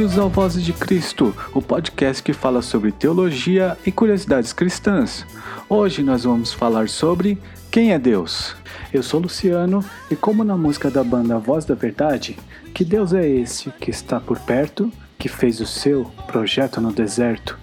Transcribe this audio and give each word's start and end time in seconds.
Bem-vindos 0.00 0.18
ao 0.18 0.30
Vozes 0.30 0.64
de 0.64 0.72
Cristo, 0.72 1.36
o 1.52 1.60
podcast 1.60 2.22
que 2.22 2.32
fala 2.32 2.62
sobre 2.62 2.90
teologia 2.90 3.76
e 3.84 3.92
curiosidades 3.92 4.50
cristãs. 4.50 5.26
Hoje 5.68 6.02
nós 6.02 6.24
vamos 6.24 6.54
falar 6.54 6.88
sobre 6.88 7.36
quem 7.70 7.92
é 7.92 7.98
Deus. 7.98 8.56
Eu 8.94 9.02
sou 9.02 9.20
Luciano 9.20 9.84
e, 10.10 10.16
como 10.16 10.42
na 10.42 10.56
música 10.56 10.90
da 10.90 11.04
banda 11.04 11.38
Voz 11.38 11.66
da 11.66 11.74
Verdade, 11.74 12.38
que 12.72 12.82
Deus 12.82 13.12
é 13.12 13.28
esse 13.28 13.68
que 13.72 13.90
está 13.90 14.18
por 14.18 14.38
perto, 14.38 14.90
que 15.18 15.28
fez 15.28 15.60
o 15.60 15.66
seu 15.66 16.10
projeto 16.26 16.80
no 16.80 16.90
deserto. 16.90 17.58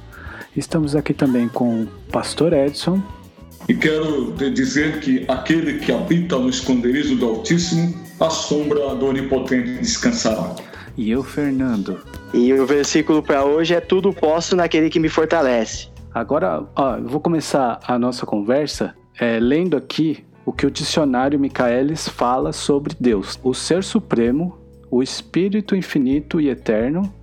Estamos 0.55 0.95
aqui 0.95 1.15
também 1.15 1.47
com 1.47 1.81
o 1.81 1.87
Pastor 2.11 2.53
Edson. 2.53 3.01
E 3.67 3.73
quero 3.73 4.31
dizer 4.53 4.99
que 4.99 5.25
aquele 5.27 5.79
que 5.79 5.91
habita 5.91 6.37
no 6.37 6.49
esconderijo 6.49 7.15
do 7.15 7.25
Altíssimo, 7.25 7.99
a 8.19 8.29
sombra 8.29 8.93
do 8.93 9.07
Onipotente 9.07 9.79
descansará. 9.79 10.66
E 10.97 11.11
eu, 11.11 11.23
Fernando. 11.23 11.99
E 12.33 12.51
o 12.53 12.65
versículo 12.65 13.21
para 13.21 13.45
hoje 13.45 13.75
é: 13.75 13.79
Tudo 13.79 14.11
posso 14.11 14.55
naquele 14.55 14.89
que 14.89 14.99
me 14.99 15.07
fortalece. 15.07 15.89
Agora, 16.13 16.65
ó, 16.75 16.95
eu 16.95 17.07
vou 17.07 17.21
começar 17.21 17.79
a 17.83 17.99
nossa 17.99 18.25
conversa 18.25 18.95
é, 19.19 19.39
lendo 19.39 19.77
aqui 19.77 20.25
o 20.43 20.51
que 20.51 20.65
o 20.65 20.71
dicionário 20.71 21.39
Michaelis 21.39 22.07
fala 22.09 22.51
sobre 22.51 22.95
Deus: 22.99 23.39
o 23.43 23.53
Ser 23.53 23.83
Supremo, 23.83 24.57
o 24.89 25.03
Espírito 25.03 25.75
Infinito 25.75 26.41
e 26.41 26.49
Eterno, 26.49 27.13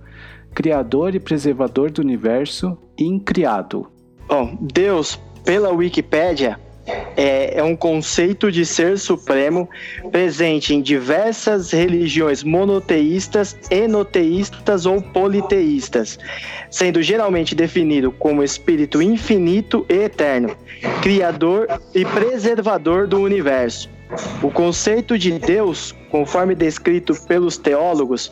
Criador 0.53 1.13
e 1.13 1.19
Preservador 1.19 1.91
do 1.91 2.01
Universo, 2.01 2.77
incriado. 2.97 3.91
Bom, 4.27 4.57
Deus, 4.61 5.19
pela 5.43 5.71
Wikipédia, 5.71 6.59
é, 6.87 7.59
é, 7.59 7.63
um 7.63 7.75
conceito 7.75 8.51
de 8.51 8.65
ser 8.65 8.99
supremo 8.99 9.69
presente 10.11 10.73
em 10.73 10.81
diversas 10.81 11.71
religiões 11.71 12.43
monoteístas, 12.43 13.57
enoteístas 13.71 14.85
ou 14.85 15.01
politeístas, 15.01 16.19
sendo 16.69 17.01
geralmente 17.01 17.55
definido 17.55 18.11
como 18.11 18.43
espírito 18.43 19.01
infinito 19.01 19.85
e 19.89 20.03
eterno, 20.03 20.55
criador 21.01 21.67
e 21.93 22.05
preservador 22.05 23.07
do 23.07 23.19
universo. 23.19 23.89
O 24.41 24.51
conceito 24.51 25.17
de 25.17 25.31
Deus, 25.39 25.95
conforme 26.11 26.53
descrito 26.53 27.15
pelos 27.25 27.57
teólogos, 27.57 28.31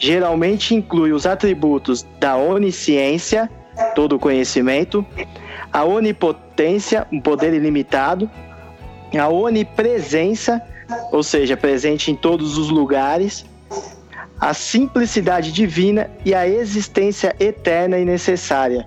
geralmente 0.00 0.74
inclui 0.74 1.12
os 1.12 1.26
atributos 1.26 2.04
da 2.18 2.36
onisciência, 2.36 3.48
todo 3.94 4.18
conhecimento, 4.18 5.06
a 5.72 5.84
onipotência, 5.84 7.06
um 7.10 7.20
poder 7.20 7.54
ilimitado, 7.54 8.30
a 9.18 9.28
onipresença, 9.28 10.60
ou 11.10 11.22
seja, 11.22 11.56
presente 11.56 12.10
em 12.10 12.14
todos 12.14 12.58
os 12.58 12.68
lugares, 12.70 13.44
a 14.40 14.52
simplicidade 14.52 15.52
divina 15.52 16.10
e 16.24 16.34
a 16.34 16.48
existência 16.48 17.34
eterna 17.38 17.98
e 17.98 18.04
necessária. 18.04 18.86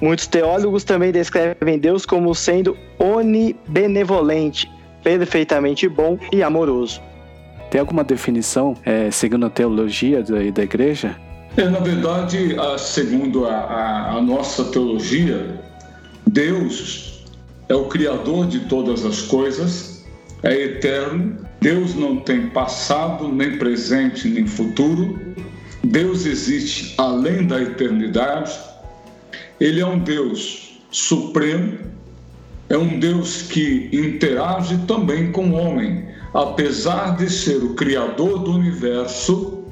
Muitos 0.00 0.26
teólogos 0.26 0.84
também 0.84 1.12
descrevem 1.12 1.78
Deus 1.78 2.06
como 2.06 2.34
sendo 2.34 2.76
onibenevolente, 2.98 4.70
perfeitamente 5.02 5.88
bom 5.88 6.18
e 6.32 6.42
amoroso. 6.42 7.00
Tem 7.70 7.80
alguma 7.80 8.04
definição, 8.04 8.74
é, 8.84 9.10
segundo 9.10 9.46
a 9.46 9.50
teologia 9.50 10.22
da, 10.22 10.38
da 10.50 10.62
igreja? 10.62 11.16
É, 11.56 11.68
na 11.68 11.78
verdade, 11.78 12.56
a, 12.58 12.78
segundo 12.78 13.46
a, 13.46 13.52
a, 13.52 14.12
a 14.16 14.22
nossa 14.22 14.64
teologia, 14.64 15.60
Deus 16.36 17.24
é 17.66 17.74
o 17.74 17.86
Criador 17.86 18.46
de 18.46 18.60
todas 18.66 19.06
as 19.06 19.22
coisas, 19.22 20.04
é 20.42 20.52
eterno, 20.54 21.38
Deus 21.62 21.94
não 21.94 22.16
tem 22.20 22.50
passado, 22.50 23.32
nem 23.32 23.56
presente, 23.56 24.28
nem 24.28 24.46
futuro, 24.46 25.18
Deus 25.82 26.26
existe 26.26 26.92
além 26.98 27.46
da 27.46 27.62
eternidade, 27.62 28.52
Ele 29.58 29.80
é 29.80 29.86
um 29.86 29.98
Deus 29.98 30.78
supremo, 30.90 31.78
é 32.68 32.76
um 32.76 33.00
Deus 33.00 33.40
que 33.40 33.88
interage 33.90 34.76
também 34.86 35.32
com 35.32 35.48
o 35.48 35.54
homem. 35.54 36.04
Apesar 36.34 37.16
de 37.16 37.30
ser 37.30 37.64
o 37.64 37.72
Criador 37.72 38.40
do 38.40 38.50
universo, 38.50 39.64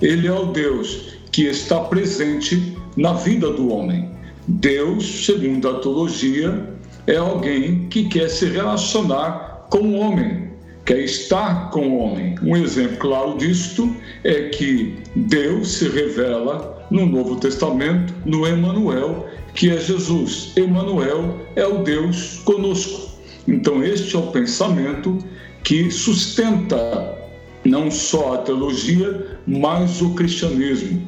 Ele 0.00 0.28
é 0.28 0.32
o 0.32 0.52
Deus 0.52 1.18
que 1.32 1.46
está 1.46 1.80
presente 1.80 2.78
na 2.96 3.12
vida 3.12 3.50
do 3.50 3.72
homem. 3.72 4.11
Deus, 4.48 5.26
segundo 5.26 5.68
a 5.68 5.80
teologia, 5.80 6.68
é 7.06 7.16
alguém 7.16 7.88
que 7.88 8.08
quer 8.08 8.28
se 8.28 8.46
relacionar 8.46 9.66
com 9.70 9.78
o 9.78 9.94
homem, 9.94 10.50
quer 10.84 11.00
estar 11.00 11.70
com 11.70 11.88
o 11.88 11.98
homem. 11.98 12.34
Um 12.42 12.56
exemplo 12.56 12.96
claro 12.98 13.36
disto 13.38 13.94
é 14.24 14.48
que 14.48 14.96
Deus 15.14 15.68
se 15.68 15.88
revela 15.88 16.86
no 16.90 17.06
Novo 17.06 17.36
Testamento, 17.36 18.12
no 18.24 18.46
Emanuel, 18.46 19.26
que 19.54 19.70
é 19.70 19.78
Jesus. 19.78 20.52
Emanuel 20.56 21.40
é 21.56 21.66
o 21.66 21.82
Deus 21.82 22.40
conosco. 22.44 23.12
Então 23.46 23.82
este 23.82 24.14
é 24.14 24.18
o 24.18 24.26
pensamento 24.28 25.18
que 25.64 25.90
sustenta 25.90 27.18
não 27.64 27.90
só 27.90 28.34
a 28.34 28.38
teologia, 28.38 29.38
mas 29.46 30.02
o 30.02 30.14
cristianismo. 30.14 31.02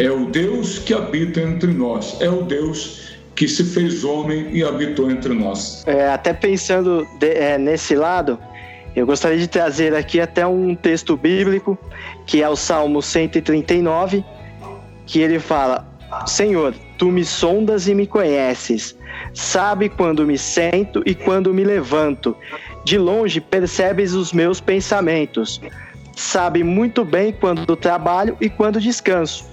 É 0.00 0.10
o 0.10 0.24
Deus 0.24 0.78
que 0.78 0.94
habita 0.94 1.42
entre 1.42 1.74
nós, 1.74 2.16
é 2.22 2.30
o 2.30 2.40
Deus 2.40 3.12
que 3.36 3.46
se 3.46 3.62
fez 3.62 4.02
homem 4.02 4.48
e 4.50 4.64
habitou 4.64 5.10
entre 5.10 5.34
nós. 5.34 5.84
É, 5.86 6.08
até 6.08 6.32
pensando 6.32 7.06
de, 7.18 7.28
é, 7.28 7.58
nesse 7.58 7.94
lado, 7.94 8.38
eu 8.96 9.04
gostaria 9.04 9.36
de 9.36 9.46
trazer 9.46 9.94
aqui 9.94 10.18
até 10.18 10.46
um 10.46 10.74
texto 10.74 11.18
bíblico, 11.18 11.78
que 12.24 12.42
é 12.42 12.48
o 12.48 12.56
Salmo 12.56 13.02
139, 13.02 14.24
que 15.04 15.20
ele 15.20 15.38
fala: 15.38 15.86
Senhor, 16.26 16.74
tu 16.96 17.12
me 17.12 17.22
sondas 17.22 17.86
e 17.86 17.94
me 17.94 18.06
conheces, 18.06 18.96
sabe 19.34 19.90
quando 19.90 20.26
me 20.26 20.38
sento 20.38 21.02
e 21.04 21.14
quando 21.14 21.52
me 21.52 21.62
levanto, 21.62 22.34
de 22.86 22.96
longe 22.96 23.38
percebes 23.38 24.14
os 24.14 24.32
meus 24.32 24.62
pensamentos, 24.62 25.60
sabe 26.16 26.64
muito 26.64 27.04
bem 27.04 27.34
quando 27.38 27.76
trabalho 27.76 28.34
e 28.40 28.48
quando 28.48 28.80
descanso 28.80 29.50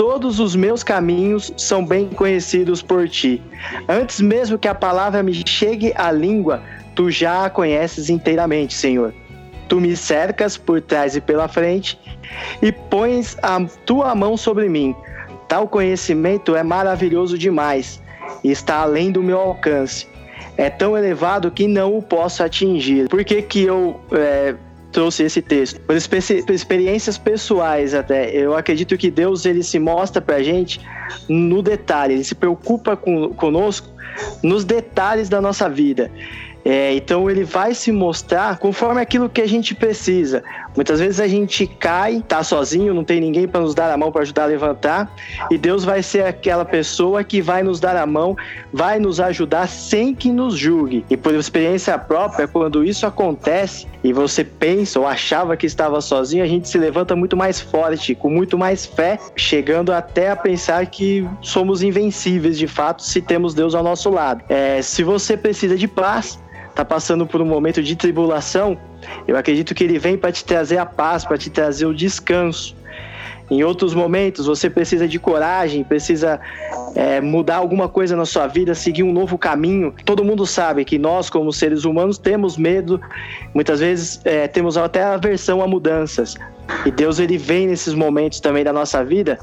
todos 0.00 0.40
os 0.40 0.56
meus 0.56 0.82
caminhos 0.82 1.52
são 1.58 1.84
bem 1.84 2.08
conhecidos 2.08 2.80
por 2.80 3.06
ti. 3.06 3.42
Antes 3.86 4.18
mesmo 4.18 4.58
que 4.58 4.66
a 4.66 4.74
palavra 4.74 5.22
me 5.22 5.46
chegue 5.46 5.92
à 5.94 6.10
língua, 6.10 6.62
tu 6.94 7.10
já 7.10 7.44
a 7.44 7.50
conheces 7.50 8.08
inteiramente, 8.08 8.72
Senhor. 8.72 9.12
Tu 9.68 9.78
me 9.78 9.94
cercas 9.94 10.56
por 10.56 10.80
trás 10.80 11.16
e 11.16 11.20
pela 11.20 11.48
frente 11.48 12.00
e 12.62 12.72
pões 12.72 13.36
a 13.42 13.62
tua 13.84 14.14
mão 14.14 14.38
sobre 14.38 14.70
mim. 14.70 14.96
Tal 15.46 15.68
conhecimento 15.68 16.56
é 16.56 16.62
maravilhoso 16.62 17.36
demais 17.36 18.02
e 18.42 18.50
está 18.50 18.76
além 18.76 19.12
do 19.12 19.22
meu 19.22 19.38
alcance. 19.38 20.08
É 20.56 20.70
tão 20.70 20.96
elevado 20.96 21.50
que 21.50 21.68
não 21.68 21.98
o 21.98 22.00
posso 22.00 22.42
atingir. 22.42 23.06
Por 23.10 23.22
que, 23.22 23.42
que 23.42 23.64
eu 23.64 24.00
é, 24.12 24.54
trouxe 24.90 25.24
esse 25.24 25.40
texto. 25.40 25.80
Por 25.80 25.96
experiências 25.96 27.16
pessoais 27.16 27.94
até, 27.94 28.30
eu 28.30 28.56
acredito 28.56 28.96
que 28.96 29.10
Deus 29.10 29.46
ele 29.46 29.62
se 29.62 29.78
mostra 29.78 30.20
pra 30.20 30.42
gente 30.42 30.80
no 31.28 31.62
detalhe, 31.62 32.14
ele 32.14 32.24
se 32.24 32.34
preocupa 32.34 32.96
com, 32.96 33.30
conosco 33.30 33.88
nos 34.42 34.64
detalhes 34.64 35.28
da 35.28 35.40
nossa 35.40 35.68
vida. 35.68 36.10
É, 36.64 36.92
então 36.94 37.30
ele 37.30 37.42
vai 37.42 37.74
se 37.74 37.90
mostrar 37.90 38.58
conforme 38.58 39.00
aquilo 39.00 39.30
que 39.30 39.40
a 39.40 39.48
gente 39.48 39.74
precisa. 39.74 40.42
Muitas 40.76 41.00
vezes 41.00 41.20
a 41.20 41.26
gente 41.26 41.66
cai, 41.66 42.24
tá 42.26 42.42
sozinho, 42.42 42.94
não 42.94 43.04
tem 43.04 43.20
ninguém 43.20 43.48
para 43.48 43.60
nos 43.60 43.74
dar 43.74 43.90
a 43.90 43.96
mão 43.96 44.12
para 44.12 44.22
ajudar 44.22 44.44
a 44.44 44.46
levantar, 44.46 45.12
e 45.50 45.58
Deus 45.58 45.84
vai 45.84 46.02
ser 46.02 46.24
aquela 46.24 46.64
pessoa 46.64 47.24
que 47.24 47.42
vai 47.42 47.62
nos 47.62 47.80
dar 47.80 47.96
a 47.96 48.06
mão, 48.06 48.36
vai 48.72 48.98
nos 48.98 49.20
ajudar 49.20 49.68
sem 49.68 50.14
que 50.14 50.30
nos 50.30 50.56
julgue. 50.56 51.04
E 51.10 51.16
por 51.16 51.34
experiência 51.34 51.98
própria, 51.98 52.46
quando 52.46 52.84
isso 52.84 53.06
acontece 53.06 53.86
e 54.02 54.12
você 54.12 54.44
pensa 54.44 54.98
ou 54.98 55.06
achava 55.06 55.56
que 55.56 55.66
estava 55.66 56.00
sozinho, 56.00 56.42
a 56.44 56.46
gente 56.46 56.68
se 56.68 56.78
levanta 56.78 57.14
muito 57.14 57.36
mais 57.36 57.60
forte, 57.60 58.14
com 58.14 58.30
muito 58.30 58.56
mais 58.56 58.86
fé, 58.86 59.18
chegando 59.36 59.92
até 59.92 60.30
a 60.30 60.36
pensar 60.36 60.86
que 60.86 61.28
somos 61.40 61.82
invencíveis 61.82 62.56
de 62.56 62.66
fato 62.66 63.02
se 63.02 63.20
temos 63.20 63.54
Deus 63.54 63.74
ao 63.74 63.82
nosso 63.82 64.08
lado. 64.10 64.42
É, 64.48 64.80
se 64.82 65.02
você 65.02 65.36
precisa 65.36 65.76
de 65.76 65.88
paz, 65.88 66.38
está 66.80 66.84
passando 66.84 67.26
por 67.26 67.42
um 67.42 67.44
momento 67.44 67.82
de 67.82 67.94
tribulação, 67.94 68.78
eu 69.28 69.36
acredito 69.36 69.74
que 69.74 69.84
ele 69.84 69.98
vem 69.98 70.16
para 70.16 70.32
te 70.32 70.42
trazer 70.44 70.78
a 70.78 70.86
paz, 70.86 71.24
para 71.24 71.36
te 71.36 71.50
trazer 71.50 71.84
o 71.84 71.94
descanso. 71.94 72.74
Em 73.50 73.62
outros 73.64 73.94
momentos, 73.94 74.46
você 74.46 74.70
precisa 74.70 75.06
de 75.08 75.18
coragem, 75.18 75.82
precisa 75.82 76.40
é, 76.94 77.20
mudar 77.20 77.56
alguma 77.56 77.88
coisa 77.88 78.16
na 78.16 78.24
sua 78.24 78.46
vida, 78.46 78.74
seguir 78.74 79.02
um 79.02 79.12
novo 79.12 79.36
caminho. 79.36 79.92
Todo 80.04 80.24
mundo 80.24 80.46
sabe 80.46 80.84
que 80.84 80.98
nós, 80.98 81.28
como 81.28 81.52
seres 81.52 81.84
humanos, 81.84 82.16
temos 82.16 82.56
medo, 82.56 83.00
muitas 83.52 83.80
vezes 83.80 84.20
é, 84.24 84.46
temos 84.46 84.78
até 84.78 85.02
aversão 85.02 85.60
a 85.60 85.66
mudanças. 85.66 86.36
E 86.86 86.90
Deus 86.92 87.18
ele 87.18 87.36
vem 87.36 87.66
nesses 87.66 87.92
momentos 87.92 88.38
também 88.40 88.62
da 88.62 88.72
nossa 88.72 89.04
vida 89.04 89.38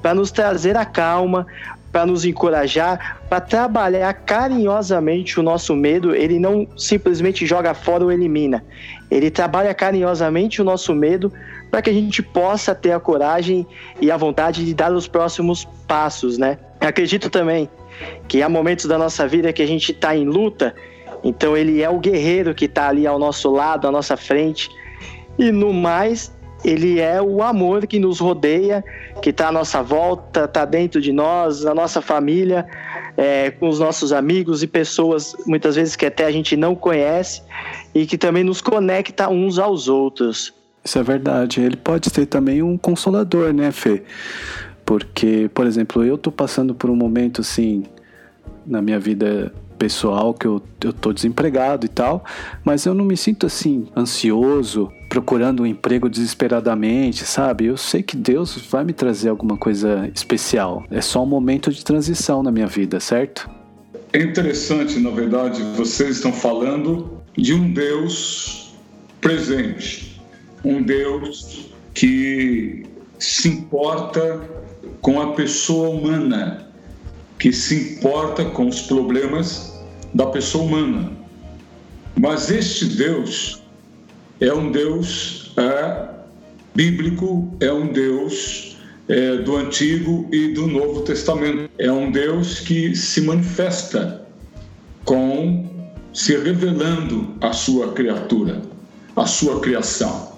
para 0.00 0.14
nos 0.14 0.32
trazer 0.32 0.76
a 0.76 0.84
calma, 0.84 1.46
para 1.92 2.06
nos 2.06 2.24
encorajar, 2.24 3.20
para 3.28 3.40
trabalhar 3.40 4.12
carinhosamente 4.14 5.38
o 5.38 5.42
nosso 5.42 5.76
medo. 5.76 6.14
Ele 6.14 6.38
não 6.38 6.66
simplesmente 6.76 7.44
joga 7.44 7.74
fora 7.74 8.02
ou 8.02 8.10
elimina. 8.10 8.64
Ele 9.10 9.30
trabalha 9.30 9.74
carinhosamente 9.74 10.62
o 10.62 10.64
nosso 10.64 10.94
medo 10.94 11.30
para 11.70 11.82
que 11.82 11.90
a 11.90 11.92
gente 11.92 12.22
possa 12.22 12.74
ter 12.74 12.92
a 12.92 12.98
coragem 12.98 13.66
e 14.00 14.10
a 14.10 14.16
vontade 14.16 14.64
de 14.64 14.72
dar 14.72 14.92
os 14.92 15.06
próximos 15.06 15.68
passos, 15.86 16.38
né? 16.38 16.58
Acredito 16.80 17.28
também 17.28 17.68
que 18.26 18.42
há 18.42 18.48
momentos 18.48 18.86
da 18.86 18.96
nossa 18.96 19.28
vida 19.28 19.52
que 19.52 19.62
a 19.62 19.66
gente 19.66 19.92
está 19.92 20.16
em 20.16 20.24
luta, 20.24 20.74
então 21.22 21.56
ele 21.56 21.82
é 21.82 21.88
o 21.88 21.98
guerreiro 21.98 22.54
que 22.54 22.64
está 22.64 22.88
ali 22.88 23.06
ao 23.06 23.18
nosso 23.18 23.50
lado, 23.50 23.86
à 23.86 23.90
nossa 23.90 24.16
frente, 24.16 24.70
e 25.38 25.52
no 25.52 25.72
mais 25.72 26.34
ele 26.64 27.00
é 27.00 27.20
o 27.20 27.42
amor 27.42 27.86
que 27.86 27.98
nos 27.98 28.20
rodeia, 28.20 28.84
que 29.20 29.30
está 29.30 29.48
à 29.48 29.52
nossa 29.52 29.82
volta, 29.82 30.44
está 30.44 30.64
dentro 30.64 31.00
de 31.00 31.12
nós, 31.12 31.66
a 31.66 31.74
nossa 31.74 32.00
família, 32.00 32.66
é, 33.16 33.50
com 33.50 33.68
os 33.68 33.78
nossos 33.78 34.12
amigos 34.12 34.62
e 34.62 34.66
pessoas 34.66 35.36
muitas 35.46 35.76
vezes 35.76 35.96
que 35.96 36.06
até 36.06 36.24
a 36.24 36.30
gente 36.30 36.56
não 36.56 36.74
conhece 36.74 37.42
e 37.94 38.06
que 38.06 38.16
também 38.16 38.44
nos 38.44 38.60
conecta 38.60 39.28
uns 39.28 39.58
aos 39.58 39.88
outros. 39.88 40.54
Isso 40.84 40.98
é 40.98 41.02
verdade. 41.02 41.60
Ele 41.60 41.76
pode 41.76 42.10
ser 42.10 42.26
também 42.26 42.62
um 42.62 42.76
consolador, 42.76 43.52
né, 43.52 43.70
Fê? 43.70 44.02
Porque, 44.84 45.48
por 45.54 45.66
exemplo, 45.66 46.04
eu 46.04 46.18
tô 46.18 46.32
passando 46.32 46.74
por 46.74 46.90
um 46.90 46.96
momento 46.96 47.40
assim 47.40 47.84
na 48.66 48.82
minha 48.82 48.98
vida 48.98 49.52
pessoal 49.78 50.32
que 50.32 50.46
eu, 50.46 50.62
eu 50.80 51.12
desempregado 51.12 51.84
e 51.84 51.88
tal, 51.88 52.24
mas 52.64 52.86
eu 52.86 52.94
não 52.94 53.04
me 53.04 53.16
sinto 53.16 53.46
assim 53.46 53.88
ansioso, 53.96 54.92
procurando 55.12 55.62
um 55.62 55.66
emprego 55.66 56.08
desesperadamente, 56.08 57.26
sabe? 57.26 57.66
Eu 57.66 57.76
sei 57.76 58.02
que 58.02 58.16
Deus 58.16 58.56
vai 58.70 58.82
me 58.82 58.94
trazer 58.94 59.28
alguma 59.28 59.58
coisa 59.58 60.10
especial. 60.14 60.86
É 60.90 61.02
só 61.02 61.22
um 61.22 61.26
momento 61.26 61.70
de 61.70 61.84
transição 61.84 62.42
na 62.42 62.50
minha 62.50 62.66
vida, 62.66 62.98
certo? 62.98 63.46
É 64.10 64.22
interessante, 64.22 64.98
na 64.98 65.10
verdade, 65.10 65.62
vocês 65.76 66.16
estão 66.16 66.32
falando 66.32 67.18
de 67.36 67.52
um 67.52 67.74
Deus 67.74 68.74
presente, 69.20 70.18
um 70.64 70.82
Deus 70.82 71.70
que 71.92 72.86
se 73.18 73.50
importa 73.50 74.40
com 75.02 75.20
a 75.20 75.34
pessoa 75.34 75.90
humana, 75.90 76.68
que 77.38 77.52
se 77.52 77.98
importa 77.98 78.46
com 78.46 78.66
os 78.66 78.80
problemas 78.80 79.78
da 80.14 80.24
pessoa 80.24 80.64
humana. 80.64 81.12
Mas 82.18 82.50
este 82.50 82.86
Deus 82.86 83.61
é 84.42 84.52
um 84.52 84.72
Deus 84.72 85.52
é, 85.56 86.08
bíblico, 86.74 87.48
é 87.60 87.72
um 87.72 87.92
Deus 87.92 88.76
é, 89.08 89.36
do 89.36 89.56
Antigo 89.56 90.28
e 90.32 90.48
do 90.48 90.66
Novo 90.66 91.02
Testamento. 91.02 91.70
É 91.78 91.92
um 91.92 92.10
Deus 92.10 92.58
que 92.58 92.94
se 92.96 93.20
manifesta 93.20 94.26
com 95.04 95.70
se 96.12 96.36
revelando 96.36 97.36
a 97.40 97.52
sua 97.52 97.92
criatura, 97.92 98.60
a 99.14 99.26
sua 99.26 99.60
criação. 99.60 100.32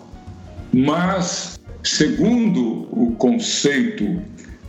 Mas, 0.71 1.59
segundo 1.83 2.87
o 2.93 3.15
conceito 3.17 4.21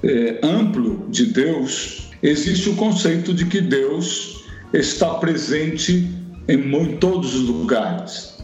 é, 0.01 0.39
amplo 0.43 1.07
de 1.09 1.25
Deus, 1.25 2.09
existe 2.23 2.69
o 2.69 2.75
conceito 2.77 3.33
de 3.33 3.45
que 3.45 3.59
Deus 3.59 4.45
está 4.71 5.15
presente 5.15 6.09
em, 6.47 6.73
em 6.73 6.95
todos 6.95 7.35
os 7.35 7.49
lugares. 7.49 8.34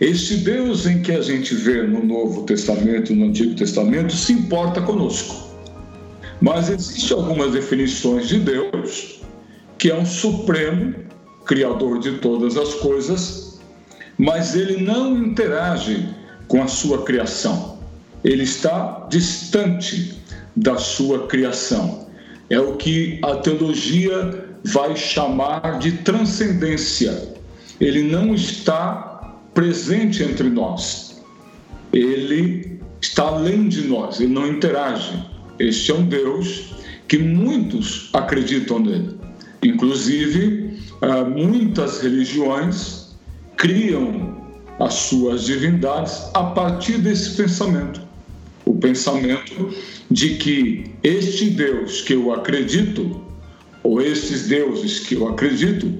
Este 0.00 0.36
Deus 0.36 0.86
em 0.86 1.02
que 1.02 1.10
a 1.10 1.20
gente 1.20 1.54
vê 1.56 1.82
no 1.82 2.04
Novo 2.04 2.44
Testamento 2.44 3.12
no 3.12 3.26
Antigo 3.26 3.56
Testamento 3.56 4.12
se 4.12 4.32
importa 4.32 4.80
conosco. 4.80 5.48
Mas 6.40 6.70
existem 6.70 7.16
algumas 7.16 7.52
definições 7.52 8.28
de 8.28 8.38
Deus, 8.38 9.20
que 9.76 9.90
é 9.90 9.96
um 9.96 10.06
supremo 10.06 10.94
criador 11.44 11.98
de 11.98 12.18
todas 12.18 12.56
as 12.56 12.74
coisas, 12.74 13.60
mas 14.16 14.54
ele 14.54 14.84
não 14.84 15.16
interage 15.16 16.08
com 16.46 16.62
a 16.62 16.68
sua 16.68 17.02
criação. 17.02 17.78
Ele 18.22 18.44
está 18.44 19.06
distante 19.10 20.16
da 20.54 20.76
sua 20.76 21.26
criação. 21.26 22.06
É 22.48 22.60
o 22.60 22.76
que 22.76 23.18
a 23.22 23.36
teologia 23.36 24.44
vai 24.64 24.94
chamar 24.94 25.78
de 25.80 25.92
transcendência. 25.92 27.34
Ele 27.80 28.02
não 28.02 28.34
está 28.34 29.07
presente 29.58 30.22
entre 30.22 30.48
nós. 30.48 31.20
Ele 31.92 32.78
está 33.00 33.24
além 33.24 33.68
de 33.68 33.88
nós, 33.88 34.20
ele 34.20 34.32
não 34.32 34.46
interage. 34.46 35.20
Este 35.58 35.90
é 35.90 35.94
um 35.94 36.04
Deus 36.04 36.76
que 37.08 37.18
muitos 37.18 38.08
acreditam 38.12 38.78
nele. 38.78 39.18
Inclusive, 39.64 40.78
ah, 41.02 41.24
muitas 41.24 42.00
religiões 42.00 43.16
criam 43.56 44.40
as 44.78 44.94
suas 44.94 45.42
divindades 45.42 46.30
a 46.34 46.44
partir 46.44 46.98
desse 46.98 47.30
pensamento. 47.30 48.00
O 48.64 48.76
pensamento 48.76 49.74
de 50.08 50.36
que 50.36 50.84
este 51.02 51.50
Deus 51.50 52.02
que 52.02 52.12
eu 52.12 52.32
acredito 52.32 53.20
ou 53.82 54.00
esses 54.00 54.46
deuses 54.46 55.00
que 55.00 55.16
eu 55.16 55.26
acredito 55.26 55.92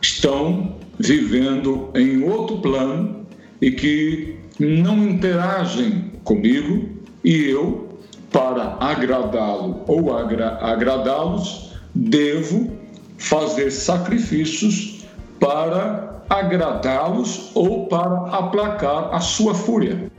estão 0.00 0.82
vivendo 0.98 1.90
em 1.94 2.22
outro 2.22 2.58
plano 2.58 3.26
e 3.60 3.70
que 3.70 4.36
não 4.58 5.08
interagem 5.08 6.12
comigo 6.22 6.88
e 7.22 7.48
eu, 7.48 7.98
para 8.30 8.76
agradá-lo 8.80 9.84
ou 9.86 10.16
agra 10.16 10.58
agradá-los, 10.60 11.72
devo 11.94 12.72
fazer 13.16 13.70
sacrifícios 13.70 15.04
para 15.38 16.22
agradá-los 16.28 17.50
ou 17.54 17.86
para 17.86 18.28
aplacar 18.30 19.14
a 19.14 19.20
sua 19.20 19.54
fúria. 19.54 20.10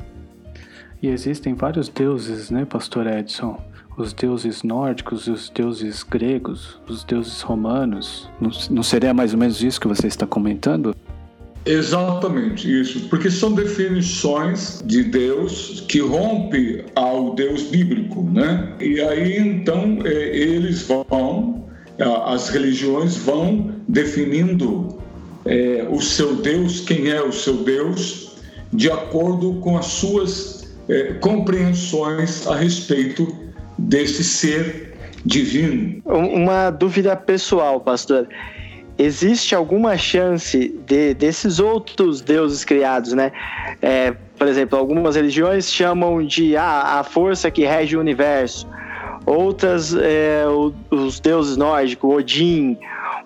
E 1.01 1.07
existem 1.07 1.54
vários 1.54 1.89
deuses, 1.89 2.50
né, 2.50 2.66
Pastor 2.66 3.06
Edson? 3.06 3.62
Os 3.97 4.13
deuses 4.13 4.63
nórdicos, 4.63 5.27
os 5.27 5.50
deuses 5.50 6.03
gregos, 6.03 6.80
os 6.88 7.03
deuses 7.03 7.42
romanos. 7.42 8.30
Não, 8.39 8.51
não 8.69 8.83
seria 8.83 9.13
mais 9.13 9.33
ou 9.33 9.39
menos 9.39 9.62
isso 9.62 9.80
que 9.80 9.88
você 9.88 10.07
está 10.07 10.27
comentando? 10.27 10.95
Exatamente 11.65 12.69
isso, 12.80 13.09
porque 13.09 13.30
são 13.31 13.53
definições 13.53 14.83
de 14.86 15.03
Deus 15.03 15.83
que 15.88 16.00
rompe 16.00 16.86
ao 16.94 17.33
Deus 17.33 17.63
bíblico, 17.63 18.21
né? 18.21 18.71
E 18.80 19.01
aí 19.01 19.38
então 19.39 19.98
é, 20.06 20.38
eles 20.38 20.83
vão, 20.83 21.65
as 22.27 22.50
religiões 22.50 23.18
vão 23.18 23.74
definindo 23.88 24.95
é, 25.44 25.88
o 25.89 26.00
seu 26.00 26.36
Deus, 26.36 26.81
quem 26.81 27.10
é 27.10 27.24
o 27.24 27.31
seu 27.31 27.58
Deus, 27.63 28.38
de 28.72 28.91
acordo 28.91 29.55
com 29.55 29.75
as 29.75 29.88
suas 29.88 30.75
é, 30.88 31.13
compreensões 31.13 32.46
a 32.46 32.55
respeito 32.55 33.44
desse 33.77 34.24
ser 34.24 34.94
divino. 35.25 36.01
Uma 36.05 36.70
dúvida 36.70 37.15
pessoal, 37.15 37.79
pastor. 37.79 38.27
Existe 38.98 39.53
alguma 39.53 39.98
chance 39.98 40.74
de 40.86 41.13
desses 41.13 41.60
outros 41.60 42.22
deuses 42.22 42.63
criados, 42.63 43.12
né? 43.12 43.32
É, 43.82 44.13
por 44.38 44.48
exemplo, 44.48 44.77
algumas 44.77 45.15
religiões 45.15 45.72
chamam 45.72 46.25
de 46.25 46.55
ah, 46.55 47.00
a 47.00 47.03
força 47.03 47.51
que 47.51 47.65
rege 47.65 47.98
o 47.98 48.00
universo. 48.00 48.67
Outras, 49.25 49.94
é, 49.96 50.46
os 50.91 51.20
deuses 51.20 51.58
nórdicos, 51.58 52.15
Odin, 52.15 52.77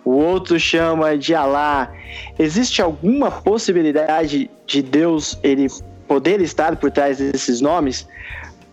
o 0.05 0.11
outro 0.11 0.59
chama 0.59 1.17
de 1.17 1.35
Alá. 1.35 1.91
Existe 2.39 2.81
alguma 2.81 3.29
possibilidade 3.29 4.49
de 4.65 4.81
Deus 4.81 5.37
ele 5.43 5.67
poder 6.07 6.41
estar 6.41 6.77
por 6.77 6.89
trás 6.89 7.19
desses 7.19 7.61
nomes? 7.61 8.07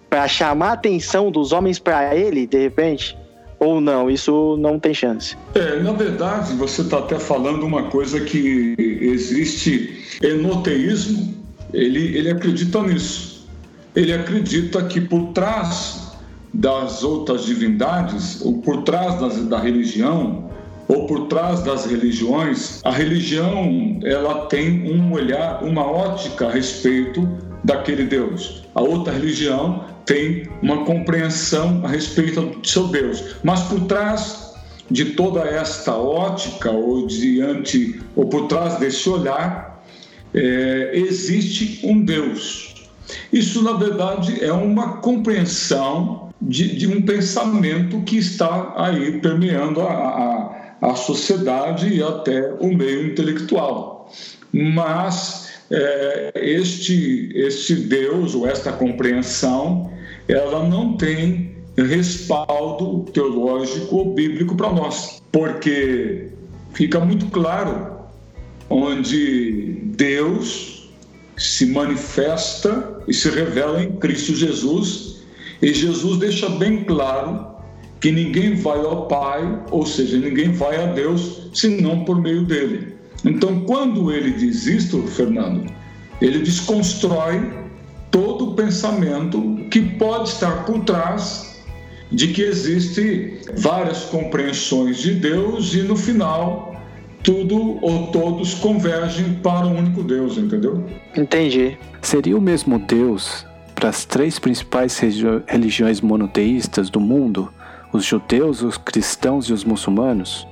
Para 0.09 0.27
chamar 0.29 0.71
a 0.71 0.73
atenção 0.73 1.31
dos 1.31 1.53
homens 1.53 1.79
para 1.79 2.15
ele, 2.15 2.47
de 2.47 2.59
repente? 2.59 3.17
Ou 3.59 3.81
não, 3.81 4.11
isso 4.11 4.57
não 4.59 4.79
tem 4.79 4.93
chance. 4.93 5.37
É, 5.55 5.81
na 5.81 5.93
verdade, 5.93 6.53
você 6.55 6.83
está 6.83 6.99
até 6.99 7.19
falando 7.19 7.65
uma 7.65 7.85
coisa 7.85 8.21
que 8.21 8.75
existe 8.79 10.19
enoteísmo, 10.23 11.35
ele, 11.73 12.17
ele 12.17 12.31
acredita 12.31 12.83
nisso. 12.83 13.47
Ele 13.95 14.13
acredita 14.13 14.85
que 14.85 15.01
por 15.01 15.33
trás 15.33 16.13
das 16.53 17.03
outras 17.03 17.45
divindades, 17.45 18.43
ou 18.43 18.59
por 18.59 18.83
trás 18.83 19.19
das, 19.21 19.43
da 19.47 19.59
religião, 19.59 20.51
ou 20.89 21.07
por 21.07 21.27
trás 21.27 21.63
das 21.63 21.87
religiões, 21.87 22.81
a 22.85 22.91
religião 22.91 23.99
ela 24.05 24.47
tem 24.47 24.93
um 24.93 25.13
olhar, 25.13 25.65
uma 25.65 25.85
ótica 25.85 26.47
a 26.47 26.51
respeito 26.51 27.27
daquele 27.65 28.05
Deus. 28.05 28.63
A 28.75 28.83
outra 28.83 29.13
religião 29.13 29.85
tem 30.07 30.49
uma 30.63 30.85
compreensão 30.85 31.85
a 31.85 31.89
respeito 31.89 32.41
do 32.41 32.67
seu 32.67 32.89
Deus. 32.89 33.37
Mas 33.43 33.61
por 33.65 33.81
trás 33.87 34.55
de 34.91 35.05
toda 35.07 35.41
esta 35.41 35.95
ótica, 35.97 36.71
ou 36.71 37.07
diante, 37.07 38.01
ou 38.15 38.27
por 38.27 38.47
trás 38.47 38.79
desse 38.79 39.09
olhar, 39.09 39.85
é, 40.33 40.93
existe 40.95 41.85
um 41.85 42.05
Deus. 42.05 42.87
Isso, 43.33 43.63
na 43.63 43.73
verdade, 43.73 44.43
é 44.45 44.53
uma 44.53 44.99
compreensão 44.99 46.31
de, 46.41 46.77
de 46.77 46.87
um 46.87 47.03
pensamento 47.03 48.01
que 48.03 48.19
está 48.19 48.75
aí 48.77 49.19
permeando 49.21 49.81
a, 49.81 49.93
a, 49.93 50.91
a 50.91 50.95
sociedade 50.95 51.89
e 51.89 52.03
até 52.03 52.53
o 52.61 52.73
meio 52.73 53.07
intelectual. 53.09 54.13
Mas 54.53 55.47
é, 55.71 56.33
este, 56.35 57.33
este 57.35 57.75
Deus 57.75 58.35
ou 58.35 58.47
esta 58.47 58.73
compreensão, 58.73 59.91
ela 60.29 60.69
não 60.69 60.97
tem 60.97 61.57
respaldo 61.77 63.11
teológico 63.13 63.97
ou 63.97 64.15
bíblico 64.15 64.57
para 64.57 64.73
nós, 64.73 65.23
porque 65.31 66.29
fica 66.73 66.99
muito 67.01 67.27
claro 67.27 67.97
onde 68.69 69.79
Deus 69.97 70.91
se 71.37 71.67
manifesta 71.67 73.03
e 73.07 73.13
se 73.13 73.29
revela 73.29 73.83
em 73.83 73.93
Cristo 73.93 74.35
Jesus, 74.35 75.23
e 75.61 75.73
Jesus 75.73 76.19
deixa 76.19 76.49
bem 76.49 76.85
claro 76.85 77.47
que 78.01 78.11
ninguém 78.11 78.55
vai 78.55 78.79
ao 78.79 79.07
Pai, 79.07 79.63
ou 79.71 79.87
seja, 79.87 80.19
ninguém 80.19 80.53
vai 80.53 80.83
a 80.83 80.87
Deus 80.87 81.51
senão 81.55 82.05
por 82.05 82.21
meio 82.21 82.45
dele. 82.45 82.95
Então, 83.25 83.61
quando 83.61 84.13
ele 84.13 84.33
diz 84.33 84.67
isto, 84.67 85.03
Fernando, 85.09 85.71
ele 86.21 86.41
desconstrói 86.41 87.66
todo 88.11 88.51
o 88.51 88.55
pensamento 88.55 89.57
que 89.71 89.81
pode 89.81 90.31
estar 90.31 90.65
por 90.65 90.85
trás 90.85 91.65
de 92.11 92.29
que 92.29 92.43
existe 92.43 93.41
várias 93.57 94.05
compreensões 94.05 94.99
de 94.99 95.15
Deus 95.15 95.75
e 95.75 95.83
no 95.83 95.97
final 95.97 96.75
tudo 97.23 97.79
ou 97.83 98.07
todos 98.13 98.55
convergem 98.55 99.35
para 99.35 99.67
um 99.67 99.79
único 99.79 100.05
Deus, 100.05 100.39
entendeu? 100.39 100.87
Entendi. 101.17 101.77
Seria 102.01 102.39
o 102.39 102.41
mesmo 102.41 102.79
Deus 102.79 103.45
para 103.75 103.89
as 103.89 104.05
três 104.05 104.39
principais 104.39 104.97
religiões 105.49 106.01
monoteístas 106.01 106.89
do 106.89 107.01
mundo? 107.01 107.53
Os 107.93 108.05
judeus, 108.05 108.63
os 108.63 108.79
cristãos 108.79 109.47
e 109.47 109.53
os 109.53 109.65
muçulmanos? 109.65 110.47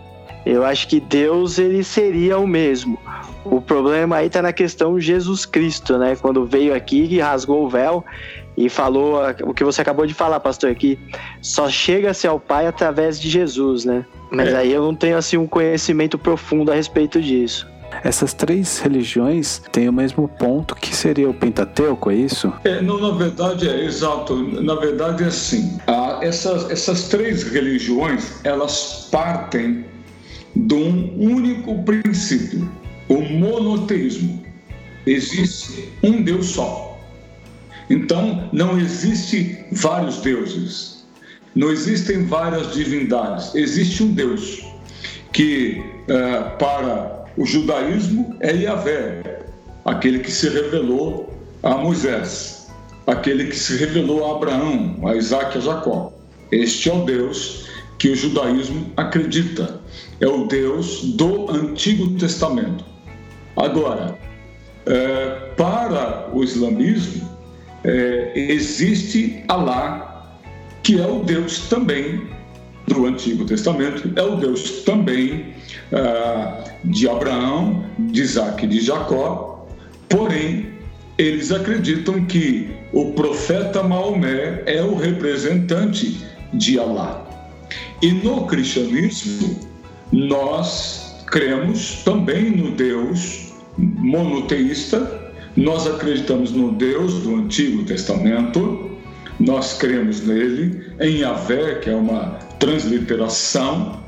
Eu 0.44 0.64
acho 0.64 0.88
que 0.88 1.00
Deus 1.00 1.58
ele 1.58 1.82
seria 1.82 2.38
o 2.38 2.46
mesmo. 2.46 2.98
O 3.44 3.60
problema 3.60 4.16
aí 4.16 4.26
está 4.26 4.42
na 4.42 4.52
questão 4.52 5.00
Jesus 5.00 5.46
Cristo, 5.46 5.98
né? 5.98 6.16
Quando 6.16 6.44
veio 6.44 6.74
aqui 6.74 7.04
e 7.04 7.20
rasgou 7.20 7.64
o 7.64 7.68
véu 7.68 8.04
e 8.56 8.68
falou 8.68 9.20
o 9.42 9.54
que 9.54 9.64
você 9.64 9.82
acabou 9.82 10.06
de 10.06 10.14
falar, 10.14 10.40
pastor, 10.40 10.74
que 10.74 10.98
só 11.40 11.68
chega-se 11.68 12.26
ao 12.26 12.38
Pai 12.38 12.66
através 12.66 13.20
de 13.20 13.28
Jesus, 13.28 13.84
né? 13.84 14.04
Mas 14.30 14.48
é. 14.48 14.56
aí 14.56 14.72
eu 14.72 14.82
não 14.82 14.94
tenho 14.94 15.16
assim 15.16 15.36
um 15.36 15.46
conhecimento 15.46 16.18
profundo 16.18 16.70
a 16.70 16.74
respeito 16.74 17.20
disso. 17.20 17.66
Essas 18.02 18.34
três 18.34 18.80
religiões 18.80 19.62
têm 19.70 19.88
o 19.88 19.92
mesmo 19.92 20.26
ponto 20.26 20.74
que 20.74 20.94
seria 20.94 21.28
o 21.28 21.34
Pentateuco, 21.34 22.10
é 22.10 22.14
isso? 22.14 22.52
É, 22.64 22.80
não, 22.80 22.98
na 22.98 23.16
verdade 23.16 23.68
é 23.68 23.84
exato. 23.84 24.34
Na 24.36 24.74
verdade 24.74 25.22
é 25.22 25.26
assim. 25.26 25.78
Ah, 25.86 26.18
essas, 26.20 26.68
essas 26.70 27.08
três 27.08 27.44
religiões 27.44 28.40
elas 28.44 29.08
partem 29.12 29.84
de 30.54 30.74
um 30.74 31.14
único 31.18 31.82
princípio, 31.82 32.70
o 33.08 33.20
monoteísmo. 33.20 34.44
Existe 35.06 35.88
um 36.02 36.22
Deus 36.22 36.46
só. 36.46 36.98
Então, 37.90 38.48
não 38.52 38.78
existe 38.78 39.58
vários 39.72 40.18
deuses, 40.18 41.04
não 41.54 41.70
existem 41.70 42.24
várias 42.24 42.72
divindades, 42.72 43.54
existe 43.54 44.02
um 44.02 44.12
Deus 44.12 44.64
que, 45.32 45.82
uh, 46.08 46.56
para 46.56 47.26
o 47.36 47.44
judaísmo, 47.44 48.36
é 48.40 48.54
Yahvé, 48.54 49.44
aquele 49.84 50.20
que 50.20 50.30
se 50.30 50.48
revelou 50.48 51.34
a 51.62 51.76
Moisés, 51.76 52.70
aquele 53.06 53.48
que 53.48 53.56
se 53.56 53.76
revelou 53.76 54.24
a 54.24 54.36
Abraão, 54.36 54.96
a 55.06 55.14
Isaac 55.14 55.56
e 55.56 55.58
a 55.58 55.60
Jacó. 55.60 56.12
Este 56.50 56.88
é 56.88 56.94
o 56.94 57.04
Deus 57.04 57.66
que 57.98 58.08
o 58.08 58.16
judaísmo 58.16 58.92
acredita 58.96 59.80
é 60.20 60.26
o 60.26 60.46
Deus 60.46 61.02
do 61.16 61.50
Antigo 61.50 62.08
Testamento. 62.18 62.84
Agora, 63.56 64.18
é, 64.86 65.50
para 65.56 66.28
o 66.32 66.42
islamismo, 66.42 67.28
é, 67.84 68.32
existe 68.34 69.44
Alá, 69.48 70.38
que 70.82 71.00
é 71.00 71.06
o 71.06 71.20
Deus 71.20 71.68
também 71.68 72.22
do 72.86 73.06
Antigo 73.06 73.44
Testamento, 73.44 74.12
é 74.16 74.22
o 74.22 74.36
Deus 74.36 74.82
também 74.82 75.54
é, 75.92 76.72
de 76.84 77.08
Abraão, 77.08 77.84
de 77.98 78.22
Isaac 78.22 78.64
e 78.64 78.68
de 78.68 78.80
Jacó, 78.80 79.66
porém, 80.08 80.74
eles 81.16 81.52
acreditam 81.52 82.24
que 82.26 82.68
o 82.92 83.12
profeta 83.12 83.82
Maomé 83.82 84.62
é 84.66 84.82
o 84.82 84.96
representante 84.96 86.20
de 86.52 86.78
Alá. 86.78 87.24
E 88.02 88.12
no 88.12 88.46
cristianismo, 88.46 89.73
nós 90.14 91.16
cremos 91.26 92.04
também 92.04 92.50
no 92.50 92.70
Deus 92.70 93.52
monoteísta, 93.76 95.32
nós 95.56 95.88
acreditamos 95.88 96.52
no 96.52 96.70
Deus 96.72 97.14
do 97.22 97.34
Antigo 97.34 97.82
Testamento, 97.84 98.92
nós 99.40 99.76
cremos 99.76 100.24
nele, 100.24 100.94
em 101.00 101.18
Yahvé, 101.18 101.80
que 101.80 101.90
é 101.90 101.96
uma 101.96 102.38
transliteração, 102.60 104.00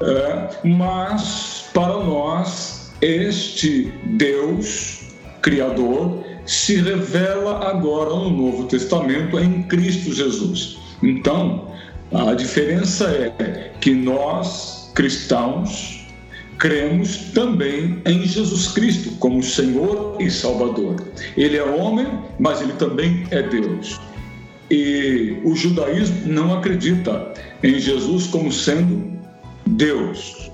é, 0.00 0.48
mas 0.64 1.66
para 1.72 1.92
nós 1.92 2.92
este 3.00 3.92
Deus 4.16 5.02
Criador 5.42 6.24
se 6.44 6.80
revela 6.80 7.70
agora 7.70 8.10
no 8.10 8.30
Novo 8.30 8.64
Testamento 8.64 9.38
em 9.38 9.62
Cristo 9.62 10.12
Jesus. 10.12 10.76
Então, 11.00 11.70
a 12.12 12.34
diferença 12.34 13.08
é 13.38 13.72
que 13.80 13.94
nós 13.94 14.85
cristãos, 14.96 16.06
cremos 16.58 17.16
também 17.34 18.02
em 18.06 18.26
Jesus 18.26 18.68
Cristo 18.68 19.10
como 19.18 19.42
Senhor 19.42 20.16
e 20.18 20.30
Salvador. 20.30 20.96
Ele 21.36 21.58
é 21.58 21.62
homem, 21.62 22.08
mas 22.40 22.62
ele 22.62 22.72
também 22.72 23.26
é 23.30 23.42
Deus. 23.42 24.00
E 24.70 25.36
o 25.44 25.54
judaísmo 25.54 26.26
não 26.26 26.58
acredita 26.58 27.34
em 27.62 27.78
Jesus 27.78 28.26
como 28.26 28.50
sendo 28.50 29.16
Deus. 29.66 30.50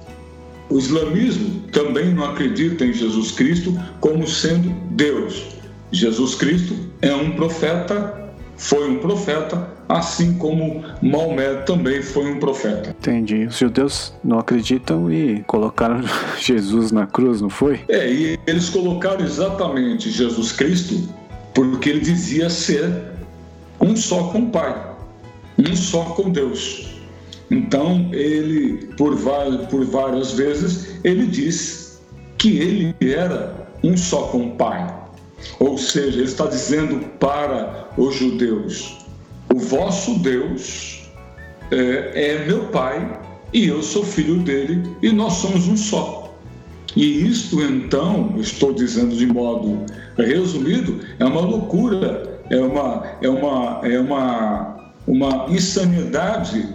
O 0.69 0.79
islamismo 0.79 1.63
também 1.71 2.13
não 2.13 2.25
acredita 2.25 2.85
em 2.85 2.93
Jesus 2.93 3.31
Cristo 3.31 3.73
como 4.01 4.27
sendo 4.27 4.71
Deus. 4.91 5.47
Jesus 5.93 6.35
Cristo 6.35 6.77
é 7.01 7.15
um 7.15 7.33
profeta, 7.33 8.33
foi 8.57 8.91
um 8.91 8.99
profeta, 8.99 9.72
assim 9.93 10.35
como 10.35 10.83
Maomé 11.03 11.55
também 11.67 12.03
foi 12.03 12.33
um 12.33 12.39
profeta. 12.39 12.91
Entendi. 12.91 13.47
Os 13.47 13.59
judeus 13.59 14.15
não 14.25 14.39
acreditam 14.39 15.13
e 15.13 15.43
colocaram 15.45 16.03
Jesus 16.41 16.91
na 16.91 17.07
cruz, 17.07 17.41
não 17.41 17.51
foi? 17.51 17.81
É, 17.89 18.11
e 18.11 18.39
eles 18.47 18.71
colocaram 18.71 19.25
exatamente 19.25 20.11
Jesus 20.11 20.53
Cristo 20.53 21.09
porque 21.55 21.91
ele 21.91 22.01
dizia 22.01 22.49
ser 22.49 22.91
um 23.81 23.95
só 23.95 24.25
com 24.29 24.45
o 24.45 24.51
Pai, 24.51 24.95
um 25.59 25.77
só 25.77 26.05
com 26.05 26.31
Deus. 26.31 26.89
Então, 27.51 28.09
ele, 28.13 28.87
por 28.97 29.15
várias, 29.15 29.67
por 29.67 29.85
várias 29.85 30.33
vezes, 30.33 30.95
ele 31.05 31.27
diz 31.27 32.01
que 32.39 32.59
ele 32.59 32.95
era 33.13 33.69
um 33.85 33.95
só 33.97 34.23
com 34.29 34.47
o 34.47 34.51
Pai. 34.53 35.03
Ou 35.61 35.77
seja, 35.77 36.19
ele 36.19 36.25
está 36.25 36.47
dizendo 36.47 37.01
para 37.19 37.89
os 37.99 38.15
judeus: 38.15 39.02
o 39.53 39.59
vosso 39.59 40.19
Deus 40.19 41.03
é, 41.71 42.37
é 42.37 42.45
meu 42.47 42.65
Pai 42.69 43.21
e 43.53 43.69
eu 43.69 43.83
sou 43.83 44.05
filho 44.05 44.39
dele 44.39 44.83
e 45.03 45.13
nós 45.13 45.35
somos 45.35 45.69
um 45.69 45.77
só. 45.77 46.35
E 46.97 47.27
isto, 47.27 47.63
então, 47.63 48.35
estou 48.39 48.73
dizendo 48.73 49.15
de 49.17 49.27
modo 49.27 49.85
resumido, 50.17 51.01
é 51.19 51.25
uma 51.25 51.41
loucura, 51.41 52.41
é 52.51 52.59
uma, 52.59 53.03
é 53.23 53.29
uma, 53.29 53.81
é 53.83 53.99
uma, 53.99 54.93
uma 55.07 55.47
insanidade 55.49 56.69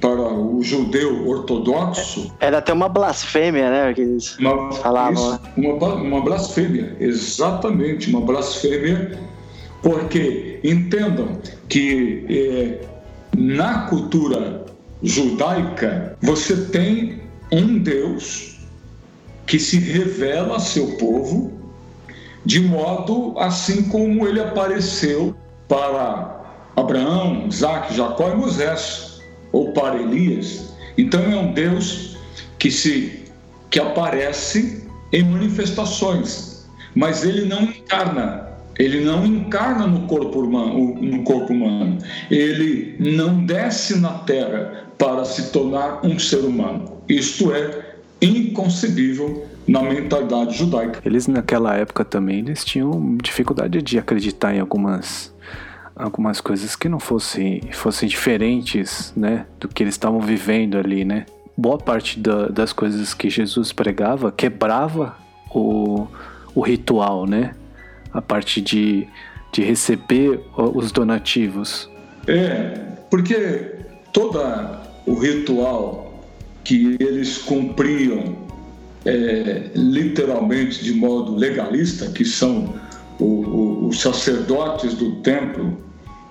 para 0.00 0.20
o 0.20 0.62
judeu 0.62 1.26
ortodoxo. 1.28 2.32
Era 2.38 2.58
até 2.58 2.72
uma 2.72 2.88
blasfêmia, 2.88 3.70
né? 3.70 3.94
Que 3.94 4.02
eles 4.02 4.38
uma, 4.38 4.70
falavam. 4.72 5.14
Isso, 5.14 5.40
né? 5.56 5.68
uma, 5.72 5.94
uma 5.94 6.20
blasfêmia, 6.20 6.96
exatamente, 7.00 8.08
uma 8.10 8.20
blasfêmia 8.20 9.18
porque 9.82 10.60
entendam 10.62 11.38
que 11.68 12.24
é, 12.28 12.86
na 13.36 13.86
cultura 13.86 14.66
judaica 15.02 16.16
você 16.20 16.56
tem 16.66 17.22
um 17.50 17.78
Deus 17.78 18.58
que 19.46 19.58
se 19.58 19.78
revela 19.78 20.56
a 20.56 20.60
seu 20.60 20.96
povo 20.96 21.52
de 22.44 22.60
modo 22.60 23.34
assim 23.38 23.84
como 23.84 24.26
ele 24.26 24.40
apareceu 24.40 25.34
para 25.68 26.40
Abraão, 26.76 27.46
Isaac, 27.48 27.94
Jacó 27.94 28.30
e 28.30 28.36
Moisés, 28.36 29.20
ou 29.52 29.72
para 29.72 30.00
Elias. 30.00 30.72
Então 30.96 31.20
é 31.22 31.36
um 31.36 31.52
Deus 31.52 32.16
que 32.58 32.70
se 32.70 33.24
que 33.70 33.78
aparece 33.78 34.84
em 35.12 35.22
manifestações, 35.22 36.68
mas 36.94 37.24
ele 37.24 37.46
não 37.46 37.62
encarna 37.62 38.49
ele 38.80 39.04
não 39.04 39.26
encarna 39.26 39.86
no 39.86 40.06
corpo 40.06 40.40
humano, 40.40 40.94
no 40.94 41.22
corpo 41.22 41.52
humano. 41.52 41.98
Ele 42.30 42.96
não 42.98 43.44
desce 43.44 44.00
na 44.00 44.14
terra 44.20 44.86
para 44.96 45.24
se 45.24 45.52
tornar 45.52 46.04
um 46.04 46.18
ser 46.18 46.38
humano. 46.38 47.02
Isto 47.06 47.52
é, 47.52 47.96
inconcebível 48.22 49.46
na 49.68 49.82
mentalidade 49.82 50.56
judaica. 50.56 51.00
Eles 51.04 51.26
naquela 51.26 51.76
época 51.76 52.04
também 52.04 52.38
eles 52.38 52.64
tinham 52.64 53.18
dificuldade 53.22 53.82
de 53.82 53.98
acreditar 53.98 54.54
em 54.54 54.60
algumas 54.60 55.32
algumas 55.94 56.40
coisas 56.40 56.74
que 56.74 56.88
não 56.88 56.98
fossem 56.98 57.60
fossem 57.72 58.08
diferentes, 58.08 59.12
né, 59.14 59.44
do 59.60 59.68
que 59.68 59.82
eles 59.82 59.92
estavam 59.92 60.20
vivendo 60.20 60.78
ali, 60.78 61.04
né? 61.04 61.26
Boa 61.54 61.76
parte 61.76 62.18
da, 62.18 62.48
das 62.48 62.72
coisas 62.72 63.12
que 63.12 63.28
Jesus 63.28 63.70
pregava 63.72 64.32
quebrava 64.32 65.14
o, 65.54 66.06
o 66.54 66.62
ritual, 66.62 67.26
né? 67.26 67.54
A 68.12 68.20
parte 68.20 68.60
de, 68.60 69.06
de 69.52 69.62
receber 69.62 70.40
os 70.56 70.92
donativos. 70.92 71.88
É, 72.26 72.74
porque 73.10 73.74
toda 74.12 74.82
o 75.06 75.14
ritual 75.14 76.24
que 76.64 76.96
eles 77.00 77.38
cumpriam 77.38 78.36
é, 79.04 79.70
literalmente 79.74 80.84
de 80.84 80.92
modo 80.92 81.34
legalista, 81.34 82.10
que 82.10 82.24
são 82.24 82.74
o, 83.18 83.24
o, 83.24 83.88
os 83.88 84.00
sacerdotes 84.00 84.94
do 84.94 85.16
templo 85.16 85.78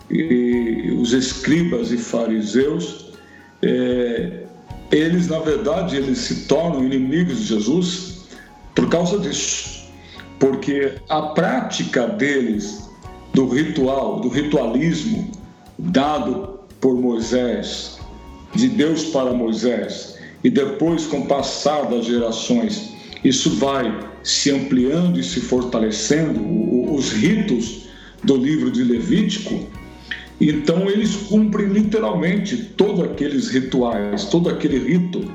e 0.09 0.95
os 0.99 1.13
escribas 1.13 1.91
e 1.91 1.97
fariseus, 1.97 3.13
é, 3.61 4.43
eles 4.91 5.27
na 5.27 5.39
verdade 5.39 5.97
eles 5.97 6.17
se 6.19 6.47
tornam 6.47 6.83
inimigos 6.83 7.39
de 7.39 7.45
Jesus 7.45 8.27
por 8.73 8.89
causa 8.89 9.19
disso, 9.19 9.78
porque 10.39 10.93
a 11.09 11.21
prática 11.21 12.07
deles 12.07 12.89
do 13.33 13.47
ritual, 13.47 14.21
do 14.21 14.29
ritualismo 14.29 15.29
dado 15.77 16.59
por 16.79 16.95
Moisés, 16.95 17.99
de 18.55 18.67
Deus 18.67 19.05
para 19.05 19.33
Moisés, 19.33 20.17
e 20.43 20.49
depois 20.49 21.05
com 21.05 21.19
o 21.19 21.25
passar 21.25 21.89
das 21.89 22.05
gerações, 22.05 22.93
isso 23.23 23.51
vai 23.57 24.07
se 24.23 24.51
ampliando 24.51 25.19
e 25.19 25.23
se 25.23 25.41
fortalecendo, 25.41 26.39
os 26.93 27.11
ritos 27.11 27.89
do 28.23 28.35
livro 28.35 28.71
de 28.71 28.83
Levítico, 28.83 29.67
então 30.39 30.89
eles 30.89 31.15
cumprem 31.15 31.67
literalmente 31.67 32.55
todos 32.77 33.03
aqueles 33.03 33.49
rituais, 33.49 34.25
todo 34.25 34.49
aquele 34.49 34.79
rito. 34.79 35.29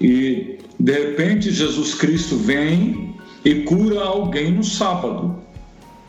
E 0.00 0.58
de 0.78 0.92
repente 0.92 1.50
Jesus 1.50 1.94
Cristo 1.94 2.36
vem 2.36 3.15
e 3.46 3.62
cura 3.62 4.02
alguém 4.02 4.50
no 4.50 4.64
sábado. 4.64 5.36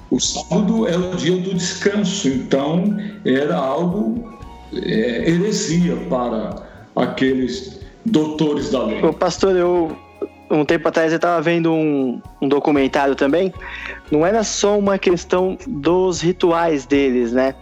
O 0.10 0.20
sábado 0.20 0.88
é 0.88 0.98
o 0.98 1.16
dia 1.16 1.38
do 1.38 1.54
descanso, 1.54 2.28
então 2.28 2.98
era 3.24 3.56
algo 3.56 4.40
é, 4.74 5.30
heresia 5.30 5.96
para 6.10 6.64
aqueles 6.96 7.80
doutores 8.04 8.72
da 8.72 8.84
lei. 8.84 9.04
O 9.04 9.14
pastor, 9.14 9.56
eu 9.56 9.96
um 10.50 10.66
tempo 10.66 10.88
atrás 10.88 11.12
eu 11.12 11.18
estava 11.18 11.40
vendo 11.42 11.72
um, 11.72 12.20
um 12.42 12.48
documentário 12.48 13.14
também. 13.14 13.54
Não 14.10 14.26
era 14.26 14.44
só 14.44 14.80
uma 14.80 14.98
questão 14.98 15.58
dos 15.68 16.22
rituais 16.22 16.88
deles, 16.88 17.34
né? 17.34 17.54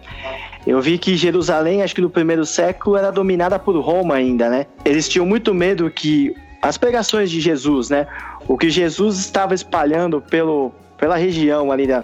Eu 0.65 0.79
vi 0.81 0.97
que 0.97 1.17
Jerusalém, 1.17 1.81
acho 1.81 1.93
que 1.93 2.01
no 2.01 2.09
primeiro 2.09 2.45
século, 2.45 2.95
era 2.95 3.11
dominada 3.11 3.59
por 3.59 3.75
Roma 3.77 4.15
ainda, 4.15 4.49
né? 4.49 4.67
Eles 4.85 5.09
tinham 5.09 5.25
muito 5.25 5.53
medo 5.53 5.89
que 5.89 6.33
as 6.65 6.77
pregações 6.77 7.29
de 7.29 7.39
Jesus, 7.39 7.89
né? 7.89 8.07
O 8.47 8.57
que 8.57 8.69
Jesus 8.69 9.17
estava 9.17 9.53
espalhando 9.53 10.21
pelo, 10.21 10.71
pela 10.97 11.15
região 11.15 11.71
ali 11.71 11.87
da, 11.87 12.03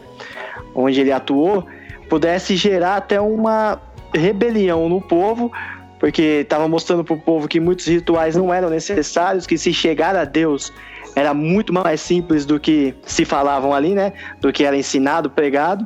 onde 0.74 1.00
ele 1.00 1.12
atuou, 1.12 1.65
pudesse 2.10 2.55
gerar 2.55 2.98
até 2.98 3.19
uma 3.21 3.79
rebelião 4.13 4.89
no 4.89 5.00
povo, 5.00 5.51
porque 6.00 6.41
estava 6.41 6.67
mostrando 6.67 7.03
para 7.03 7.13
o 7.13 7.19
povo 7.19 7.48
que 7.48 7.60
muitos 7.60 7.86
rituais 7.86 8.36
não 8.36 8.53
eram 8.53 8.69
necessários, 8.69 9.45
que 9.45 9.57
se 9.57 9.71
chegar 9.71 10.15
a 10.15 10.25
Deus 10.25 10.74
era 11.15 11.33
muito 11.33 11.74
mais 11.74 12.00
simples 12.01 12.45
do 12.45 12.60
que 12.60 12.95
se 13.05 13.25
falavam 13.25 13.74
ali, 13.74 13.93
né? 13.93 14.13
Do 14.39 14.51
que 14.51 14.63
era 14.63 14.77
ensinado, 14.77 15.29
pregado. 15.29 15.85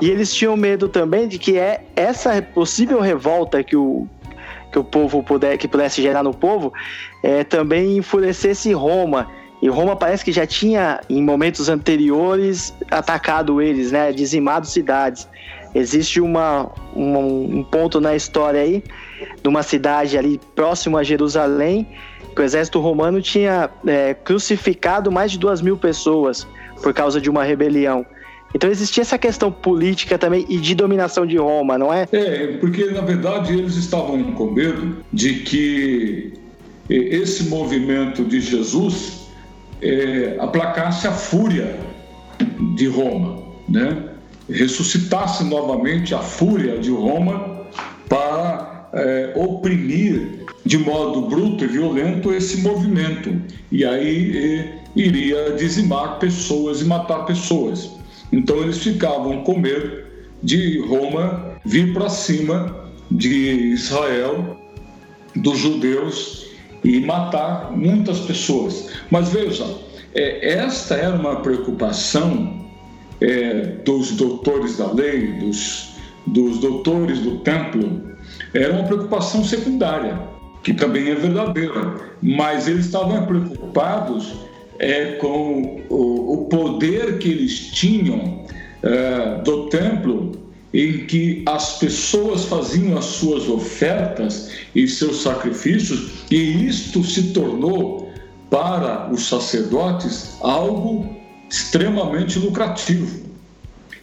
E 0.00 0.10
eles 0.10 0.32
tinham 0.34 0.56
medo 0.56 0.88
também 0.88 1.26
de 1.26 1.38
que 1.38 1.58
é 1.58 1.82
essa 1.96 2.40
possível 2.42 3.00
revolta 3.00 3.64
que 3.64 3.76
o 3.76 4.06
que 4.70 4.78
o 4.78 4.84
povo 4.84 5.22
puder, 5.22 5.56
que 5.56 5.66
pudesse 5.66 6.02
gerar 6.02 6.22
no 6.22 6.34
povo, 6.34 6.72
é, 7.22 7.42
também 7.42 7.96
enfurecesse 7.96 8.70
Roma. 8.72 9.26
E 9.60 9.68
Roma 9.68 9.96
parece 9.96 10.24
que 10.24 10.30
já 10.30 10.46
tinha, 10.46 11.00
em 11.10 11.22
momentos 11.22 11.68
anteriores, 11.68 12.72
atacado 12.90 13.60
eles, 13.60 13.90
né? 13.90 14.12
Dizimado 14.12 14.66
cidades. 14.66 15.28
Existe 15.74 16.20
uma, 16.20 16.70
um, 16.94 17.58
um 17.58 17.64
ponto 17.64 18.00
na 18.00 18.14
história 18.14 18.60
aí, 18.60 18.82
de 19.42 19.48
uma 19.48 19.62
cidade 19.62 20.16
ali 20.16 20.40
próximo 20.54 20.96
a 20.96 21.02
Jerusalém, 21.02 21.86
que 22.34 22.40
o 22.40 22.44
exército 22.44 22.78
romano 22.78 23.20
tinha 23.20 23.68
é, 23.86 24.14
crucificado 24.14 25.10
mais 25.10 25.32
de 25.32 25.38
duas 25.38 25.60
mil 25.60 25.76
pessoas 25.76 26.46
por 26.82 26.94
causa 26.94 27.20
de 27.20 27.28
uma 27.28 27.42
rebelião. 27.42 28.06
Então 28.54 28.70
existia 28.70 29.02
essa 29.02 29.18
questão 29.18 29.52
política 29.52 30.16
também 30.16 30.46
e 30.48 30.56
de 30.56 30.74
dominação 30.74 31.26
de 31.26 31.36
Roma, 31.36 31.76
não 31.76 31.92
é? 31.92 32.08
É, 32.12 32.46
porque 32.58 32.86
na 32.86 33.02
verdade 33.02 33.52
eles 33.52 33.76
estavam 33.76 34.22
com 34.32 34.52
medo 34.52 35.04
de 35.12 35.34
que 35.40 36.32
esse 36.88 37.44
movimento 37.44 38.24
de 38.24 38.40
Jesus 38.40 39.27
é, 39.82 40.36
aplacasse 40.38 41.06
a 41.06 41.12
fúria 41.12 41.78
de 42.76 42.86
Roma, 42.86 43.42
né? 43.68 44.04
ressuscitasse 44.48 45.44
novamente 45.44 46.14
a 46.14 46.20
fúria 46.20 46.78
de 46.78 46.90
Roma 46.90 47.66
para 48.08 48.88
é, 48.94 49.32
oprimir 49.36 50.46
de 50.64 50.78
modo 50.78 51.22
bruto 51.22 51.64
e 51.64 51.66
violento 51.66 52.32
esse 52.32 52.60
movimento. 52.62 53.34
E 53.70 53.84
aí 53.84 54.72
iria 54.96 55.52
dizimar 55.52 56.18
pessoas 56.18 56.80
e 56.80 56.84
matar 56.84 57.24
pessoas. 57.24 57.90
Então 58.32 58.58
eles 58.58 58.78
ficavam 58.78 59.42
com 59.44 59.58
medo 59.58 60.04
de 60.42 60.80
Roma 60.86 61.58
vir 61.64 61.92
para 61.92 62.08
cima 62.08 62.90
de 63.10 63.72
Israel, 63.72 64.58
dos 65.34 65.58
judeus 65.58 66.37
e 66.88 67.00
matar 67.00 67.70
muitas 67.76 68.20
pessoas. 68.20 68.88
Mas 69.10 69.30
veja, 69.30 69.66
é, 70.14 70.54
esta 70.54 70.94
era 70.94 71.14
uma 71.14 71.36
preocupação 71.36 72.66
é, 73.20 73.76
dos 73.84 74.12
doutores 74.12 74.78
da 74.78 74.90
lei, 74.92 75.32
dos, 75.34 75.90
dos 76.26 76.58
doutores 76.58 77.20
do 77.20 77.40
templo, 77.40 78.08
era 78.54 78.72
uma 78.72 78.84
preocupação 78.84 79.44
secundária 79.44 80.18
que 80.62 80.72
também 80.72 81.10
é 81.10 81.14
verdadeira, 81.14 81.94
mas 82.22 82.66
eles 82.66 82.86
estavam 82.86 83.26
preocupados 83.26 84.32
é, 84.78 85.12
com 85.12 85.82
o, 85.90 86.32
o 86.32 86.44
poder 86.46 87.18
que 87.18 87.28
eles 87.28 87.70
tinham 87.72 88.44
é, 88.82 89.42
do 89.42 89.68
templo, 89.68 90.32
em 90.72 91.06
que 91.06 91.42
as 91.46 91.78
pessoas 91.78 92.44
faziam 92.44 92.98
as 92.98 93.04
suas 93.04 93.48
ofertas 93.48 94.50
e 94.74 94.86
seus 94.86 95.22
sacrifícios, 95.22 96.24
e 96.30 96.66
isto 96.66 97.02
se 97.02 97.32
tornou 97.32 98.12
para 98.50 99.10
os 99.12 99.28
sacerdotes 99.28 100.36
algo 100.40 101.06
extremamente 101.50 102.38
lucrativo. 102.38 103.27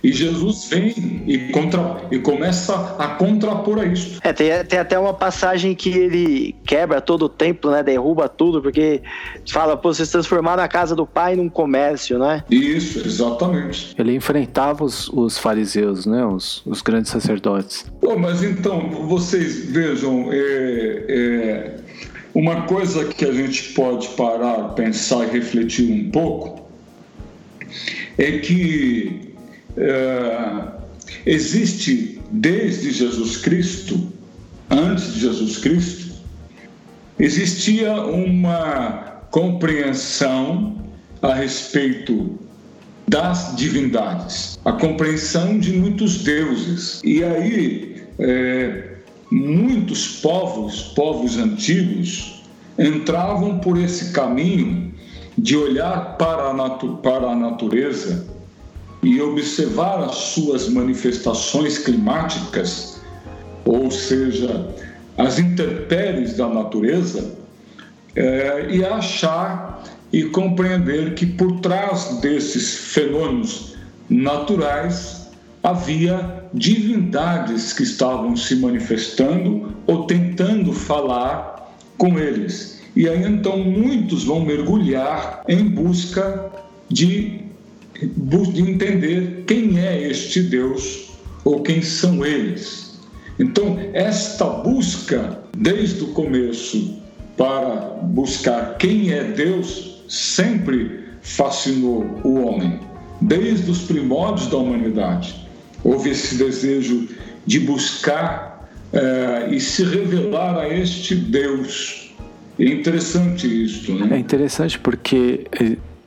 E 0.06 0.14
Jesus 0.14 0.66
vem 0.66 1.24
e, 1.26 1.52
contra, 1.52 2.04
e 2.12 2.20
começa 2.20 2.96
a 3.00 3.08
contrapor 3.08 3.80
a 3.80 3.86
isso. 3.86 4.20
É, 4.24 4.32
tem, 4.32 4.52
tem, 4.66 4.78
até 4.78 5.00
uma 5.00 5.16
passagem 5.16 5.74
que 5.74 5.90
ele 5.90 6.56
quebra 6.64 7.02
todo 7.02 7.26
o 7.26 7.30
templo, 7.30 7.72
né? 7.72 7.82
Derruba 7.82 8.30
tudo, 8.30 8.62
porque 8.62 9.02
fala, 9.50 9.76
pô, 9.76 9.92
vocês 9.92 10.12
transformaram 10.12 10.62
a 10.62 10.68
casa 10.68 10.96
do 10.96 11.08
pai 11.08 11.36
num 11.36 11.50
comércio, 11.50 12.20
né? 12.20 12.44
Isso, 12.52 13.00
exatamente. 13.00 13.96
Ele 13.98 14.14
enfrentava 14.14 14.84
os, 14.84 15.10
os 15.10 15.40
fariseus, 15.40 16.06
né? 16.06 16.24
Os, 16.24 16.62
os 16.68 16.84
grandes 16.84 17.10
sacerdotes. 17.10 17.92
Pô, 18.00 18.16
mas 18.16 18.44
então, 18.44 18.92
vocês 19.08 19.66
vejam, 19.72 20.30
é, 20.32 21.06
é, 21.10 21.78
uma 22.32 22.68
coisa 22.68 23.06
que 23.06 23.26
a 23.26 23.32
gente 23.32 23.74
pode 23.74 24.10
parar, 24.10 24.76
pensar 24.76 25.26
e 25.26 25.32
refletir 25.32 25.92
um 25.92 26.12
pouco 26.12 26.64
é 28.20 28.38
que 28.38 29.35
é, 29.78 30.68
existe 31.26 32.22
desde 32.32 32.92
Jesus 32.92 33.38
Cristo, 33.38 34.12
antes 34.70 35.14
de 35.14 35.20
Jesus 35.20 35.58
Cristo, 35.58 36.16
existia 37.20 37.94
uma 37.94 39.22
compreensão 39.32 40.78
a 41.22 41.34
respeito 41.34 42.38
das 43.08 43.56
divindades, 43.56 44.60
a 44.66 44.72
compreensão 44.72 45.60
de 45.60 45.74
muitos 45.74 46.24
deuses. 46.24 47.02
E 47.04 47.24
aí, 47.24 48.04
é, 48.20 48.96
muitos 49.32 50.20
povos, 50.20 50.82
povos 50.96 51.38
antigos, 51.38 52.44
entravam 52.78 53.60
por 53.60 53.78
esse 53.78 54.12
caminho 54.12 54.94
de 55.38 55.56
olhar 55.56 56.18
para 56.18 56.50
a, 56.50 56.70
para 56.98 57.28
a 57.28 57.36
natureza 57.36 58.35
e 59.06 59.22
observar 59.22 60.04
as 60.04 60.16
suas 60.16 60.68
manifestações 60.68 61.78
climáticas, 61.78 63.00
ou 63.64 63.92
seja, 63.92 64.74
as 65.16 65.38
intempéries 65.38 66.36
da 66.36 66.50
natureza, 66.50 67.38
é, 68.16 68.68
e 68.72 68.84
achar 68.84 69.84
e 70.12 70.24
compreender 70.24 71.14
que 71.14 71.26
por 71.26 71.60
trás 71.60 72.18
desses 72.20 72.74
fenômenos 72.76 73.76
naturais 74.10 75.30
havia 75.62 76.44
divindades 76.52 77.74
que 77.74 77.84
estavam 77.84 78.36
se 78.36 78.56
manifestando 78.56 79.76
ou 79.86 80.08
tentando 80.08 80.74
falar 80.74 81.76
com 81.98 82.18
eles. 82.18 82.82
E 82.96 83.08
aí 83.08 83.24
então 83.24 83.58
muitos 83.58 84.24
vão 84.24 84.44
mergulhar 84.44 85.44
em 85.48 85.64
busca 85.68 86.50
de, 86.90 87.45
de 88.02 88.62
entender 88.62 89.44
quem 89.48 89.80
é 89.80 90.10
este 90.10 90.42
Deus 90.42 91.12
ou 91.44 91.62
quem 91.62 91.82
são 91.82 92.26
eles. 92.26 93.00
Então, 93.40 93.78
esta 93.94 94.46
busca, 94.46 95.40
desde 95.58 96.04
o 96.04 96.08
começo, 96.08 97.00
para 97.38 98.00
buscar 98.04 98.78
quem 98.78 99.12
é 99.12 99.24
Deus, 99.24 100.04
sempre 100.08 101.06
fascinou 101.22 102.06
o 102.24 102.36
homem, 102.46 102.80
desde 103.22 103.70
os 103.70 103.80
primórdios 103.80 104.48
da 104.48 104.58
humanidade. 104.58 105.36
Houve 105.84 106.12
esse 106.12 106.36
desejo 106.36 107.08
de 107.46 107.60
buscar 107.60 108.70
eh, 108.94 109.50
e 109.52 109.60
se 109.60 109.84
revelar 109.84 110.58
a 110.58 110.70
este 110.70 111.16
Deus. 111.16 112.14
É 112.58 112.66
interessante 112.66 113.66
isso, 113.66 113.94
né? 113.94 114.16
É 114.16 114.20
interessante 114.20 114.80
porque 114.80 115.46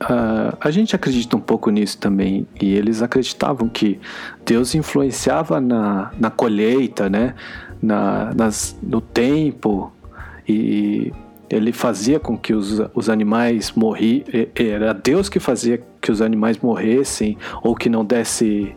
Uh, 0.01 0.55
a 0.61 0.71
gente 0.71 0.95
acredita 0.95 1.35
um 1.35 1.41
pouco 1.41 1.69
nisso 1.69 1.97
também, 1.97 2.47
e 2.61 2.73
eles 2.73 3.01
acreditavam 3.01 3.67
que 3.67 3.99
Deus 4.45 4.73
influenciava 4.73 5.59
na, 5.59 6.11
na 6.17 6.29
colheita, 6.29 7.09
né? 7.09 7.35
na, 7.81 8.33
nas, 8.33 8.77
no 8.81 9.01
tempo, 9.01 9.91
e 10.47 11.11
ele 11.49 11.71
fazia 11.71 12.19
com 12.19 12.37
que 12.37 12.53
os, 12.53 12.81
os 12.93 13.09
animais 13.09 13.71
morrissem, 13.71 14.49
era 14.55 14.93
Deus 14.93 15.29
que 15.29 15.39
fazia 15.39 15.81
que 16.01 16.11
os 16.11 16.21
animais 16.21 16.59
morressem, 16.59 17.37
ou 17.63 17.75
que 17.75 17.89
não 17.89 18.05
desse, 18.05 18.75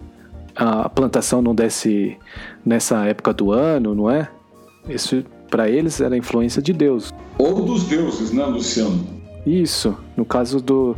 a 0.55 0.89
plantação 0.89 1.43
não 1.43 1.55
desse 1.55 2.17
nessa 2.65 3.05
época 3.05 3.33
do 3.33 3.53
ano, 3.53 3.95
não 3.95 4.11
é? 4.11 4.29
Isso 4.89 5.25
para 5.51 5.69
eles 5.69 6.01
era 6.01 6.17
influência 6.17 6.63
de 6.63 6.73
Deus. 6.73 7.13
Ou 7.39 7.63
dos 7.63 7.85
deuses, 7.85 8.33
né, 8.33 8.45
Luciano? 8.47 9.22
Isso, 9.47 9.97
no 10.17 10.25
caso 10.25 10.61
do, 10.61 10.97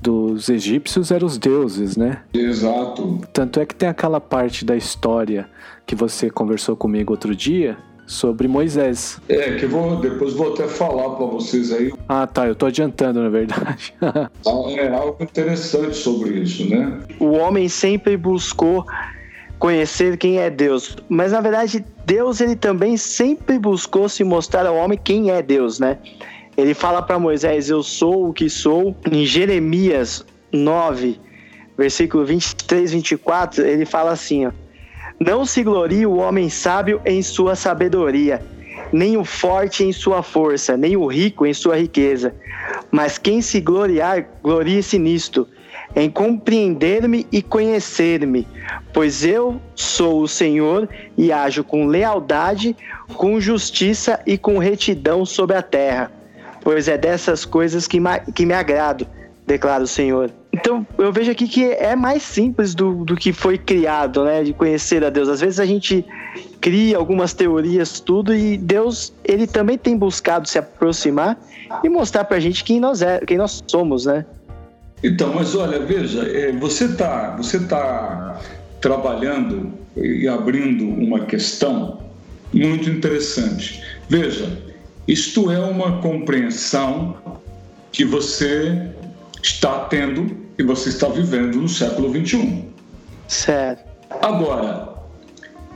dos 0.00 0.48
egípcios 0.48 1.10
eram 1.10 1.26
os 1.26 1.38
deuses, 1.38 1.96
né? 1.96 2.22
Exato. 2.32 3.20
Tanto 3.32 3.58
é 3.60 3.66
que 3.66 3.74
tem 3.74 3.88
aquela 3.88 4.20
parte 4.20 4.64
da 4.64 4.76
história 4.76 5.48
que 5.86 5.94
você 5.94 6.28
conversou 6.28 6.76
comigo 6.76 7.12
outro 7.12 7.34
dia 7.34 7.76
sobre 8.06 8.46
Moisés. 8.46 9.20
É, 9.28 9.54
que 9.56 9.64
eu 9.64 9.68
vou, 9.68 9.96
depois 9.96 10.34
vou 10.34 10.52
até 10.52 10.68
falar 10.68 11.10
para 11.16 11.26
vocês 11.26 11.72
aí. 11.72 11.92
Ah, 12.08 12.26
tá, 12.26 12.46
eu 12.46 12.54
tô 12.54 12.66
adiantando, 12.66 13.20
na 13.20 13.28
verdade. 13.28 13.94
é 14.76 14.88
algo 14.88 15.22
interessante 15.22 15.96
sobre 15.96 16.40
isso, 16.40 16.68
né? 16.68 17.00
O 17.18 17.32
homem 17.32 17.68
sempre 17.68 18.16
buscou 18.16 18.86
conhecer 19.58 20.18
quem 20.18 20.38
é 20.38 20.50
Deus, 20.50 20.96
mas 21.08 21.32
na 21.32 21.40
verdade 21.40 21.82
Deus 22.04 22.42
ele 22.42 22.54
também 22.54 22.96
sempre 22.98 23.58
buscou 23.58 24.06
se 24.06 24.22
mostrar 24.22 24.66
ao 24.66 24.76
homem 24.76 24.98
quem 25.02 25.30
é 25.30 25.40
Deus, 25.40 25.80
né? 25.80 25.98
Ele 26.56 26.72
fala 26.72 27.02
para 27.02 27.18
Moisés: 27.18 27.68
Eu 27.68 27.82
sou 27.82 28.28
o 28.28 28.32
que 28.32 28.48
sou. 28.48 28.96
Em 29.10 29.26
Jeremias 29.26 30.24
9, 30.50 31.20
versículo 31.76 32.24
23, 32.24 32.92
24, 32.92 33.66
ele 33.66 33.84
fala 33.84 34.12
assim: 34.12 34.46
ó, 34.46 34.52
Não 35.20 35.44
se 35.44 35.62
glorie 35.62 36.06
o 36.06 36.16
homem 36.16 36.48
sábio 36.48 37.00
em 37.04 37.22
sua 37.22 37.54
sabedoria, 37.54 38.42
nem 38.90 39.18
o 39.18 39.24
forte 39.24 39.84
em 39.84 39.92
sua 39.92 40.22
força, 40.22 40.76
nem 40.76 40.96
o 40.96 41.06
rico 41.06 41.44
em 41.44 41.52
sua 41.52 41.76
riqueza. 41.76 42.34
Mas 42.90 43.18
quem 43.18 43.42
se 43.42 43.60
gloriar, 43.60 44.26
glorie-se 44.42 44.98
nisto, 44.98 45.46
em 45.94 46.08
compreender-me 46.08 47.26
e 47.30 47.42
conhecer-me, 47.42 48.48
pois 48.94 49.24
eu 49.24 49.60
sou 49.74 50.22
o 50.22 50.28
Senhor 50.28 50.88
e 51.18 51.30
ajo 51.30 51.62
com 51.62 51.86
lealdade, 51.86 52.74
com 53.14 53.38
justiça 53.38 54.20
e 54.26 54.38
com 54.38 54.56
retidão 54.56 55.26
sobre 55.26 55.54
a 55.54 55.62
terra 55.62 56.10
pois 56.66 56.88
é 56.88 56.98
dessas 56.98 57.44
coisas 57.44 57.86
que, 57.86 58.00
que 58.34 58.44
me 58.44 58.52
agrado, 58.52 59.06
declara 59.46 59.84
o 59.84 59.86
Senhor. 59.86 60.32
Então, 60.52 60.84
eu 60.98 61.12
vejo 61.12 61.30
aqui 61.30 61.46
que 61.46 61.64
é 61.64 61.94
mais 61.94 62.24
simples 62.24 62.74
do, 62.74 63.04
do 63.04 63.14
que 63.14 63.32
foi 63.32 63.56
criado, 63.56 64.24
né? 64.24 64.42
De 64.42 64.52
conhecer 64.52 65.04
a 65.04 65.08
Deus. 65.08 65.28
Às 65.28 65.40
vezes 65.40 65.60
a 65.60 65.64
gente 65.64 66.04
cria 66.60 66.96
algumas 66.96 67.32
teorias, 67.32 68.00
tudo, 68.00 68.34
e 68.34 68.56
Deus, 68.56 69.12
ele 69.24 69.46
também 69.46 69.78
tem 69.78 69.96
buscado 69.96 70.48
se 70.48 70.58
aproximar 70.58 71.38
e 71.84 71.88
mostrar 71.88 72.24
pra 72.24 72.40
gente 72.40 72.64
quem 72.64 72.80
nós, 72.80 73.00
é, 73.00 73.20
quem 73.20 73.38
nós 73.38 73.62
somos, 73.68 74.06
né? 74.06 74.26
Então, 75.04 75.32
mas 75.32 75.54
olha, 75.54 75.78
veja, 75.78 76.24
é, 76.24 76.50
você 76.50 76.86
está 76.86 77.36
você 77.36 77.60
tá 77.60 78.40
trabalhando 78.80 79.72
e 79.96 80.26
abrindo 80.26 80.84
uma 80.84 81.26
questão 81.26 82.00
muito 82.52 82.90
interessante. 82.90 83.80
Veja, 84.08 84.65
isto 85.06 85.50
é 85.50 85.58
uma 85.58 86.00
compreensão 86.00 87.16
que 87.92 88.04
você 88.04 88.90
está 89.42 89.84
tendo 89.84 90.36
e 90.58 90.62
você 90.62 90.88
está 90.88 91.08
vivendo 91.08 91.56
no 91.56 91.68
século 91.68 92.10
21. 92.10 92.68
Certo. 93.28 93.84
Agora, 94.22 94.94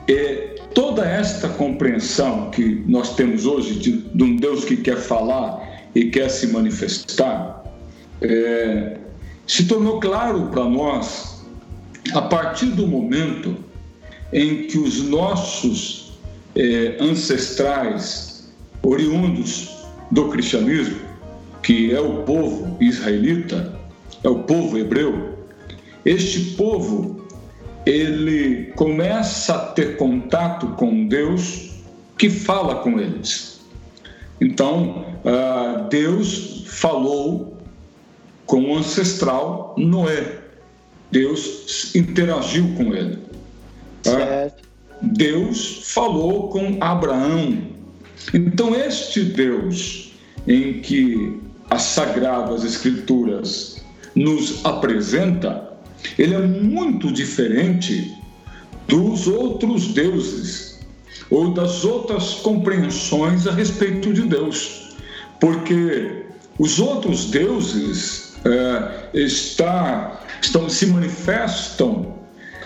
é, 0.07 0.55
toda 0.73 1.05
esta 1.05 1.47
compreensão 1.49 2.49
que 2.51 2.83
nós 2.87 3.15
temos 3.15 3.45
hoje 3.45 3.75
de, 3.75 3.97
de, 3.97 4.23
um 4.23 4.35
Deus 4.35 4.65
que 4.65 4.77
quer 4.77 4.97
falar 4.97 5.87
e 5.95 6.05
quer 6.09 6.29
se 6.29 6.47
manifestar, 6.47 7.63
é, 8.21 8.97
se 9.47 9.65
tornou 9.65 9.99
claro 9.99 10.47
para 10.51 10.65
nós 10.65 11.45
a 12.13 12.21
partir 12.21 12.67
do 12.67 12.87
momento 12.87 13.55
em 14.33 14.67
que 14.67 14.77
os 14.77 15.03
nossos 15.03 16.19
é, 16.55 16.97
ancestrais 16.99 18.30
oriundos 18.83 19.85
do 20.09 20.29
cristianismo, 20.29 20.99
que 21.61 21.93
é 21.93 21.99
o 21.99 22.23
povo 22.23 22.77
israelita, 22.81 23.79
é 24.23 24.29
o 24.29 24.39
povo 24.39 24.77
hebreu, 24.77 25.37
este 26.05 26.55
povo 26.55 27.27
ele 27.85 28.71
começa 28.75 29.55
a 29.55 29.59
ter 29.67 29.97
contato 29.97 30.67
com 30.69 31.07
Deus 31.07 31.71
que 32.17 32.29
fala 32.29 32.75
com 32.75 32.99
eles. 32.99 33.61
Então, 34.39 35.05
ah, 35.25 35.87
Deus 35.89 36.63
falou 36.67 37.57
com 38.45 38.71
o 38.71 38.77
ancestral 38.77 39.75
Noé. 39.77 40.39
Deus 41.11 41.93
interagiu 41.95 42.73
com 42.75 42.93
ele. 42.93 43.19
Tá? 44.03 44.51
Deus 45.01 45.91
falou 45.93 46.49
com 46.49 46.77
Abraão. 46.79 47.70
Então, 48.33 48.75
este 48.75 49.23
Deus 49.23 50.11
em 50.47 50.81
que 50.81 51.39
as 51.69 51.83
Sagradas 51.83 52.63
Escrituras 52.63 53.81
nos 54.15 54.63
apresenta, 54.65 55.71
ele 56.17 56.33
é 56.33 56.39
muito 56.39 57.11
diferente 57.11 58.13
dos 58.87 59.27
outros 59.27 59.87
deuses 59.89 60.79
ou 61.29 61.53
das 61.53 61.85
outras 61.85 62.33
compreensões 62.35 63.47
a 63.47 63.51
respeito 63.51 64.13
de 64.13 64.23
Deus, 64.23 64.95
porque 65.39 66.25
os 66.59 66.79
outros 66.79 67.25
deuses 67.31 68.35
é, 68.43 69.17
está, 69.17 70.21
estão, 70.41 70.67
se 70.69 70.87
manifestam 70.87 72.20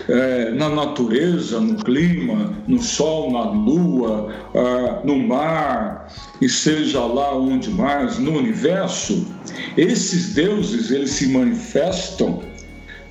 é, 0.08 0.50
na 0.50 0.68
natureza, 0.68 1.60
no 1.60 1.76
clima, 1.76 2.54
no 2.66 2.82
sol, 2.82 3.32
na 3.32 3.50
lua, 3.50 4.32
é, 4.54 5.06
no 5.06 5.18
mar 5.18 6.12
e 6.40 6.48
seja 6.48 7.00
lá 7.00 7.36
onde 7.36 7.70
mais, 7.70 8.18
no 8.18 8.36
universo, 8.36 9.26
esses 9.76 10.34
deuses 10.34 10.90
eles 10.90 11.10
se 11.10 11.28
manifestam, 11.28 12.42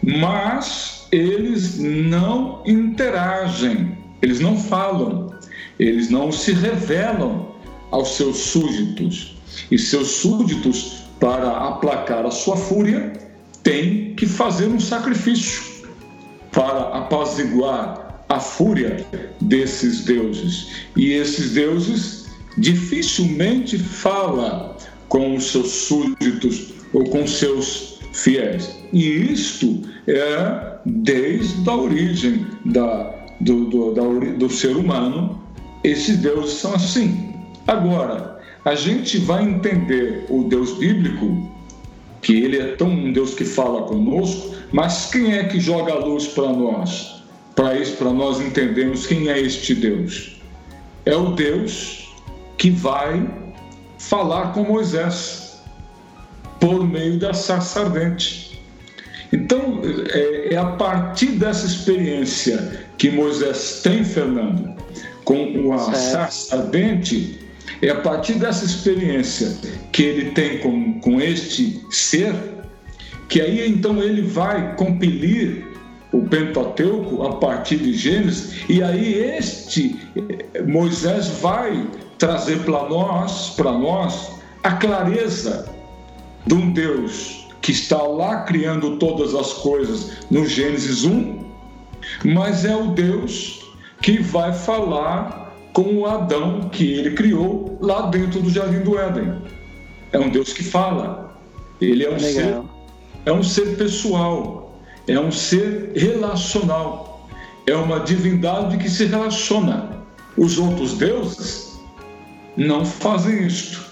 mas 0.03 1.07
eles 1.11 1.79
não 1.79 2.61
interagem, 2.65 3.97
eles 4.21 4.39
não 4.39 4.57
falam, 4.57 5.33
eles 5.79 6.09
não 6.09 6.31
se 6.31 6.53
revelam 6.53 7.47
aos 7.91 8.15
seus 8.15 8.37
súditos. 8.37 9.35
E 9.71 9.77
seus 9.77 10.07
súditos, 10.07 11.03
para 11.19 11.49
aplacar 11.49 12.25
a 12.25 12.31
sua 12.31 12.57
fúria, 12.57 13.13
têm 13.63 14.13
que 14.15 14.25
fazer 14.25 14.67
um 14.67 14.79
sacrifício 14.79 15.74
para 16.55 16.97
apaziguar 16.97 18.23
a 18.29 18.39
fúria 18.39 19.05
desses 19.41 20.05
deuses. 20.05 20.87
E 20.95 21.11
esses 21.11 21.51
deuses 21.51 22.25
dificilmente 22.57 23.77
falam 23.77 24.75
com 25.09 25.35
os 25.35 25.51
seus 25.51 25.69
súditos 25.69 26.73
ou 26.93 27.03
com 27.09 27.27
seus 27.27 27.99
fiéis. 28.13 28.73
E 28.93 29.33
isto 29.33 29.81
é 30.07 30.77
desde 30.85 31.69
a 31.69 31.75
origem 31.75 32.47
da, 32.65 33.13
do, 33.41 33.65
do, 33.65 33.93
da, 33.93 34.03
do 34.37 34.49
ser 34.49 34.77
humano, 34.77 35.41
esses 35.83 36.17
deuses 36.17 36.53
são 36.53 36.73
assim. 36.73 37.33
Agora, 37.67 38.39
a 38.63 38.73
gente 38.75 39.17
vai 39.17 39.43
entender 39.43 40.25
o 40.29 40.43
Deus 40.45 40.77
bíblico, 40.77 41.51
que 42.25 42.43
ele 42.43 42.57
é 42.57 42.75
tão 42.75 42.89
um 42.89 43.13
Deus 43.13 43.35
que 43.35 43.45
fala 43.45 43.83
conosco, 43.83 44.55
mas 44.71 45.11
quem 45.11 45.37
é 45.37 45.43
que 45.43 45.59
joga 45.59 45.93
a 45.93 45.99
luz 45.99 46.25
para 46.25 46.51
nós? 46.51 47.23
Para 47.55 47.77
isso, 47.77 47.95
para 47.97 48.11
nós 48.11 48.41
entendermos 48.41 49.05
quem 49.05 49.29
é 49.29 49.39
este 49.39 49.75
Deus. 49.75 50.41
É 51.05 51.15
o 51.15 51.33
Deus 51.33 52.11
que 52.57 52.71
vai 52.71 53.29
falar 53.99 54.53
com 54.53 54.63
Moisés 54.63 55.61
por 56.59 56.83
meio 56.83 57.19
da 57.19 57.31
sarça 57.31 57.81
ardente. 57.81 58.59
Então, 59.31 59.81
é, 60.11 60.55
é 60.55 60.57
a 60.57 60.65
partir 60.65 61.27
dessa 61.33 61.67
experiência 61.67 62.87
que 62.97 63.11
Moisés 63.11 63.81
tem, 63.83 64.03
Fernando, 64.03 64.73
com 65.23 65.71
a 65.71 65.77
sarça 65.77 66.55
ardente, 66.55 67.44
é 67.81 67.89
a 67.89 67.95
partir 67.95 68.35
dessa 68.35 68.65
experiência 68.65 69.55
que 69.91 70.03
ele 70.03 70.31
tem 70.31 70.59
com, 70.59 70.99
com 70.99 71.19
este 71.19 71.81
ser, 71.89 72.33
que 73.27 73.41
aí 73.41 73.67
então 73.67 74.01
ele 74.01 74.21
vai 74.21 74.75
compilir 74.75 75.65
o 76.11 76.21
Pentateuco 76.23 77.23
a 77.23 77.35
partir 77.37 77.77
de 77.77 77.93
Gênesis, 77.93 78.63
e 78.69 78.81
aí 78.81 79.15
este 79.15 79.99
eh, 80.15 80.61
Moisés 80.61 81.27
vai 81.41 81.87
trazer 82.17 82.59
para 82.59 82.87
nós, 82.87 83.49
para 83.57 83.71
nós, 83.71 84.31
a 84.63 84.71
clareza 84.71 85.69
de 86.45 86.53
um 86.53 86.71
Deus 86.71 87.47
que 87.61 87.71
está 87.71 88.01
lá 88.01 88.43
criando 88.43 88.97
todas 88.97 89.33
as 89.35 89.51
coisas 89.53 90.11
no 90.29 90.47
Gênesis 90.47 91.03
1, 91.03 91.43
mas 92.23 92.63
é 92.63 92.75
o 92.75 92.91
Deus 92.91 93.59
que 94.01 94.19
vai 94.19 94.53
falar 94.53 95.44
com 95.75 95.93
o 95.93 96.05
Adão 96.05 96.69
que 96.69 96.89
ele 96.93 97.11
criou 97.11 97.77
lá 97.81 98.03
dentro 98.03 98.41
do 98.41 98.49
Jardim 98.49 98.79
do 98.79 98.97
Éden. 98.97 99.41
É 100.13 100.17
um 100.17 100.29
Deus 100.29 100.53
que 100.53 100.63
fala. 100.63 101.37
Ele 101.81 102.05
é 102.05 102.09
um 102.09 102.17
ser 102.17 102.61
é 103.25 103.33
um 103.33 103.43
ser 103.43 103.75
pessoal, 103.75 104.79
é 105.07 105.19
um 105.19 105.31
ser 105.31 105.91
relacional, 105.95 107.27
é 107.67 107.75
uma 107.75 107.99
divindade 107.99 108.77
que 108.77 108.89
se 108.89 109.05
relaciona. 109.05 109.97
Os 110.37 110.57
outros 110.57 110.93
deuses 110.93 111.77
não 112.55 112.85
fazem 112.85 113.45
isto. 113.45 113.83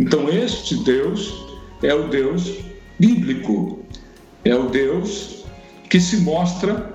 Então 0.00 0.28
este 0.28 0.74
Deus 0.82 1.56
é 1.84 1.94
o 1.94 2.08
Deus 2.08 2.52
bíblico, 2.98 3.78
é 4.44 4.56
o 4.56 4.68
Deus 4.68 5.44
que 5.88 6.00
se 6.00 6.16
mostra 6.16 6.92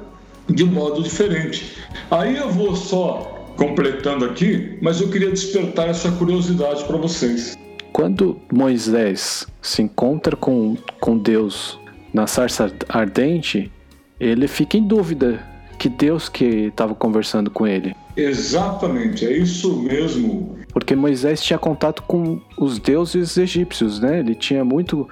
de 0.50 0.66
modo 0.66 1.02
diferente. 1.02 1.78
Aí 2.12 2.36
eu 2.36 2.50
vou 2.50 2.76
só 2.76 3.33
completando 3.56 4.26
aqui, 4.26 4.78
mas 4.82 5.02
eu 5.02 5.10
queria 5.10 5.30
despertar 5.30 5.90
essa 5.90 6.12
curiosidade 6.12 6.84
para 6.86 6.98
vocês. 6.98 7.58
Quando 7.92 8.40
Moisés 8.52 9.48
se 9.62 9.82
encontra 9.82 10.36
com, 10.36 10.76
com 11.00 11.18
Deus 11.18 11.80
na 12.14 12.26
sarça 12.26 12.72
ardente, 12.90 13.72
ele 14.20 14.48
fica 14.48 14.78
em 14.78 14.88
dúvida 14.88 15.44
que 15.78 15.90
Deus 15.90 16.30
que 16.30 16.46
estava 16.68 16.96
conversando 16.96 17.52
com 17.52 17.68
ele. 17.68 17.96
Exatamente, 18.16 19.26
é 19.26 19.36
isso 19.36 19.82
mesmo. 19.82 20.58
Porque 20.72 20.96
Moisés 20.96 21.42
tinha 21.42 21.60
contato 21.60 22.04
com 22.04 22.40
os 22.58 22.80
deuses 22.80 23.38
egípcios, 23.38 24.00
né? 24.00 24.20
Ele 24.20 24.34
tinha 24.34 24.64
muito 24.64 25.08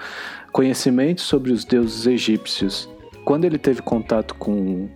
conhecimento 0.51 1.21
sobre 1.21 1.51
os 1.51 1.65
deuses 1.65 2.08
egípcios. 2.08 2.89
Quando 3.25 3.45
ele 3.45 3.58
teve 3.58 3.82
contato 3.82 4.34
com 4.36 4.88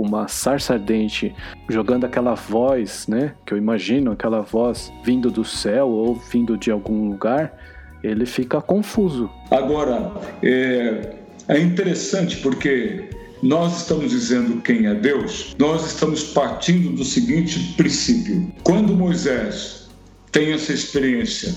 com 0.00 0.06
uma 0.06 0.28
sarça 0.28 0.72
ardente, 0.74 1.34
jogando 1.68 2.06
aquela 2.06 2.34
voz, 2.34 3.06
né? 3.06 3.34
Que 3.44 3.52
eu 3.52 3.58
imagino, 3.58 4.12
aquela 4.12 4.40
voz 4.40 4.90
vindo 5.04 5.30
do 5.30 5.44
céu 5.44 5.88
ou 5.88 6.14
vindo 6.14 6.56
de 6.56 6.70
algum 6.70 7.10
lugar, 7.10 7.54
ele 8.02 8.24
fica 8.24 8.62
confuso. 8.62 9.28
Agora, 9.50 10.10
é, 10.42 11.16
é 11.48 11.60
interessante 11.60 12.38
porque 12.38 13.10
nós 13.42 13.82
estamos 13.82 14.10
dizendo 14.10 14.62
quem 14.62 14.86
é 14.86 14.94
Deus, 14.94 15.54
nós 15.58 15.86
estamos 15.86 16.24
partindo 16.24 16.96
do 16.96 17.04
seguinte 17.04 17.74
princípio: 17.76 18.50
quando 18.62 18.96
Moisés 18.96 19.90
tem 20.32 20.52
essa 20.52 20.72
experiência 20.72 21.54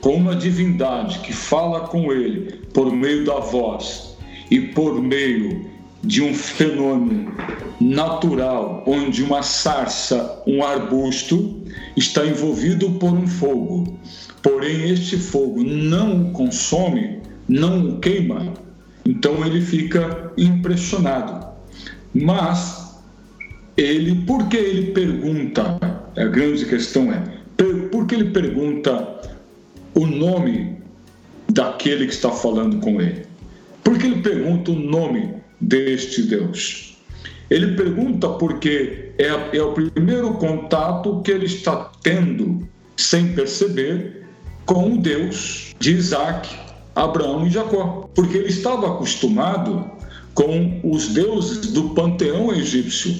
com 0.00 0.14
uma 0.14 0.34
divindade 0.34 1.20
que 1.20 1.32
fala 1.32 1.82
com 1.82 2.12
ele 2.12 2.66
por 2.74 2.92
meio 2.92 3.24
da 3.24 3.38
voz 3.38 4.16
e 4.50 4.60
por 4.60 5.00
meio 5.00 5.77
de 6.02 6.22
um 6.22 6.32
fenômeno 6.34 7.32
natural 7.80 8.84
onde 8.86 9.22
uma 9.22 9.42
sarça, 9.42 10.42
um 10.46 10.62
arbusto, 10.62 11.62
está 11.96 12.24
envolvido 12.26 12.90
por 12.92 13.12
um 13.12 13.26
fogo. 13.26 13.98
Porém, 14.42 14.90
este 14.90 15.16
fogo 15.16 15.62
não 15.62 16.28
o 16.28 16.32
consome, 16.32 17.20
não 17.48 17.88
o 17.88 17.98
queima, 17.98 18.54
então 19.04 19.44
ele 19.44 19.60
fica 19.60 20.32
impressionado. 20.36 21.46
Mas 22.14 23.00
ele, 23.76 24.14
por 24.26 24.48
que 24.48 24.56
ele 24.56 24.92
pergunta? 24.92 25.78
A 26.16 26.24
grande 26.24 26.64
questão 26.66 27.12
é, 27.12 27.22
por 27.90 28.06
que 28.06 28.14
ele 28.14 28.30
pergunta 28.30 29.20
o 29.94 30.06
nome 30.06 30.78
daquele 31.48 32.06
que 32.06 32.12
está 32.12 32.30
falando 32.30 32.80
com 32.80 33.00
ele? 33.00 33.26
Por 33.84 33.98
que 33.98 34.06
ele 34.06 34.20
pergunta 34.20 34.72
o 34.72 34.74
nome 34.74 35.34
deste 35.60 36.22
Deus? 36.22 36.96
Ele 37.50 37.76
pergunta 37.76 38.28
porque 38.28 39.12
é, 39.18 39.56
é 39.56 39.62
o 39.62 39.72
primeiro 39.72 40.34
contato 40.34 41.22
que 41.22 41.30
ele 41.30 41.46
está 41.46 41.90
tendo, 42.02 42.68
sem 42.96 43.32
perceber, 43.32 44.26
com 44.66 44.94
o 44.94 44.98
Deus 44.98 45.74
de 45.78 45.92
Isaac, 45.92 46.54
Abraão 46.94 47.46
e 47.46 47.50
Jacó. 47.50 48.10
Porque 48.14 48.36
ele 48.36 48.48
estava 48.48 48.88
acostumado 48.88 49.90
com 50.34 50.80
os 50.84 51.08
deuses 51.08 51.72
do 51.72 51.90
panteão 51.90 52.52
egípcio. 52.54 53.14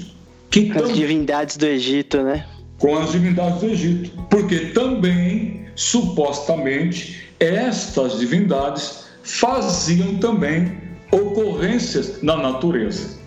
Que 0.51 0.71
as 0.73 0.95
divindades 0.95 1.57
do 1.57 1.67
Egito, 1.67 2.23
né? 2.23 2.47
Com 2.79 2.97
as 2.99 3.13
divindades 3.13 3.61
do 3.61 3.67
Egito. 3.67 4.11
Porque 4.31 4.59
também, 4.67 5.67
supostamente, 5.75 7.25
estas 7.41 8.19
divindades 8.19 9.05
faziam 9.23 10.17
também 10.19 10.88
ocorrências 11.11 12.23
na 12.23 12.37
natureza. 12.37 13.19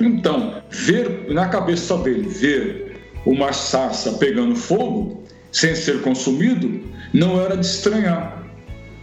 Então, 0.00 0.62
ver 0.70 1.26
na 1.28 1.48
cabeça 1.48 1.96
dele, 1.98 2.28
ver 2.28 3.00
uma 3.26 3.52
sarça 3.52 4.12
pegando 4.12 4.56
fogo 4.56 5.22
sem 5.50 5.74
ser 5.74 6.00
consumido, 6.02 6.80
não 7.12 7.40
era 7.40 7.56
de 7.56 7.66
estranhar, 7.66 8.42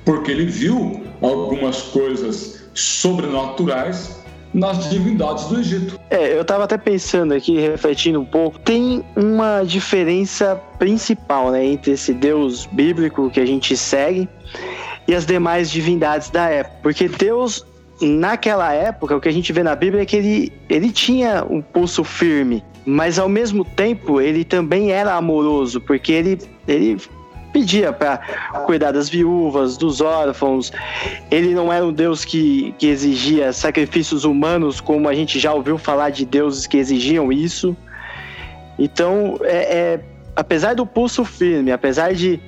porque 0.03 0.31
ele 0.31 0.45
viu 0.45 1.03
algumas 1.21 1.81
coisas 1.83 2.63
sobrenaturais 2.73 4.19
nas 4.53 4.89
divindades 4.89 5.45
do 5.45 5.59
Egito. 5.59 5.99
É, 6.09 6.35
eu 6.35 6.41
estava 6.41 6.63
até 6.63 6.77
pensando 6.77 7.33
aqui, 7.33 7.59
refletindo 7.59 8.19
um 8.19 8.25
pouco, 8.25 8.57
tem 8.59 9.03
uma 9.15 9.63
diferença 9.63 10.55
principal 10.79 11.51
né, 11.51 11.63
entre 11.63 11.91
esse 11.91 12.13
Deus 12.13 12.65
bíblico 12.65 13.29
que 13.29 13.39
a 13.39 13.45
gente 13.45 13.77
segue 13.77 14.27
e 15.07 15.13
as 15.13 15.25
demais 15.25 15.69
divindades 15.69 16.31
da 16.31 16.49
época. 16.49 16.77
Porque 16.81 17.07
Deus 17.07 17.65
naquela 18.01 18.73
época, 18.73 19.15
o 19.15 19.21
que 19.21 19.29
a 19.29 19.31
gente 19.31 19.51
vê 19.51 19.63
na 19.63 19.75
Bíblia 19.75 20.03
é 20.03 20.05
que 20.05 20.15
ele, 20.15 20.53
ele 20.69 20.91
tinha 20.91 21.45
um 21.49 21.62
pulso 21.62 22.03
firme, 22.03 22.63
mas 22.85 23.19
ao 23.19 23.29
mesmo 23.29 23.63
tempo 23.63 24.21
ele 24.21 24.43
também 24.43 24.91
era 24.91 25.13
amoroso, 25.15 25.81
porque 25.81 26.12
ele, 26.12 26.39
ele 26.67 26.97
pedia 27.51 27.91
para 27.91 28.17
cuidar 28.65 28.91
das 28.91 29.09
viúvas, 29.09 29.77
dos 29.77 30.01
órfãos. 30.01 30.71
Ele 31.29 31.53
não 31.53 31.71
era 31.71 31.85
um 31.85 31.91
Deus 31.91 32.23
que, 32.23 32.73
que 32.77 32.88
exigia 32.88 33.51
sacrifícios 33.51 34.23
humanos, 34.23 34.79
como 34.79 35.09
a 35.09 35.13
gente 35.13 35.39
já 35.39 35.53
ouviu 35.53 35.77
falar 35.77 36.09
de 36.09 36.25
deuses 36.25 36.67
que 36.67 36.77
exigiam 36.77 37.31
isso. 37.31 37.75
Então, 38.77 39.38
é, 39.41 39.77
é 39.77 39.99
apesar 40.35 40.73
do 40.73 40.85
pulso 40.85 41.25
firme, 41.25 41.71
apesar 41.71 42.13
de 42.13 42.39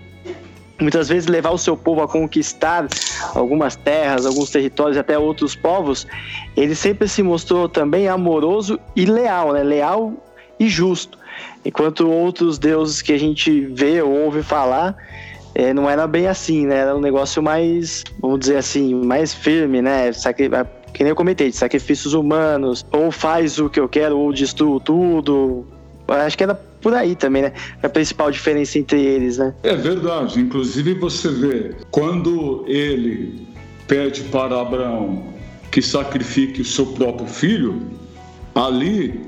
muitas 0.82 1.10
vezes 1.10 1.28
levar 1.28 1.52
o 1.52 1.58
seu 1.58 1.78
povo 1.78 2.02
a 2.02 2.08
conquistar 2.08 2.88
algumas 3.36 3.76
terras, 3.76 4.26
alguns 4.26 4.50
territórios, 4.50 4.98
até 4.98 5.18
outros 5.18 5.56
povos, 5.56 6.08
ele 6.58 6.76
sempre 6.76 7.08
se 7.08 7.22
mostrou 7.24 7.70
também 7.70 8.08
amoroso 8.08 8.80
e 8.96 9.06
leal, 9.06 9.54
né? 9.54 9.64
Leal 9.64 10.14
e 10.60 10.68
justo. 10.68 11.18
Enquanto 11.64 12.10
outros 12.10 12.58
deuses 12.58 13.02
que 13.02 13.14
a 13.14 13.20
gente 13.20 13.62
vê 13.62 14.02
ou 14.02 14.12
ouve 14.12 14.44
falar, 14.44 14.96
é, 15.54 15.74
não 15.74 15.90
era 15.90 16.08
bem 16.08 16.28
assim, 16.28 16.66
né? 16.66 16.78
Era 16.78 16.96
um 16.96 17.02
negócio 17.02 17.42
mais, 17.42 18.04
vamos 18.20 18.40
dizer 18.40 18.58
assim, 18.58 18.94
mais 18.94 19.34
firme, 19.34 19.82
né? 19.82 20.12
Sacri 20.12 20.50
que 20.94 21.04
nem 21.04 21.12
eu 21.12 21.16
comentei, 21.16 21.50
de 21.50 21.56
sacrifícios 21.56 22.14
humanos, 22.14 22.86
ou 22.92 23.12
faz 23.12 23.58
o 23.60 23.70
que 23.70 23.80
eu 23.80 23.88
quero, 23.88 24.18
ou 24.18 24.34
destruo 24.34 24.80
tudo. 24.80 25.66
Acho 26.08 26.38
que 26.38 26.44
era 26.44 26.60
por 26.82 26.94
aí 26.94 27.16
também, 27.16 27.44
né? 27.44 27.54
A 27.82 27.90
principal 27.90 28.32
diferença 28.32 28.78
entre 28.78 29.00
eles, 29.00 29.38
né? 29.38 29.54
É 29.64 29.76
verdade. 29.76 30.40
Inclusive 30.40 30.94
você 30.96 31.30
vê 31.30 31.76
quando 31.92 32.66
ele 32.68 33.48
pede 33.88 34.22
para 34.24 34.60
Abraão 34.60 35.32
que 35.72 35.82
sacrifique 35.82 36.62
o 36.62 36.66
seu 36.66 36.88
próprio 36.88 37.28
filho, 37.28 37.82
ali 38.54 39.20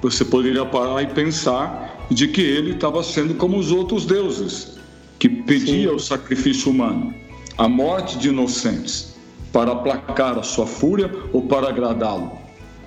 você 0.00 0.24
poderia 0.24 0.64
parar 0.64 1.02
e 1.02 1.06
pensar 1.06 2.06
de 2.10 2.26
que 2.28 2.40
ele 2.40 2.72
estava 2.72 3.02
sendo 3.02 3.34
como 3.34 3.56
os 3.56 3.70
outros 3.70 4.04
deuses, 4.04 4.78
que 5.18 5.28
pedia 5.28 5.88
Sim. 5.88 5.94
o 5.94 5.98
sacrifício 6.00 6.70
humano, 6.70 7.14
a 7.56 7.68
morte 7.68 8.18
de 8.18 8.28
inocentes, 8.28 9.14
para 9.52 9.70
aplacar 9.70 10.38
a 10.38 10.42
sua 10.42 10.66
fúria 10.66 11.10
ou 11.32 11.42
para 11.42 11.68
agradá-lo. 11.68 12.32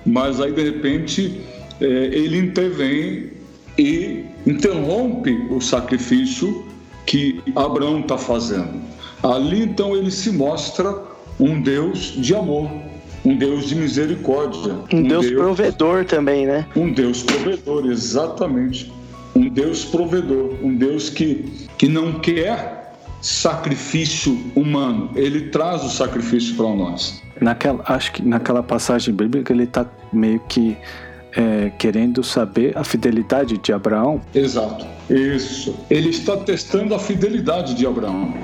Mas 0.04 0.40
aí, 0.40 0.52
de 0.52 0.62
repente, 0.62 1.40
é, 1.80 1.86
ele 1.86 2.38
intervém 2.38 3.30
e 3.78 4.24
interrompe 4.46 5.46
o 5.50 5.60
sacrifício 5.60 6.66
que 7.04 7.40
Abraão 7.54 8.00
está 8.00 8.18
fazendo. 8.18 8.80
Ali, 9.22 9.62
então, 9.62 9.96
ele 9.96 10.10
se 10.10 10.30
mostra 10.30 11.02
um 11.38 11.60
Deus 11.60 12.14
de 12.16 12.34
amor, 12.34 12.70
um 13.24 13.36
Deus 13.36 13.68
de 13.68 13.74
misericórdia. 13.74 14.74
Um, 14.92 14.98
um 14.98 15.02
Deus, 15.02 15.26
Deus 15.26 15.40
provedor 15.40 16.04
também, 16.04 16.46
né? 16.46 16.66
Um 16.76 16.92
Deus 16.92 17.22
provedor, 17.22 17.86
exatamente. 17.86 18.92
Um 19.34 19.48
Deus 19.48 19.84
provedor, 19.84 20.54
um 20.62 20.74
Deus 20.74 21.10
que, 21.10 21.44
que 21.76 21.88
não 21.88 22.20
quer 22.20 22.76
sacrifício 23.20 24.38
humano, 24.54 25.10
ele 25.16 25.48
traz 25.48 25.82
o 25.82 25.90
sacrifício 25.90 26.54
para 26.54 26.74
nós. 26.74 27.22
Naquela, 27.40 27.82
acho 27.86 28.12
que 28.12 28.22
naquela 28.22 28.62
passagem 28.62 29.12
bíblica 29.12 29.52
ele 29.52 29.64
está 29.64 29.84
meio 30.12 30.40
que 30.48 30.76
é, 31.36 31.70
querendo 31.78 32.24
saber 32.24 32.76
a 32.76 32.82
fidelidade 32.82 33.58
de 33.58 33.72
Abraão. 33.72 34.20
Exato, 34.34 34.86
isso. 35.10 35.76
Ele 35.90 36.08
está 36.08 36.36
testando 36.38 36.94
a 36.94 36.98
fidelidade 36.98 37.74
de 37.74 37.86
Abraão. 37.86 38.34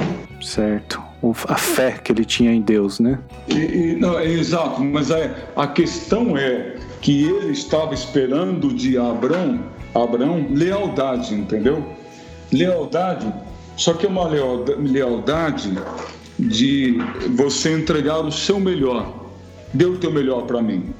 Certo 0.40 1.12
a 1.48 1.56
fé 1.56 1.92
que 2.02 2.10
ele 2.10 2.24
tinha 2.24 2.52
em 2.52 2.60
Deus, 2.60 2.98
né? 2.98 3.18
E, 3.48 3.54
e, 3.54 3.96
não, 3.96 4.18
é 4.18 4.26
exato, 4.26 4.82
mas 4.82 5.10
é, 5.10 5.32
a 5.54 5.66
questão 5.66 6.36
é 6.36 6.76
que 7.00 7.24
ele 7.24 7.52
estava 7.52 7.94
esperando 7.94 8.72
de 8.72 8.98
Abraão, 8.98 9.60
Abraão 9.94 10.46
lealdade, 10.50 11.34
entendeu? 11.34 11.84
Lealdade, 12.52 13.32
só 13.76 13.92
que 13.94 14.04
é 14.04 14.08
uma 14.08 14.28
lealdade 14.28 15.72
de 16.38 16.98
você 17.36 17.72
entregar 17.72 18.20
o 18.20 18.32
seu 18.32 18.58
melhor, 18.58 19.30
dê 19.72 19.84
o 19.84 19.96
teu 19.98 20.10
melhor 20.10 20.42
para 20.42 20.60
mim. 20.60 20.92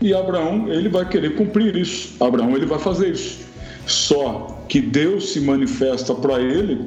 E 0.00 0.12
Abraão, 0.14 0.68
ele 0.68 0.88
vai 0.88 1.08
querer 1.08 1.34
cumprir 1.34 1.76
isso. 1.76 2.22
Abraão, 2.22 2.54
ele 2.54 2.66
vai 2.66 2.78
fazer 2.78 3.12
isso. 3.12 3.46
Só 3.86 4.64
que 4.68 4.80
Deus 4.80 5.32
se 5.32 5.40
manifesta 5.40 6.14
para 6.14 6.40
ele 6.40 6.84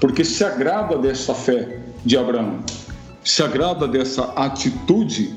porque 0.00 0.24
se 0.24 0.44
agrada 0.44 0.96
dessa 0.96 1.34
fé 1.34 1.78
de 2.04 2.16
Abraão. 2.16 2.60
Se 3.24 3.42
agrada 3.42 3.86
dessa 3.86 4.24
atitude 4.34 5.34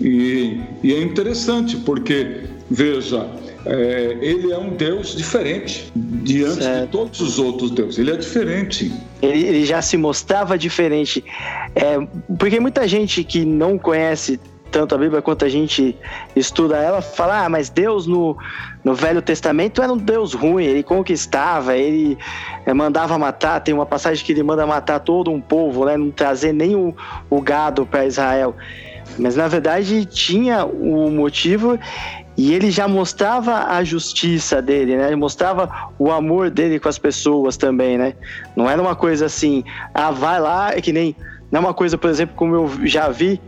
e, 0.00 0.60
e 0.82 0.94
é 0.94 1.02
interessante 1.02 1.76
porque, 1.76 2.44
veja, 2.70 3.28
é, 3.66 4.16
ele 4.20 4.52
é 4.52 4.58
um 4.58 4.70
Deus 4.70 5.14
diferente 5.16 5.90
diante 5.94 6.62
certo. 6.62 6.86
de 6.86 6.92
todos 6.92 7.20
os 7.20 7.38
outros 7.38 7.70
deuses. 7.70 7.98
Ele 7.98 8.12
é 8.12 8.16
diferente. 8.16 8.92
Ele, 9.20 9.46
ele 9.46 9.64
já 9.66 9.82
se 9.82 9.96
mostrava 9.96 10.56
diferente. 10.56 11.24
É, 11.74 11.98
porque 12.38 12.60
muita 12.60 12.86
gente 12.86 13.24
que 13.24 13.44
não 13.44 13.76
conhece 13.76 14.40
tanto 14.70 14.94
a 14.94 14.98
Bíblia 14.98 15.22
quanto 15.22 15.44
a 15.44 15.48
gente 15.48 15.96
estuda 16.34 16.76
ela, 16.76 17.00
fala, 17.00 17.44
ah, 17.44 17.48
mas 17.48 17.68
Deus 17.68 18.06
no, 18.06 18.36
no 18.84 18.94
Velho 18.94 19.22
Testamento 19.22 19.82
era 19.82 19.92
um 19.92 19.96
Deus 19.96 20.34
ruim, 20.34 20.64
ele 20.64 20.82
conquistava, 20.82 21.76
ele 21.76 22.18
é, 22.66 22.72
mandava 22.72 23.18
matar, 23.18 23.60
tem 23.60 23.74
uma 23.74 23.86
passagem 23.86 24.24
que 24.24 24.32
ele 24.32 24.42
manda 24.42 24.66
matar 24.66 25.00
todo 25.00 25.30
um 25.30 25.40
povo, 25.40 25.84
né, 25.84 25.96
não 25.96 26.10
trazer 26.10 26.52
nem 26.52 26.74
o, 26.74 26.94
o 27.30 27.40
gado 27.40 27.86
para 27.86 28.06
Israel. 28.06 28.54
Mas 29.18 29.36
na 29.36 29.48
verdade 29.48 30.04
tinha 30.04 30.64
o 30.64 31.10
motivo 31.10 31.78
e 32.38 32.54
ele 32.54 32.70
já 32.70 32.86
mostrava 32.86 33.64
a 33.64 33.82
justiça 33.82 34.62
dele, 34.62 34.96
né? 34.96 35.08
Ele 35.08 35.16
mostrava 35.16 35.90
o 35.98 36.12
amor 36.12 36.50
dele 36.50 36.78
com 36.78 36.88
as 36.88 36.96
pessoas 36.96 37.56
também, 37.56 37.98
né? 37.98 38.14
Não 38.54 38.70
era 38.70 38.80
uma 38.80 38.94
coisa 38.94 39.26
assim, 39.26 39.64
ah, 39.92 40.12
vai 40.12 40.38
lá, 40.40 40.72
é 40.72 40.80
que 40.80 40.92
nem. 40.92 41.16
Não 41.50 41.58
é 41.58 41.64
uma 41.64 41.74
coisa, 41.74 41.98
por 41.98 42.08
exemplo, 42.08 42.36
como 42.36 42.54
eu 42.54 42.70
já 42.86 43.08
vi 43.08 43.40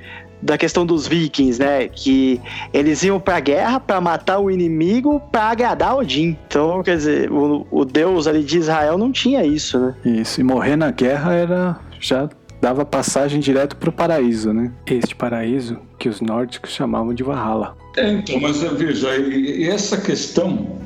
da 0.42 0.56
questão 0.56 0.86
dos 0.86 1.06
vikings, 1.06 1.60
né? 1.60 1.88
Que 1.88 2.40
eles 2.72 3.02
iam 3.02 3.20
pra 3.20 3.40
guerra 3.40 3.78
para 3.80 4.00
matar 4.00 4.38
o 4.38 4.50
inimigo 4.50 5.20
para 5.30 5.50
agradar 5.50 5.96
Odin. 5.96 6.36
Então, 6.46 6.82
quer 6.82 6.96
dizer, 6.96 7.30
o, 7.30 7.66
o, 7.70 7.84
deus 7.84 8.26
ali 8.26 8.42
de 8.42 8.58
Israel 8.58 8.96
não 8.96 9.12
tinha 9.12 9.44
isso, 9.44 9.78
né? 9.78 9.94
Isso, 10.04 10.40
e 10.40 10.44
morrer 10.44 10.76
na 10.76 10.90
guerra 10.90 11.34
era 11.34 11.80
já 12.00 12.28
dava 12.60 12.84
passagem 12.84 13.40
direto 13.40 13.76
pro 13.76 13.90
paraíso, 13.90 14.52
né? 14.52 14.72
Este 14.86 15.14
paraíso 15.14 15.78
que 15.98 16.08
os 16.08 16.20
nórdicos 16.20 16.72
chamavam 16.72 17.14
de 17.14 17.22
Valhalla. 17.22 17.76
É, 17.96 18.12
então, 18.12 18.38
mas 18.40 18.60
veja, 18.60 19.16
e, 19.16 19.62
e 19.62 19.68
essa 19.68 20.00
questão, 20.00 20.78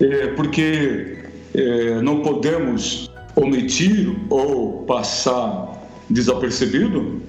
é, 0.00 0.28
porque 0.28 1.18
é, 1.54 2.00
não 2.02 2.20
podemos 2.20 3.10
omitir 3.34 4.14
ou 4.28 4.84
passar 4.84 5.72
desapercebido 6.08 7.22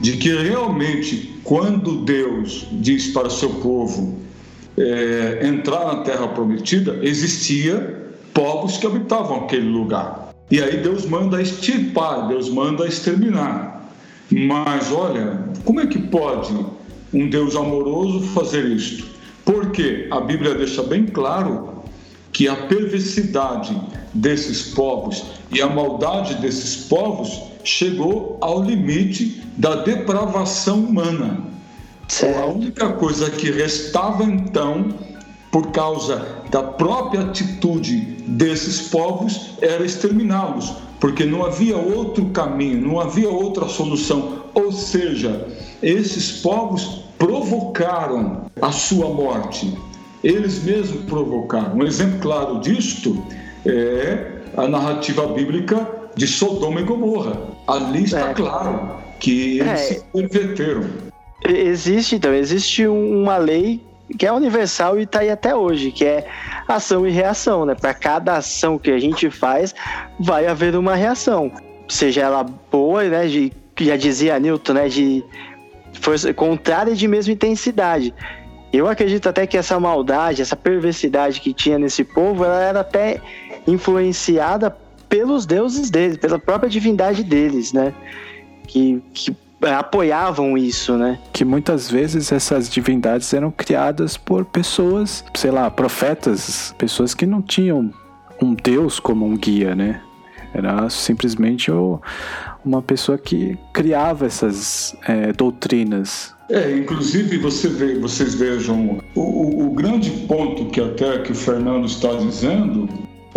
de 0.00 0.16
que 0.16 0.30
realmente, 0.34 1.40
quando 1.44 2.04
Deus 2.04 2.66
diz 2.72 3.08
para 3.08 3.30
seu 3.30 3.50
povo 3.50 4.18
é, 4.76 5.40
entrar 5.46 5.86
na 5.86 6.02
terra 6.02 6.28
prometida, 6.28 6.98
existia 7.02 8.02
povos 8.32 8.76
que 8.76 8.86
habitavam 8.86 9.44
aquele 9.44 9.68
lugar. 9.68 10.34
E 10.50 10.60
aí 10.60 10.78
Deus 10.78 11.06
manda 11.06 11.40
extirpar, 11.40 12.28
Deus 12.28 12.50
manda 12.50 12.86
exterminar. 12.86 13.92
Mas 14.30 14.92
olha, 14.92 15.44
como 15.64 15.80
é 15.80 15.86
que 15.86 15.98
pode 15.98 16.54
um 17.12 17.28
Deus 17.28 17.54
amoroso 17.54 18.20
fazer 18.28 18.64
isto? 18.66 19.06
Porque 19.44 20.08
a 20.10 20.20
Bíblia 20.20 20.54
deixa 20.54 20.82
bem 20.82 21.06
claro 21.06 21.82
que 22.32 22.48
a 22.48 22.56
perversidade 22.56 23.80
desses 24.12 24.74
povos 24.74 25.24
e 25.52 25.62
a 25.62 25.68
maldade 25.68 26.34
desses 26.36 26.76
povos 26.86 27.53
chegou 27.64 28.36
ao 28.40 28.62
limite 28.62 29.42
da 29.56 29.76
depravação 29.76 30.80
humana. 30.80 31.40
Certo. 32.06 32.38
A 32.38 32.46
única 32.46 32.88
coisa 32.92 33.30
que 33.30 33.50
restava 33.50 34.22
então, 34.24 34.94
por 35.50 35.70
causa 35.72 36.24
da 36.50 36.62
própria 36.62 37.22
atitude 37.22 37.96
desses 38.26 38.88
povos, 38.88 39.54
era 39.60 39.84
exterminá-los, 39.84 40.74
porque 41.00 41.24
não 41.24 41.44
havia 41.44 41.76
outro 41.76 42.26
caminho, 42.26 42.86
não 42.86 43.00
havia 43.00 43.28
outra 43.28 43.66
solução. 43.68 44.44
Ou 44.52 44.70
seja, 44.70 45.48
esses 45.82 46.42
povos 46.42 47.04
provocaram 47.18 48.50
a 48.60 48.70
sua 48.70 49.08
morte. 49.08 49.76
Eles 50.22 50.62
mesmos 50.62 51.02
provocaram. 51.04 51.76
Um 51.76 51.84
exemplo 51.84 52.18
claro 52.20 52.60
disto 52.60 53.24
é 53.64 54.32
a 54.56 54.68
narrativa 54.68 55.26
bíblica 55.28 56.03
de 56.16 56.26
Sodoma 56.26 56.80
e 56.80 56.84
Gomorra. 56.84 57.40
Ali 57.66 58.04
está 58.04 58.30
é. 58.30 58.34
claro 58.34 58.96
que 59.20 59.58
eles 59.58 59.72
é. 59.72 59.76
se 59.76 60.04
converteram. 60.12 60.84
Existe, 61.46 62.16
então, 62.16 62.32
existe 62.32 62.86
uma 62.86 63.36
lei 63.36 63.80
que 64.18 64.26
é 64.26 64.32
universal 64.32 64.98
e 64.98 65.02
está 65.02 65.20
aí 65.20 65.30
até 65.30 65.54
hoje, 65.54 65.90
que 65.90 66.04
é 66.04 66.26
ação 66.68 67.06
e 67.06 67.10
reação, 67.10 67.64
né? 67.64 67.74
Para 67.74 67.94
cada 67.94 68.36
ação 68.36 68.78
que 68.78 68.90
a 68.90 68.98
gente 68.98 69.30
faz, 69.30 69.74
vai 70.18 70.46
haver 70.46 70.76
uma 70.76 70.94
reação. 70.94 71.50
Seja 71.88 72.22
ela 72.22 72.44
boa, 72.70 73.04
né? 73.04 73.26
De, 73.26 73.52
já 73.80 73.96
dizia 73.96 74.38
Newton, 74.38 74.72
né? 74.74 74.88
De 74.88 75.24
força 76.00 76.32
contrária 76.32 76.94
de 76.94 77.08
mesma 77.08 77.32
intensidade. 77.32 78.14
Eu 78.72 78.88
acredito 78.88 79.28
até 79.28 79.46
que 79.46 79.56
essa 79.56 79.78
maldade, 79.78 80.42
essa 80.42 80.56
perversidade 80.56 81.40
que 81.40 81.54
tinha 81.54 81.78
nesse 81.78 82.04
povo, 82.04 82.44
ela 82.44 82.60
era 82.60 82.80
até 82.80 83.20
influenciada 83.66 84.76
pelos 85.08 85.46
deuses 85.46 85.90
deles, 85.90 86.16
pela 86.16 86.38
própria 86.38 86.68
divindade 86.68 87.22
deles, 87.22 87.72
né? 87.72 87.94
Que, 88.66 89.02
que 89.12 89.36
apoiavam 89.60 90.56
isso, 90.58 90.96
né? 90.96 91.18
Que 91.32 91.44
muitas 91.44 91.90
vezes 91.90 92.32
essas 92.32 92.68
divindades 92.68 93.32
eram 93.32 93.50
criadas 93.50 94.16
por 94.16 94.44
pessoas, 94.44 95.24
sei 95.34 95.50
lá, 95.50 95.70
profetas, 95.70 96.74
pessoas 96.78 97.14
que 97.14 97.26
não 97.26 97.40
tinham 97.40 97.92
um 98.42 98.54
deus 98.54 98.98
como 98.98 99.24
um 99.26 99.36
guia, 99.36 99.74
né? 99.74 100.00
Era 100.52 100.88
simplesmente 100.88 101.70
uma 102.64 102.80
pessoa 102.80 103.18
que 103.18 103.58
criava 103.72 104.26
essas 104.26 104.96
é, 105.06 105.32
doutrinas 105.32 106.34
é, 106.50 106.76
inclusive 106.76 107.38
você 107.38 107.68
vê, 107.68 107.98
vocês 107.98 108.34
vejam 108.34 108.98
o, 109.14 109.20
o, 109.20 109.66
o, 109.66 109.70
grande 109.70 110.10
ponto 110.10 110.66
que 110.66 110.78
até 110.78 111.18
que 111.20 111.32
o 111.32 111.34
Fernando 111.34 111.86
está 111.86 112.12
dizendo 112.14 112.86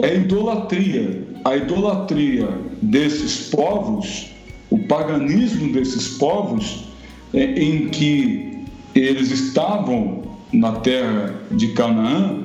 é 0.02 0.16
idolatria. 0.16 1.26
A 1.46 1.56
idolatria 1.56 2.50
desses 2.82 3.50
povos, 3.50 4.28
o 4.70 4.80
paganismo 4.80 5.72
desses 5.72 6.18
povos, 6.18 6.86
é, 7.34 7.44
em 7.44 7.90
que 7.90 8.66
eles 8.94 9.32
estavam 9.32 10.24
na 10.52 10.74
terra 10.74 11.36
de 11.52 11.70
Canaã, 11.70 12.44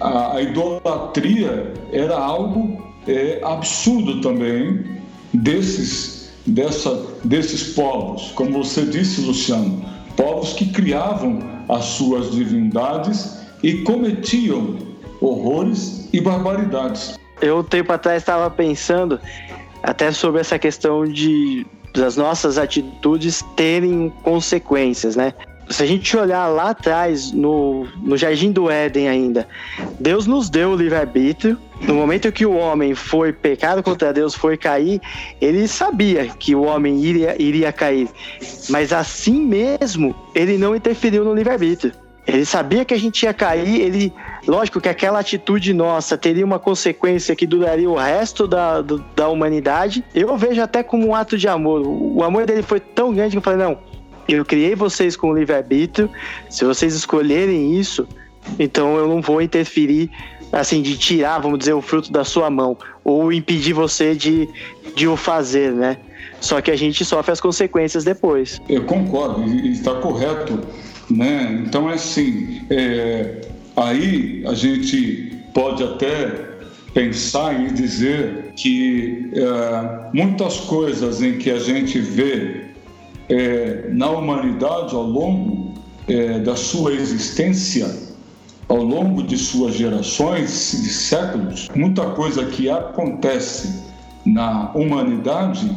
a, 0.00 0.36
a 0.36 0.42
idolatria 0.42 1.72
era 1.92 2.16
algo 2.16 2.82
é, 3.06 3.40
absurdo 3.42 4.20
também 4.20 4.84
desses 5.32 6.20
dessa, 6.46 7.06
desses 7.24 7.74
povos, 7.74 8.32
como 8.34 8.64
você 8.64 8.84
disse, 8.84 9.20
Luciano, 9.20 9.84
povos 10.16 10.52
que 10.54 10.66
criavam 10.66 11.40
as 11.68 11.84
suas 11.84 12.32
divindades 12.32 13.38
e 13.62 13.78
cometiam 13.82 14.76
horrores 15.20 16.08
e 16.12 16.20
barbaridades. 16.20 17.18
Eu, 17.40 17.58
um 17.58 17.62
tempo 17.62 17.92
atrás, 17.92 18.22
estava 18.22 18.50
pensando 18.50 19.20
até 19.82 20.10
sobre 20.12 20.40
essa 20.40 20.58
questão 20.58 21.04
de 21.04 21.66
das 21.92 22.16
nossas 22.16 22.56
atitudes 22.56 23.42
terem 23.56 24.12
consequências, 24.22 25.16
né? 25.16 25.34
Se 25.68 25.84
a 25.84 25.86
gente 25.86 26.16
olhar 26.16 26.48
lá 26.48 26.70
atrás, 26.70 27.30
no, 27.30 27.86
no 28.02 28.16
Jardim 28.16 28.50
do 28.50 28.68
Éden 28.68 29.08
ainda, 29.08 29.46
Deus 30.00 30.26
nos 30.26 30.50
deu 30.50 30.70
o 30.70 30.76
livre-arbítrio. 30.76 31.56
No 31.82 31.94
momento 31.94 32.30
que 32.32 32.44
o 32.44 32.56
homem 32.56 32.92
foi 32.94 33.32
pecado 33.32 33.80
contra 33.80 34.12
Deus, 34.12 34.34
foi 34.34 34.56
cair, 34.56 35.00
ele 35.40 35.68
sabia 35.68 36.26
que 36.26 36.56
o 36.56 36.62
homem 36.62 36.98
iria, 36.98 37.40
iria 37.40 37.72
cair. 37.72 38.08
Mas 38.68 38.92
assim 38.92 39.40
mesmo, 39.40 40.14
ele 40.34 40.58
não 40.58 40.74
interferiu 40.74 41.24
no 41.24 41.32
livre-arbítrio. 41.32 41.92
Ele 42.32 42.44
sabia 42.44 42.84
que 42.84 42.94
a 42.94 42.98
gente 42.98 43.24
ia 43.24 43.34
cair, 43.34 43.80
ele. 43.80 44.12
Lógico 44.46 44.80
que 44.80 44.88
aquela 44.88 45.18
atitude 45.18 45.74
nossa 45.74 46.16
teria 46.16 46.44
uma 46.46 46.60
consequência 46.60 47.34
que 47.34 47.44
duraria 47.44 47.90
o 47.90 47.96
resto 47.96 48.46
da, 48.46 48.80
do, 48.80 49.04
da 49.16 49.28
humanidade. 49.28 50.04
Eu 50.14 50.36
vejo 50.36 50.62
até 50.62 50.82
como 50.82 51.08
um 51.08 51.14
ato 51.14 51.36
de 51.36 51.48
amor. 51.48 51.82
O 51.84 52.22
amor 52.22 52.46
dele 52.46 52.62
foi 52.62 52.78
tão 52.78 53.12
grande 53.12 53.32
que 53.32 53.38
eu 53.38 53.42
falei: 53.42 53.58
não, 53.58 53.78
eu 54.28 54.44
criei 54.44 54.76
vocês 54.76 55.16
com 55.16 55.34
livre-arbítrio. 55.34 56.08
Se 56.48 56.64
vocês 56.64 56.94
escolherem 56.94 57.76
isso, 57.76 58.06
então 58.60 58.96
eu 58.96 59.08
não 59.08 59.20
vou 59.20 59.42
interferir, 59.42 60.08
assim, 60.52 60.82
de 60.82 60.96
tirar, 60.96 61.40
vamos 61.40 61.58
dizer, 61.58 61.72
o 61.72 61.82
fruto 61.82 62.12
da 62.12 62.22
sua 62.22 62.48
mão. 62.48 62.78
Ou 63.02 63.32
impedir 63.32 63.72
você 63.72 64.14
de, 64.14 64.48
de 64.94 65.08
o 65.08 65.16
fazer, 65.16 65.72
né? 65.72 65.96
Só 66.40 66.60
que 66.60 66.70
a 66.70 66.76
gente 66.76 67.04
sofre 67.04 67.32
as 67.32 67.40
consequências 67.40 68.04
depois. 68.04 68.62
Eu 68.68 68.84
concordo, 68.84 69.44
está 69.66 69.96
correto 69.96 70.60
né? 71.10 71.62
Então 71.66 71.90
é 71.90 71.94
assim, 71.94 72.62
é, 72.70 73.40
aí 73.76 74.44
a 74.46 74.54
gente 74.54 75.36
pode 75.52 75.82
até 75.82 76.48
pensar 76.94 77.60
e 77.60 77.72
dizer 77.72 78.52
que 78.56 79.30
é, 79.34 80.10
muitas 80.12 80.60
coisas 80.60 81.22
em 81.22 81.38
que 81.38 81.50
a 81.50 81.58
gente 81.58 81.98
vê 81.98 82.66
é, 83.28 83.88
na 83.90 84.10
humanidade 84.10 84.94
ao 84.94 85.04
longo 85.04 85.74
é, 86.08 86.38
da 86.40 86.56
sua 86.56 86.92
existência, 86.92 87.88
ao 88.68 88.82
longo 88.82 89.22
de 89.22 89.36
suas 89.36 89.74
gerações, 89.74 90.80
de 90.82 90.88
séculos, 90.88 91.68
muita 91.74 92.04
coisa 92.10 92.44
que 92.46 92.68
acontece 92.68 93.82
na 94.24 94.70
humanidade, 94.74 95.70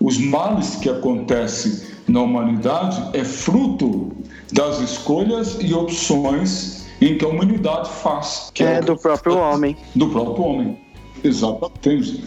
os 0.00 0.18
males 0.18 0.76
que 0.76 0.88
acontecem 0.88 1.86
na 2.08 2.22
humanidade 2.22 3.02
é 3.12 3.24
fruto 3.24 4.12
das 4.52 4.80
escolhas 4.80 5.58
e 5.60 5.74
opções 5.74 6.86
em 7.00 7.18
que 7.18 7.24
a 7.24 7.28
humanidade 7.28 7.90
faz. 7.90 8.50
Que 8.54 8.64
é, 8.64 8.76
é 8.76 8.80
do 8.80 8.96
próprio 8.96 9.36
homem. 9.36 9.76
Do 9.94 10.08
próprio 10.08 10.44
homem, 10.44 10.78
exatamente. 11.22 12.24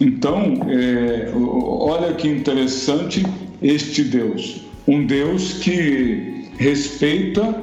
Então, 0.00 0.54
é, 0.68 1.30
olha 1.34 2.14
que 2.14 2.28
interessante 2.28 3.24
este 3.62 4.04
Deus. 4.04 4.62
Um 4.88 5.06
Deus 5.06 5.54
que 5.54 6.48
respeita 6.58 7.54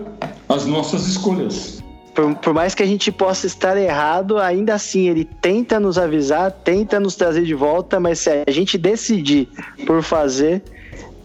as 0.48 0.66
nossas 0.66 1.08
escolhas. 1.08 1.84
Por, 2.14 2.36
por, 2.36 2.54
mais 2.54 2.74
que 2.74 2.82
a 2.82 2.86
gente 2.86 3.12
possa 3.12 3.46
estar 3.46 3.78
errado, 3.78 4.40
ainda 4.40 4.74
assim 4.74 5.08
ele 5.08 5.24
tenta 5.24 5.80
nos 5.80 6.00
avisar, 6.00 6.52
tenta 6.52 7.00
nos 7.00 7.16
trazer 7.16 7.44
de 7.44 7.54
volta, 7.54 8.00
mas 8.00 8.20
se 8.20 8.44
a 8.48 8.52
gente 8.52 8.76
decidir 8.78 9.48
por 9.86 10.02
fazer, 10.02 10.64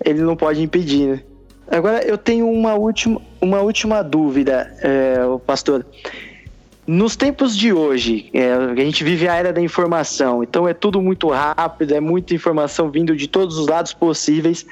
ele 0.05 0.21
não 0.21 0.37
pode 0.37 0.63
impedir, 0.63 1.07
né? 1.07 1.21
Agora 1.71 2.05
eu 2.05 2.19
tenho 2.19 2.49
uma 2.51 2.75
última, 2.75 3.21
uma 3.41 3.61
última 3.61 4.03
dúvida, 4.03 4.75
é, 4.81 5.17
pastor. 5.47 5.87
Nos 6.85 7.15
tempos 7.15 7.57
de 7.57 7.73
hoje, 7.73 8.29
é, 8.35 8.53
a 8.53 8.75
gente 8.75 9.05
vive 9.05 9.29
a 9.29 9.35
era 9.35 9.53
da 9.53 9.61
informação, 9.61 10.43
então 10.43 10.67
é 10.67 10.75
tudo 10.75 11.01
muito 11.01 11.29
rápido, 11.29 11.95
é 11.95 12.01
muita 12.01 12.35
informação 12.35 12.91
vindo 12.91 13.15
de 13.15 13.29
todos 13.29 13.57
os 13.57 13.69
lados 13.69 13.93
possíveis, 13.93 14.67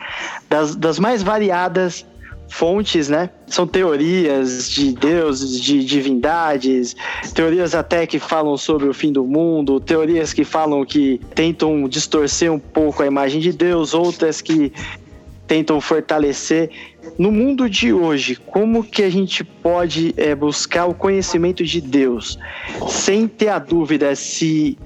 das, 0.48 0.74
das 0.74 0.98
mais 0.98 1.22
variadas 1.22 2.04
fontes, 2.50 3.08
né? 3.08 3.30
São 3.46 3.66
teorias 3.66 4.68
de 4.68 4.92
deuses, 4.92 5.60
de 5.60 5.84
divindades, 5.84 6.96
teorias 7.32 7.74
até 7.74 8.06
que 8.06 8.18
falam 8.18 8.56
sobre 8.56 8.88
o 8.88 8.92
fim 8.92 9.12
do 9.12 9.24
mundo, 9.24 9.80
teorias 9.80 10.32
que 10.32 10.44
falam 10.44 10.84
que 10.84 11.20
tentam 11.34 11.88
distorcer 11.88 12.52
um 12.52 12.58
pouco 12.58 13.02
a 13.02 13.06
imagem 13.06 13.40
de 13.40 13.52
Deus, 13.52 13.94
outras 13.94 14.40
que 14.40 14.72
tentam 15.50 15.80
fortalecer. 15.80 16.70
No 17.18 17.32
mundo 17.32 17.68
de 17.68 17.92
hoje, 17.92 18.36
como 18.36 18.84
que 18.84 19.02
a 19.02 19.10
gente 19.10 19.42
pode 19.42 20.14
é, 20.16 20.32
buscar 20.32 20.86
o 20.86 20.94
conhecimento 20.94 21.64
de 21.64 21.80
Deus 21.80 22.38
sem 22.88 23.26
ter 23.26 23.48
a 23.48 23.58
dúvida 23.58 24.14
se, 24.14 24.78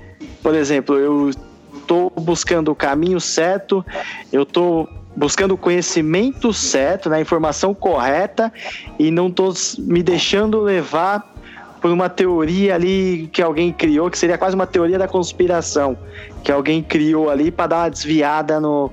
por 0.43 0.55
exemplo, 0.55 0.97
eu 0.97 1.29
estou 1.75 2.11
buscando 2.19 2.73
o 2.73 2.75
caminho 2.75 3.21
certo, 3.21 3.85
eu 4.33 4.45
estou 4.45 4.89
buscando 5.15 5.53
o 5.53 5.59
conhecimento 5.59 6.51
certo, 6.51 7.11
né, 7.11 7.19
a 7.19 7.21
informação 7.21 7.75
correta 7.75 8.51
e 8.99 9.11
não 9.11 9.29
estou 9.29 9.53
me 9.81 10.03
deixando 10.03 10.63
levar 10.63 11.31
por 11.79 11.91
uma 11.91 12.09
teoria 12.09 12.75
ali 12.75 13.29
que 13.31 13.43
alguém 13.43 13.71
criou, 13.71 14.11
que 14.11 14.17
seria 14.17 14.39
quase 14.39 14.55
uma 14.55 14.67
teoria 14.67 14.99
da 14.99 15.07
conspiração, 15.07 15.99
que 16.43 16.51
alguém 16.51 16.83
criou 16.83 17.29
ali 17.29 17.51
para 17.51 17.67
dar 17.67 17.77
uma 17.81 17.91
desviada 17.91 18.59
no, 18.59 18.91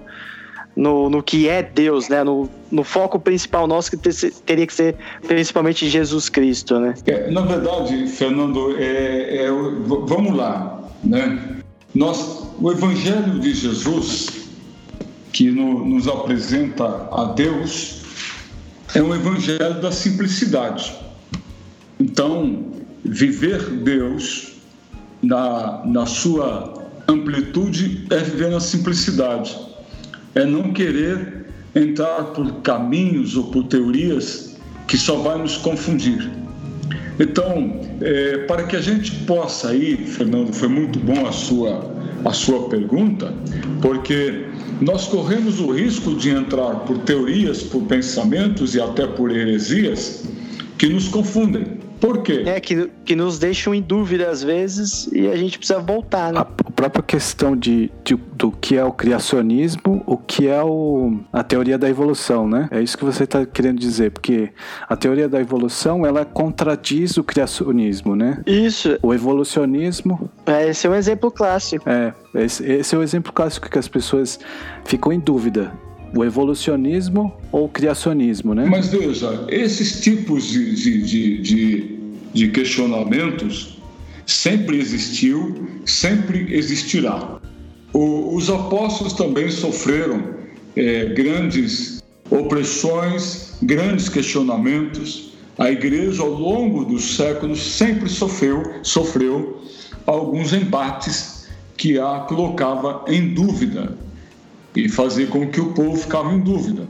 no, 0.75 1.09
no 1.09 1.21
que 1.21 1.47
é 1.47 1.61
Deus, 1.61 2.07
né? 2.07 2.23
No, 2.23 2.49
no 2.71 2.83
foco 2.83 3.19
principal 3.19 3.67
nosso 3.67 3.91
que 3.91 3.97
ter, 3.97 4.13
teria 4.45 4.65
que 4.65 4.73
ser 4.73 4.95
principalmente 5.27 5.89
Jesus 5.89 6.29
Cristo, 6.29 6.79
né? 6.79 6.93
É, 7.05 7.29
na 7.29 7.41
verdade, 7.41 8.07
Fernando, 8.07 8.75
é, 8.77 9.45
é, 9.45 9.51
vamos 10.05 10.35
lá, 10.35 10.81
né? 11.03 11.57
Nós, 11.93 12.47
o 12.59 12.71
Evangelho 12.71 13.39
de 13.39 13.53
Jesus 13.53 14.27
que 15.33 15.49
no, 15.51 15.85
nos 15.85 16.07
apresenta 16.07 17.07
a 17.11 17.33
Deus 17.35 18.01
é 18.95 19.01
um 19.01 19.13
Evangelho 19.13 19.81
da 19.81 19.91
simplicidade. 19.91 20.93
Então, 21.99 22.65
viver 23.03 23.61
Deus 23.61 24.53
na, 25.21 25.81
na 25.85 26.05
sua 26.05 26.89
amplitude 27.07 28.05
é 28.09 28.17
viver 28.17 28.49
na 28.49 28.59
simplicidade 28.59 29.70
é 30.35 30.45
não 30.45 30.71
querer 30.73 31.45
entrar 31.75 32.25
por 32.25 32.61
caminhos 32.61 33.35
ou 33.35 33.45
por 33.45 33.65
teorias 33.65 34.57
que 34.87 34.97
só 34.97 35.17
vai 35.17 35.37
nos 35.37 35.57
confundir. 35.57 36.29
Então, 37.19 37.79
é, 38.01 38.39
para 38.39 38.63
que 38.63 38.75
a 38.75 38.81
gente 38.81 39.11
possa 39.25 39.69
aí, 39.69 39.95
Fernando, 39.97 40.51
foi 40.53 40.67
muito 40.67 40.99
bom 40.99 41.25
a 41.25 41.31
sua, 41.31 41.93
a 42.25 42.33
sua 42.33 42.67
pergunta, 42.67 43.33
porque 43.81 44.45
nós 44.81 45.07
corremos 45.07 45.59
o 45.59 45.71
risco 45.71 46.15
de 46.15 46.29
entrar 46.29 46.79
por 46.81 46.97
teorias, 46.99 47.61
por 47.61 47.83
pensamentos 47.83 48.73
e 48.73 48.81
até 48.81 49.05
por 49.05 49.31
heresias 49.31 50.25
que 50.77 50.87
nos 50.87 51.07
confundem. 51.07 51.79
Por 51.99 52.23
quê? 52.23 52.41
É, 52.47 52.59
que, 52.59 52.89
que 53.05 53.15
nos 53.15 53.37
deixam 53.37 53.75
em 53.75 53.81
dúvida 53.81 54.27
às 54.27 54.41
vezes 54.41 55.07
e 55.13 55.27
a 55.27 55.35
gente 55.37 55.59
precisa 55.59 55.79
voltar, 55.79 56.33
né? 56.33 56.43
A 56.81 56.89
própria 56.89 57.03
questão 57.03 57.55
de, 57.55 57.91
de, 58.03 58.15
do 58.15 58.51
que 58.51 58.75
é 58.75 58.83
o 58.83 58.91
criacionismo, 58.91 60.01
o 60.07 60.17
que 60.17 60.47
é 60.47 60.63
o, 60.63 61.19
a 61.31 61.43
teoria 61.43 61.77
da 61.77 61.87
evolução, 61.87 62.49
né? 62.49 62.67
É 62.71 62.81
isso 62.81 62.97
que 62.97 63.05
você 63.05 63.25
está 63.25 63.45
querendo 63.45 63.77
dizer, 63.77 64.09
porque 64.09 64.49
a 64.89 64.95
teoria 64.95 65.29
da 65.29 65.39
evolução, 65.39 66.07
ela 66.07 66.25
contradiz 66.25 67.17
o 67.17 67.23
criacionismo, 67.23 68.15
né? 68.15 68.41
Isso. 68.47 68.97
O 69.03 69.13
evolucionismo... 69.13 70.27
É, 70.43 70.69
esse 70.69 70.87
é 70.87 70.89
um 70.89 70.95
exemplo 70.95 71.29
clássico. 71.29 71.87
É, 71.87 72.15
esse, 72.33 72.65
esse 72.65 72.95
é 72.95 72.97
o 72.97 73.03
exemplo 73.03 73.31
clássico 73.31 73.69
que 73.69 73.77
as 73.77 73.87
pessoas 73.87 74.39
ficam 74.83 75.13
em 75.13 75.19
dúvida 75.19 75.71
o 76.15 76.25
evolucionismo 76.25 77.31
ou 77.51 77.65
o 77.65 77.69
criacionismo, 77.69 78.55
né? 78.55 78.65
Mas 78.65 78.87
veja, 78.87 79.45
esses 79.49 80.01
tipos 80.01 80.45
de, 80.45 80.75
de, 80.75 81.01
de, 81.03 81.99
de, 82.33 82.47
questionamentos 82.49 83.80
sempre 84.25 84.79
existiu, 84.79 85.67
sempre 85.85 86.53
existirá. 86.53 87.39
O, 87.93 88.35
os 88.35 88.49
apóstolos 88.49 89.13
também 89.13 89.49
sofreram 89.49 90.35
é, 90.75 91.05
grandes 91.05 92.01
opressões, 92.29 93.53
grandes 93.61 94.07
questionamentos. 94.07 95.33
A 95.57 95.69
igreja, 95.69 96.23
ao 96.23 96.29
longo 96.29 96.85
dos 96.85 97.15
séculos, 97.15 97.61
sempre 97.61 98.09
sofreu, 98.09 98.63
sofreu 98.83 99.61
alguns 100.05 100.53
embates 100.53 101.47
que 101.77 101.99
a 101.99 102.19
colocava 102.21 103.03
em 103.07 103.33
dúvida 103.33 103.97
e 104.75 104.87
fazer 104.87 105.27
com 105.27 105.47
que 105.49 105.59
o 105.59 105.73
povo 105.73 105.97
ficava 105.97 106.31
em 106.33 106.39
dúvida. 106.39 106.87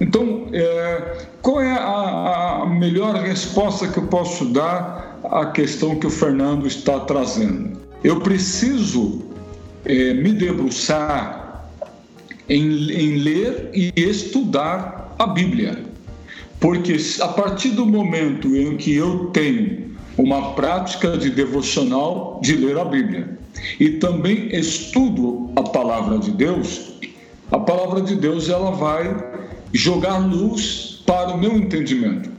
Então, 0.00 0.46
é, 0.52 1.26
qual 1.42 1.60
é 1.60 1.72
a, 1.72 2.62
a, 2.62 2.66
melhor 2.66 3.14
resposta 3.16 3.88
que 3.88 3.98
eu 3.98 4.06
posso 4.06 4.44
dar 4.46 5.15
à 5.30 5.46
questão 5.46 5.96
que 5.96 6.06
o 6.06 6.10
Fernando 6.10 6.66
está 6.66 7.00
trazendo? 7.00 7.78
Eu 8.02 8.20
preciso 8.20 9.22
é, 9.84 10.14
me 10.14 10.32
debruçar 10.32 11.70
em, 12.48 12.90
em 12.90 13.16
ler 13.16 13.70
e 13.74 13.92
estudar 13.96 15.14
a 15.18 15.26
Bíblia, 15.26 15.84
porque 16.60 16.96
a 17.20 17.28
partir 17.28 17.70
do 17.70 17.86
momento 17.86 18.54
em 18.56 18.76
que 18.76 18.94
eu 18.94 19.26
tenho 19.26 19.96
uma 20.16 20.52
prática 20.52 21.16
de 21.16 21.30
devocional 21.30 22.40
de 22.42 22.56
ler 22.56 22.78
a 22.78 22.84
Bíblia 22.84 23.38
e 23.78 23.90
também 23.90 24.48
estudo 24.54 25.50
a 25.56 25.62
palavra 25.62 26.18
de 26.18 26.30
Deus, 26.30 26.92
a 27.50 27.58
palavra 27.58 28.00
de 28.00 28.14
Deus 28.16 28.48
ela 28.48 28.70
vai 28.70 29.14
jogar 29.72 30.18
luz 30.18 31.02
para 31.06 31.34
o 31.34 31.38
meu 31.38 31.56
entendimento. 31.56 32.30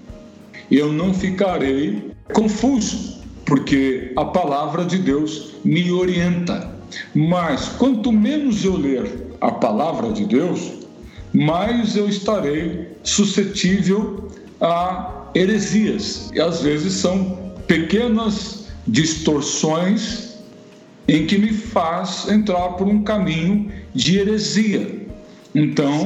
Eu 0.70 0.92
não 0.92 1.14
ficarei 1.14 2.12
confuso, 2.34 3.21
porque 3.45 4.11
a 4.15 4.25
palavra 4.25 4.86
de 4.86 4.97
Deus 4.97 5.55
me 5.63 5.91
orienta. 5.91 6.75
Mas 7.13 7.69
quanto 7.69 8.11
menos 8.11 8.63
eu 8.63 8.78
ler 8.78 9.28
a 9.41 9.51
palavra 9.51 10.11
de 10.11 10.25
Deus, 10.25 10.71
mais 11.34 11.95
eu 11.95 12.07
estarei 12.07 12.88
suscetível 13.03 14.30
a 14.59 15.30
heresias. 15.36 16.32
E 16.34 16.39
às 16.39 16.61
vezes 16.61 16.93
são 16.93 17.53
pequenas 17.67 18.67
distorções 18.88 20.38
em 21.07 21.25
que 21.25 21.38
me 21.38 21.51
faz 21.51 22.28
entrar 22.30 22.69
por 22.69 22.88
um 22.88 23.03
caminho 23.03 23.71
de 23.93 24.19
heresia. 24.19 25.07
Então, 25.53 26.05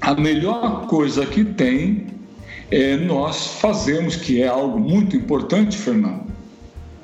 a 0.00 0.14
melhor 0.14 0.86
coisa 0.86 1.26
que 1.26 1.44
tem 1.44 2.06
é 2.70 2.96
nós 2.96 3.58
fazemos, 3.60 4.16
que 4.16 4.42
é 4.42 4.48
algo 4.48 4.78
muito 4.78 5.16
importante, 5.16 5.76
Fernando. 5.76 6.26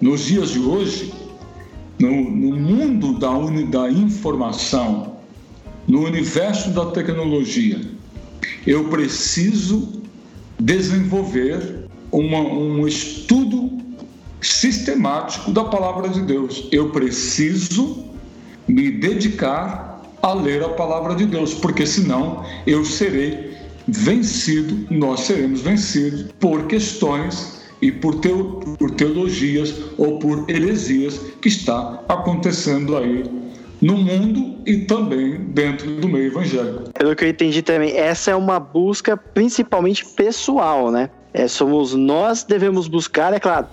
Nos 0.00 0.24
dias 0.24 0.50
de 0.50 0.58
hoje, 0.58 1.12
no, 1.98 2.30
no 2.30 2.56
mundo 2.56 3.18
da, 3.18 3.30
uni, 3.30 3.64
da 3.64 3.90
informação, 3.90 5.16
no 5.86 6.04
universo 6.04 6.70
da 6.70 6.86
tecnologia, 6.86 7.80
eu 8.66 8.88
preciso 8.88 10.02
desenvolver 10.58 11.86
uma, 12.10 12.40
um 12.40 12.86
estudo 12.86 13.78
sistemático 14.40 15.50
da 15.50 15.64
palavra 15.64 16.08
de 16.08 16.22
Deus. 16.22 16.68
Eu 16.70 16.90
preciso 16.90 18.04
me 18.68 18.90
dedicar 18.90 20.02
a 20.22 20.32
ler 20.32 20.62
a 20.62 20.70
palavra 20.70 21.14
de 21.14 21.26
Deus, 21.26 21.52
porque 21.54 21.86
senão 21.86 22.44
eu 22.66 22.84
serei 22.84 23.54
vencido, 23.86 24.86
nós 24.90 25.20
seremos 25.20 25.60
vencidos 25.60 26.26
por 26.40 26.66
questões 26.66 27.62
e 27.82 27.92
por, 27.92 28.20
teo, 28.20 28.60
por 28.78 28.90
teologias 28.92 29.74
ou 29.98 30.18
por 30.18 30.48
heresias 30.48 31.18
que 31.40 31.48
está 31.48 32.02
acontecendo 32.08 32.96
aí 32.96 33.24
no 33.82 33.96
mundo 33.96 34.58
e 34.66 34.78
também 34.78 35.38
dentro 35.48 35.90
do 35.96 36.08
meio 36.08 36.28
evangélico. 36.28 36.90
Pelo 36.94 37.14
que 37.14 37.24
eu 37.24 37.28
entendi 37.28 37.60
também, 37.60 37.94
essa 37.96 38.30
é 38.30 38.34
uma 38.34 38.58
busca 38.58 39.16
principalmente 39.16 40.04
pessoal, 40.04 40.90
né? 40.90 41.10
É, 41.34 41.48
somos 41.48 41.94
nós 41.94 42.44
devemos 42.44 42.88
buscar, 42.88 43.34
é 43.34 43.40
claro, 43.40 43.66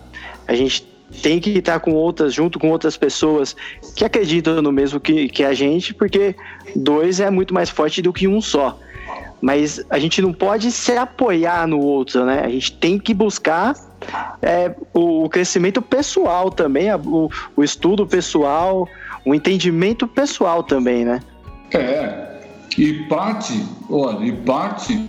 a 0.48 0.56
gente 0.56 0.86
tem 1.22 1.40
que 1.40 1.52
estar 1.52 1.80
com 1.80 1.94
outras, 1.94 2.34
junto 2.34 2.60
com 2.60 2.70
outras 2.70 2.98
pessoas 2.98 3.56
que 3.96 4.04
acreditam 4.04 4.62
no 4.62 4.72
mesmo 4.72 5.00
que, 5.00 5.30
que 5.30 5.44
a 5.44 5.54
gente, 5.54 5.94
porque 5.94 6.36
dois 6.76 7.20
é 7.20 7.30
muito 7.30 7.54
mais 7.54 7.70
forte 7.70 8.02
do 8.02 8.12
que 8.12 8.28
um 8.28 8.42
só. 8.42 8.80
Mas 9.42 9.84
a 9.90 9.98
gente 9.98 10.22
não 10.22 10.32
pode 10.32 10.72
se 10.72 10.92
apoiar 10.92 11.68
no 11.68 11.80
outro, 11.80 12.26
né? 12.26 12.44
A 12.46 12.50
gente 12.50 12.74
tem 12.74 13.00
que 13.00 13.14
buscar 13.14 13.74
é, 14.42 14.76
o, 14.94 15.26
o, 15.26 15.30
crescimento 15.30 15.82
pessoal 15.82 16.52
também, 16.52 16.94
o, 16.94 17.30
o 17.56 17.64
estudo 17.64 18.06
pessoal, 18.06 18.88
o 19.26 19.34
entendimento 19.34 20.08
pessoal 20.08 20.64
também, 20.64 21.04
né? 21.04 21.22
É, 21.74 22.42
e 22.78 22.94
parte, 23.06 23.66
olha, 23.90 24.26
e 24.26 24.32
parte 24.32 25.08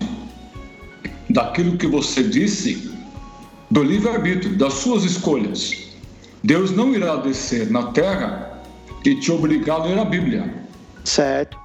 daquilo 1.29 1.77
que 1.77 1.87
você 1.87 2.23
disse 2.23 2.91
do 3.71 3.83
livre-arbítrio, 3.83 4.57
das 4.57 4.75
suas 4.75 5.05
escolhas. 5.05 5.91
Deus 6.43 6.71
não 6.73 6.95
irá 6.95 7.17
descer 7.17 7.71
na 7.71 7.85
terra 7.93 8.63
e 9.05 9.15
te 9.15 9.31
obrigar 9.31 9.81
a 9.81 9.85
ler 9.85 9.99
a 9.99 10.05
Bíblia. 10.05 10.53
Certo. 11.05 11.62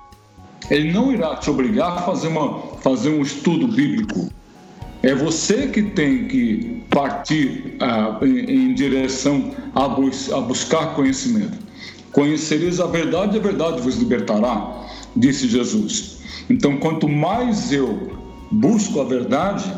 Ele 0.70 0.92
não 0.92 1.12
irá 1.12 1.36
te 1.36 1.50
obrigar 1.50 1.98
a 1.98 2.02
fazer, 2.02 2.28
uma, 2.28 2.60
fazer 2.82 3.10
um 3.10 3.22
estudo 3.22 3.68
bíblico. 3.68 4.30
É 5.04 5.14
você 5.14 5.68
que 5.68 5.84
tem 5.84 6.28
que 6.28 6.84
partir 6.90 7.76
ah, 7.80 8.20
em, 8.22 8.72
em, 8.72 8.74
direção 8.74 9.52
a, 9.74 9.88
bus, 9.88 10.32
a 10.32 10.42
buscar 10.42 10.96
conhecimento. 10.96 11.58
Conhecereis 12.12 12.80
a 12.80 12.88
verdade 12.88 13.38
e 13.38 13.40
a 13.40 13.44
verdade 13.44 13.82
vos 13.82 13.96
libertará, 13.98 14.86
disse 15.16 15.48
Jesus. 15.48 16.18
Então, 16.50 16.78
quanto 16.78 17.08
mais 17.08 17.72
eu 17.72 18.12
busco 18.52 19.00
a 19.00 19.04
verdade, 19.04 19.72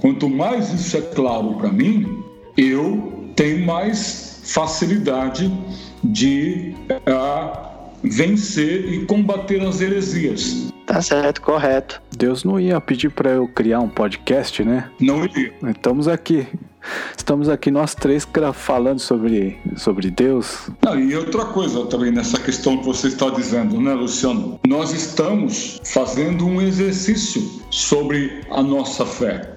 quanto 0.00 0.28
mais 0.28 0.72
isso 0.72 0.96
é 0.96 1.00
claro 1.00 1.54
para 1.54 1.70
mim, 1.70 2.22
eu 2.56 3.30
tenho 3.36 3.64
mais 3.64 4.40
facilidade 4.44 5.50
de 6.02 6.74
uh, 6.90 7.73
vencer 8.04 8.92
e 8.92 9.04
combater 9.06 9.60
as 9.62 9.80
heresias. 9.80 10.72
Tá 10.86 11.00
certo, 11.00 11.40
correto. 11.40 12.00
Deus 12.16 12.44
não 12.44 12.60
ia 12.60 12.80
pedir 12.80 13.10
para 13.10 13.30
eu 13.30 13.48
criar 13.48 13.80
um 13.80 13.88
podcast, 13.88 14.62
né? 14.62 14.90
Não 15.00 15.24
iria. 15.24 15.52
Estamos 15.70 16.06
aqui. 16.06 16.46
Estamos 17.16 17.48
aqui 17.48 17.70
nós 17.70 17.94
três 17.94 18.28
falando 18.52 18.98
sobre, 18.98 19.58
sobre 19.76 20.10
Deus. 20.10 20.68
Não, 20.84 21.00
e 21.00 21.16
outra 21.16 21.46
coisa 21.46 21.86
também 21.86 22.12
nessa 22.12 22.38
questão 22.38 22.76
que 22.76 22.84
você 22.84 23.08
está 23.08 23.30
dizendo, 23.30 23.80
né, 23.80 23.94
Luciano? 23.94 24.60
Nós 24.66 24.92
estamos 24.92 25.80
fazendo 25.84 26.46
um 26.46 26.60
exercício 26.60 27.42
sobre 27.70 28.42
a 28.50 28.62
nossa 28.62 29.06
fé. 29.06 29.54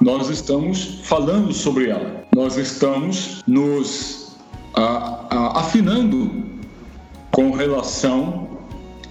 Nós 0.00 0.30
estamos 0.30 1.00
falando 1.02 1.52
sobre 1.52 1.90
ela. 1.90 2.24
Nós 2.34 2.56
estamos 2.56 3.42
nos 3.46 4.36
a, 4.74 5.26
a, 5.28 5.60
afinando 5.60 6.49
com 7.30 7.50
relação 7.50 8.58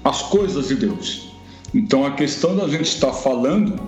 às 0.04 0.22
coisas 0.24 0.68
de 0.68 0.76
Deus. 0.76 1.30
Então 1.74 2.06
a 2.06 2.12
questão 2.12 2.56
da 2.56 2.68
gente 2.68 2.84
estar 2.84 3.14
falando 3.14 3.80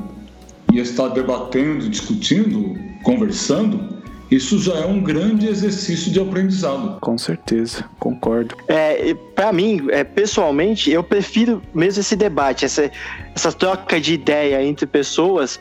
e 0.72 0.80
estar 0.80 1.10
debatendo, 1.10 1.90
discutindo, 1.90 2.76
conversando, 3.04 4.02
isso 4.32 4.58
já 4.60 4.76
é 4.76 4.86
um 4.86 5.02
grande 5.02 5.48
exercício 5.48 6.10
de 6.10 6.20
aprendizado. 6.20 7.00
Com 7.02 7.18
certeza, 7.18 7.84
concordo. 8.00 8.56
É, 8.70 9.14
para 9.36 9.52
mim, 9.52 9.88
é, 9.90 10.06
pessoalmente, 10.06 10.90
eu 10.90 11.04
prefiro 11.04 11.62
mesmo 11.74 12.00
esse 12.00 12.16
debate, 12.16 12.64
essa, 12.64 12.90
essa 13.36 13.52
troca 13.52 14.00
de 14.00 14.14
ideia 14.14 14.64
entre 14.64 14.86
pessoas, 14.86 15.60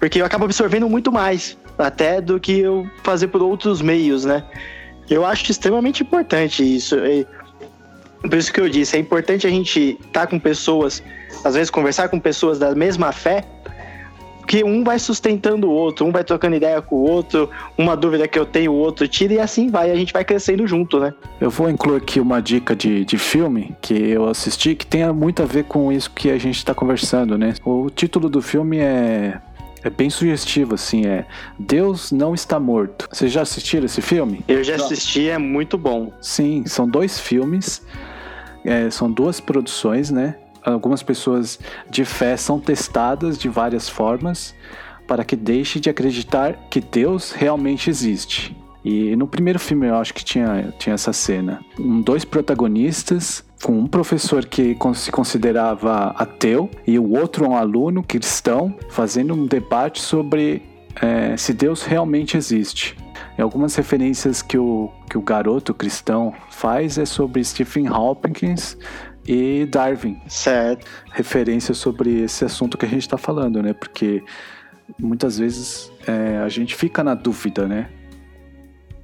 porque 0.00 0.20
eu 0.20 0.26
acabo 0.26 0.44
absorvendo 0.44 0.88
muito 0.88 1.12
mais, 1.12 1.56
até 1.78 2.20
do 2.20 2.40
que 2.40 2.58
eu 2.58 2.84
fazer 3.04 3.28
por 3.28 3.42
outros 3.42 3.80
meios, 3.80 4.24
né? 4.24 4.42
Eu 5.08 5.24
acho 5.24 5.48
extremamente 5.50 6.02
importante 6.02 6.62
isso. 6.64 6.96
E, 6.96 7.24
por 8.20 8.34
isso 8.34 8.52
que 8.52 8.60
eu 8.60 8.68
disse, 8.68 8.96
é 8.96 9.00
importante 9.00 9.46
a 9.46 9.50
gente 9.50 9.98
estar 10.00 10.20
tá 10.20 10.26
com 10.26 10.38
pessoas, 10.38 11.02
às 11.44 11.54
vezes 11.54 11.70
conversar 11.70 12.08
com 12.08 12.20
pessoas 12.20 12.58
da 12.58 12.74
mesma 12.74 13.12
fé, 13.12 13.44
que 14.46 14.64
um 14.64 14.82
vai 14.82 14.98
sustentando 14.98 15.68
o 15.68 15.70
outro, 15.70 16.04
um 16.04 16.10
vai 16.10 16.24
trocando 16.24 16.56
ideia 16.56 16.82
com 16.82 16.96
o 16.96 17.08
outro, 17.08 17.48
uma 17.78 17.96
dúvida 17.96 18.26
que 18.26 18.36
eu 18.36 18.44
tenho, 18.44 18.72
o 18.72 18.74
outro 18.74 19.06
tira, 19.06 19.34
e 19.34 19.38
assim 19.38 19.70
vai, 19.70 19.92
a 19.92 19.94
gente 19.94 20.12
vai 20.12 20.24
crescendo 20.24 20.66
junto, 20.66 20.98
né? 20.98 21.14
Eu 21.40 21.50
vou 21.50 21.70
incluir 21.70 21.98
aqui 21.98 22.18
uma 22.18 22.42
dica 22.42 22.74
de, 22.74 23.04
de 23.04 23.16
filme 23.16 23.76
que 23.80 23.94
eu 23.94 24.28
assisti 24.28 24.74
que 24.74 24.84
tem 24.84 25.06
muito 25.12 25.40
a 25.40 25.46
ver 25.46 25.64
com 25.64 25.92
isso 25.92 26.10
que 26.10 26.30
a 26.30 26.36
gente 26.36 26.56
está 26.56 26.74
conversando, 26.74 27.38
né? 27.38 27.54
O 27.64 27.88
título 27.90 28.28
do 28.28 28.42
filme 28.42 28.78
é 28.78 29.40
é 29.82 29.88
bem 29.88 30.10
sugestivo, 30.10 30.74
assim, 30.74 31.06
é 31.06 31.24
Deus 31.58 32.12
não 32.12 32.34
está 32.34 32.60
morto. 32.60 33.08
Vocês 33.10 33.32
já 33.32 33.42
assistiram 33.42 33.86
esse 33.86 34.02
filme? 34.02 34.44
Eu 34.46 34.62
já 34.62 34.74
assisti, 34.74 35.28
é 35.28 35.38
muito 35.38 35.78
bom. 35.78 36.12
Sim, 36.20 36.64
são 36.66 36.86
dois 36.86 37.18
filmes, 37.18 37.82
é, 38.64 38.90
são 38.90 39.10
duas 39.10 39.40
produções, 39.40 40.10
né? 40.10 40.36
algumas 40.64 41.02
pessoas 41.02 41.58
de 41.88 42.04
fé 42.04 42.36
são 42.36 42.60
testadas 42.60 43.38
de 43.38 43.48
várias 43.48 43.88
formas 43.88 44.54
para 45.06 45.24
que 45.24 45.34
deixe 45.34 45.80
de 45.80 45.90
acreditar 45.90 46.68
que 46.70 46.80
Deus 46.80 47.32
realmente 47.32 47.90
existe. 47.90 48.56
E 48.84 49.14
no 49.16 49.26
primeiro 49.26 49.58
filme 49.58 49.88
eu 49.88 49.96
acho 49.96 50.14
que 50.14 50.24
tinha, 50.24 50.72
tinha 50.78 50.94
essa 50.94 51.12
cena. 51.12 51.60
Um, 51.78 52.00
dois 52.00 52.24
protagonistas, 52.24 53.44
com 53.62 53.72
um 53.72 53.86
professor 53.86 54.46
que 54.46 54.76
se 54.94 55.10
considerava 55.10 56.14
ateu 56.16 56.70
e 56.86 56.98
o 56.98 57.10
outro 57.10 57.46
um 57.46 57.56
aluno 57.56 58.02
cristão, 58.02 58.74
fazendo 58.88 59.34
um 59.34 59.46
debate 59.46 60.00
sobre 60.00 60.62
é, 61.00 61.36
se 61.36 61.52
Deus 61.52 61.82
realmente 61.82 62.36
existe. 62.36 62.96
E 63.38 63.42
algumas 63.42 63.74
referências 63.74 64.42
que 64.42 64.58
o, 64.58 64.90
que 65.08 65.16
o 65.16 65.22
garoto 65.22 65.72
cristão 65.74 66.32
faz 66.50 66.98
é 66.98 67.04
sobre 67.04 67.42
Stephen 67.44 67.86
Hawking, 67.86 68.54
e 69.26 69.66
Darwin. 69.66 70.20
Certo. 70.26 70.86
Referência 71.12 71.74
sobre 71.74 72.22
esse 72.22 72.44
assunto 72.44 72.76
que 72.76 72.84
a 72.84 72.88
gente 72.88 73.02
está 73.02 73.16
falando, 73.16 73.62
né? 73.62 73.72
Porque 73.72 74.22
muitas 74.98 75.38
vezes 75.38 75.92
é, 76.06 76.38
a 76.38 76.48
gente 76.48 76.74
fica 76.74 77.04
na 77.04 77.14
dúvida, 77.14 77.66
né? 77.66 77.88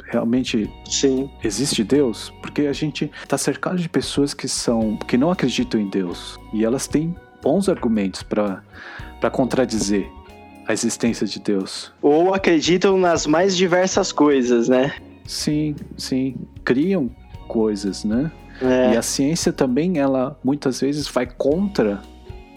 Realmente 0.05 0.71
Sim. 0.85 1.31
existe 1.43 1.83
Deus? 1.83 2.33
Porque 2.41 2.63
a 2.63 2.73
gente 2.73 3.11
está 3.23 3.37
cercado 3.37 3.77
de 3.77 3.89
pessoas 3.89 4.33
que 4.33 4.49
são 4.49 4.97
que 4.97 5.17
não 5.17 5.31
acreditam 5.31 5.81
em 5.81 5.89
Deus 5.89 6.39
e 6.53 6.65
elas 6.65 6.87
têm 6.87 7.15
bons 7.43 7.69
argumentos 7.69 8.23
para 8.23 8.63
para 9.21 9.31
contradizer 9.31 10.09
a 10.67 10.73
existência 10.73 11.27
de 11.27 11.39
Deus. 11.41 11.93
Ou 12.03 12.35
acreditam 12.35 12.99
nas 12.99 13.27
mais 13.27 13.57
diversas 13.57 14.13
coisas, 14.13 14.69
né? 14.69 14.95
Sim, 15.27 15.77
sim. 15.97 16.37
Criam 16.65 17.11
coisas, 17.49 18.05
né? 18.05 18.31
É. 18.61 18.95
E 18.95 18.97
a 18.97 19.03
ciência 19.03 19.53
também, 19.53 19.99
ela 19.99 20.39
muitas 20.43 20.81
vezes 20.81 21.07
vai 21.09 21.27
contra 21.27 22.03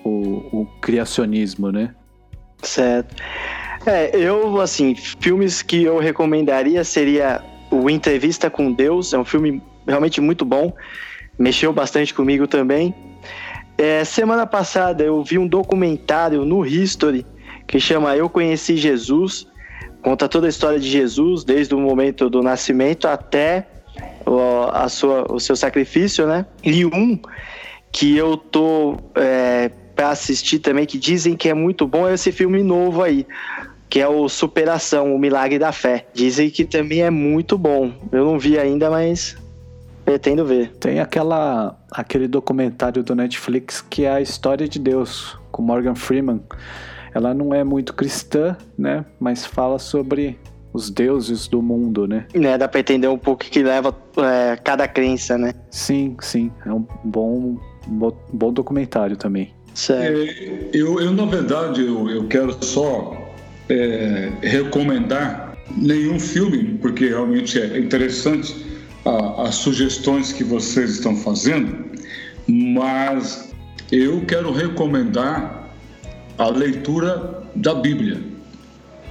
o, 0.03 0.61
o 0.61 0.67
criacionismo, 0.81 1.71
né? 1.71 1.93
Certo. 2.63 3.15
É, 3.85 4.15
eu, 4.15 4.59
assim, 4.59 4.95
filmes 4.95 5.61
que 5.61 5.83
eu 5.83 5.99
recomendaria 5.99 6.83
seria 6.83 7.43
o 7.71 7.89
Entrevista 7.89 8.49
com 8.49 8.71
Deus, 8.71 9.13
é 9.13 9.17
um 9.17 9.25
filme 9.25 9.61
realmente 9.87 10.19
muito 10.19 10.43
bom, 10.43 10.73
mexeu 11.37 11.71
bastante 11.71 12.13
comigo 12.13 12.47
também. 12.47 12.93
É, 13.77 14.03
semana 14.03 14.45
passada 14.45 15.03
eu 15.03 15.23
vi 15.23 15.37
um 15.37 15.47
documentário 15.47 16.43
no 16.43 16.65
History 16.65 17.25
que 17.69 17.79
chama 17.79 18.17
Eu 18.17 18.27
Conheci 18.27 18.75
Jesus, 18.75 19.45
conta 20.01 20.27
toda 20.27 20.47
a 20.47 20.49
história 20.49 20.79
de 20.79 20.89
Jesus, 20.89 21.43
desde 21.43 21.75
o 21.75 21.79
momento 21.79 22.27
do 22.27 22.41
nascimento 22.41 23.07
até 23.07 23.67
o, 24.25 24.63
a 24.73 24.89
sua, 24.89 25.31
o 25.31 25.39
seu 25.39 25.55
sacrifício, 25.55 26.25
né? 26.25 26.47
E 26.63 26.83
um 26.83 27.19
que 27.91 28.17
eu 28.17 28.35
tô 28.35 28.97
é, 29.13 29.69
para 29.95 30.09
assistir 30.09 30.57
também, 30.57 30.87
que 30.87 30.97
dizem 30.97 31.37
que 31.37 31.47
é 31.47 31.53
muito 31.53 31.87
bom, 31.87 32.07
é 32.07 32.15
esse 32.15 32.31
filme 32.31 32.63
novo 32.63 33.03
aí, 33.03 33.27
que 33.87 33.99
é 33.99 34.07
o 34.07 34.27
Superação, 34.27 35.13
o 35.13 35.19
Milagre 35.19 35.59
da 35.59 35.71
Fé. 35.71 36.07
Dizem 36.11 36.49
que 36.49 36.65
também 36.65 37.03
é 37.03 37.11
muito 37.11 37.55
bom. 37.55 37.91
Eu 38.11 38.25
não 38.25 38.39
vi 38.39 38.57
ainda, 38.57 38.89
mas 38.89 39.37
pretendo 40.03 40.43
ver. 40.43 40.71
Tem 40.79 40.99
aquela 40.99 41.77
aquele 41.91 42.27
documentário 42.27 43.03
do 43.03 43.13
Netflix 43.13 43.79
que 43.79 44.05
é 44.05 44.11
a 44.11 44.21
história 44.21 44.67
de 44.67 44.79
Deus 44.79 45.37
com 45.51 45.61
Morgan 45.61 45.93
Freeman. 45.93 46.41
Ela 47.13 47.33
não 47.33 47.53
é 47.53 47.63
muito 47.63 47.93
cristã, 47.93 48.55
né? 48.77 49.05
Mas 49.19 49.45
fala 49.45 49.79
sobre 49.79 50.37
os 50.71 50.89
deuses 50.89 51.47
do 51.47 51.61
mundo, 51.61 52.07
né? 52.07 52.25
É, 52.33 52.57
dá 52.57 52.67
pra 52.67 52.79
entender 52.79 53.07
um 53.07 53.17
pouco 53.17 53.43
que 53.45 53.63
leva 53.63 53.95
é, 54.17 54.55
cada 54.57 54.87
crença, 54.87 55.37
né? 55.37 55.53
Sim, 55.71 56.15
sim. 56.21 56.51
É 56.65 56.71
um 56.71 56.85
bom, 57.03 57.57
um 57.87 58.11
bom 58.31 58.53
documentário 58.53 59.17
também. 59.17 59.53
É, 59.89 60.69
eu, 60.73 60.99
eu, 60.99 61.11
na 61.11 61.25
verdade, 61.25 61.85
eu, 61.85 62.09
eu 62.09 62.27
quero 62.27 62.63
só 62.63 63.15
é, 63.69 64.29
recomendar 64.41 65.57
nenhum 65.77 66.19
filme, 66.19 66.77
porque 66.81 67.07
realmente 67.07 67.59
é 67.59 67.79
interessante 67.79 68.65
a, 69.05 69.43
as 69.43 69.55
sugestões 69.55 70.33
que 70.33 70.43
vocês 70.43 70.91
estão 70.91 71.15
fazendo, 71.15 71.85
mas 72.47 73.53
eu 73.91 74.21
quero 74.25 74.51
recomendar 74.51 75.58
a 76.39 76.49
leitura 76.49 77.43
da 77.55 77.75
Bíblia. 77.75 78.21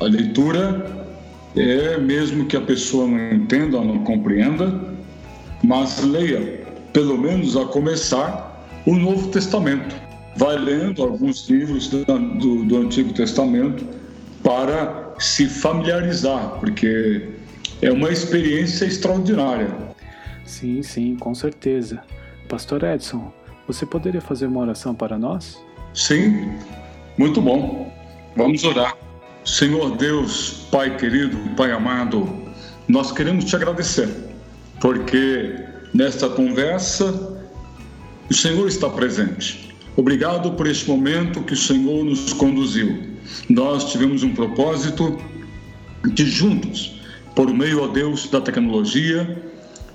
A 0.00 0.04
leitura 0.04 1.06
é 1.54 1.98
mesmo 1.98 2.46
que 2.46 2.56
a 2.56 2.60
pessoa 2.60 3.06
não 3.06 3.32
entenda, 3.32 3.80
não 3.80 4.02
compreenda, 4.02 4.72
mas 5.62 6.02
leia, 6.02 6.66
pelo 6.92 7.18
menos 7.18 7.56
a 7.56 7.66
começar, 7.66 8.66
o 8.86 8.94
Novo 8.94 9.28
Testamento 9.28 9.94
vai 10.36 10.56
lendo 10.56 11.02
alguns 11.02 11.48
livros 11.48 11.88
do, 11.88 12.04
do, 12.04 12.64
do 12.64 12.76
Antigo 12.78 13.12
Testamento 13.12 13.84
para 14.42 15.14
se 15.18 15.46
familiarizar, 15.46 16.58
porque 16.60 17.28
é 17.82 17.90
uma 17.92 18.10
experiência 18.10 18.86
extraordinária. 18.86 19.68
Sim, 20.46 20.82
sim, 20.82 21.16
com 21.16 21.34
certeza. 21.34 22.00
Pastor 22.48 22.84
Edson, 22.84 23.30
você 23.66 23.84
poderia 23.84 24.20
fazer 24.20 24.46
uma 24.46 24.60
oração 24.60 24.94
para 24.94 25.18
nós? 25.18 25.62
Sim, 25.92 26.48
muito 27.18 27.42
bom. 27.42 27.92
Vamos 28.36 28.62
orar. 28.64 28.96
Senhor 29.44 29.96
Deus, 29.96 30.66
Pai 30.70 30.96
querido, 30.96 31.36
Pai 31.56 31.72
amado, 31.72 32.30
nós 32.86 33.10
queremos 33.10 33.44
te 33.44 33.56
agradecer, 33.56 34.08
porque 34.80 35.54
nesta 35.92 36.28
conversa 36.28 37.12
o 38.30 38.34
Senhor 38.34 38.68
está 38.68 38.88
presente. 38.88 39.74
Obrigado 39.96 40.52
por 40.52 40.66
este 40.66 40.88
momento 40.88 41.42
que 41.42 41.54
o 41.54 41.56
Senhor 41.56 42.04
nos 42.04 42.32
conduziu. 42.32 43.02
Nós 43.48 43.90
tivemos 43.90 44.22
um 44.22 44.32
propósito 44.32 45.18
de 46.12 46.24
juntos, 46.24 47.00
por 47.34 47.52
meio, 47.52 47.84
a 47.84 47.88
Deus, 47.88 48.28
da 48.30 48.40
tecnologia, 48.40 49.42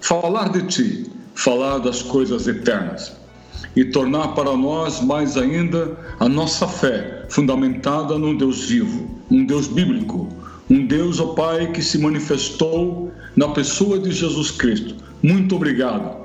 falar 0.02 0.50
de 0.50 0.64
Ti, 0.64 1.12
falar 1.36 1.78
das 1.78 2.02
coisas 2.02 2.48
eternas 2.48 3.23
e 3.76 3.86
tornar 3.86 4.30
para 4.30 4.56
nós 4.56 5.02
mais 5.02 5.38
ainda 5.38 5.98
a 6.20 6.30
nossa 6.30 6.68
fé 6.68 7.26
fundamentada 7.30 8.18
num 8.18 8.36
Deus 8.36 8.66
vivo, 8.66 9.10
um 9.32 9.46
Deus 9.46 9.68
bíblico, 9.68 10.28
um 10.70 10.86
Deus, 10.86 11.20
ó 11.20 11.28
Pai, 11.34 11.72
que 11.72 11.82
se 11.82 11.98
manifestou 11.98 13.12
na 13.36 13.50
pessoa 13.50 14.00
de 14.00 14.12
Jesus 14.12 14.52
Cristo. 14.52 14.96
Muito 15.22 15.56
obrigado 15.56 16.16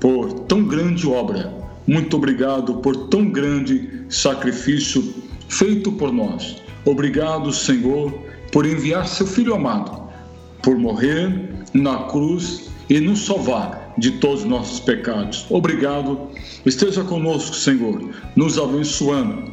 por 0.00 0.32
tão 0.40 0.64
grande 0.64 1.06
obra 1.06 1.64
muito 1.86 2.16
obrigado 2.16 2.76
por 2.76 3.08
tão 3.08 3.26
grande 3.26 4.06
sacrifício 4.08 5.14
feito 5.48 5.92
por 5.92 6.10
nós. 6.10 6.56
Obrigado, 6.84 7.52
Senhor, 7.52 8.10
por 8.50 8.64
enviar 8.64 9.06
seu 9.06 9.26
Filho 9.26 9.54
amado, 9.54 10.08
por 10.62 10.78
morrer 10.78 11.50
na 11.74 12.04
cruz 12.04 12.70
e 12.88 12.98
nos 13.00 13.26
salvar 13.26 13.83
de 13.98 14.12
todos 14.12 14.40
os 14.40 14.48
nossos 14.48 14.80
pecados. 14.80 15.46
Obrigado. 15.50 16.28
Esteja 16.64 17.04
conosco, 17.04 17.54
Senhor, 17.54 18.10
nos 18.34 18.58
abençoando. 18.58 19.52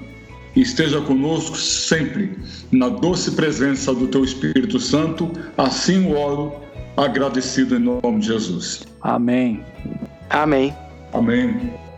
Esteja 0.55 0.99
conosco 1.01 1.55
sempre, 1.55 2.37
na 2.71 2.89
doce 2.89 3.31
presença 3.31 3.93
do 3.93 4.07
Teu 4.07 4.23
Espírito 4.23 4.79
Santo. 4.79 5.31
Assim 5.57 6.07
o 6.07 6.17
oro, 6.17 6.53
agradecido 6.97 7.75
em 7.75 7.79
nome 7.79 8.19
de 8.19 8.27
Jesus. 8.27 8.83
Amém. 9.01 9.63
Amém. 10.29 10.73
Amém. 11.13 11.90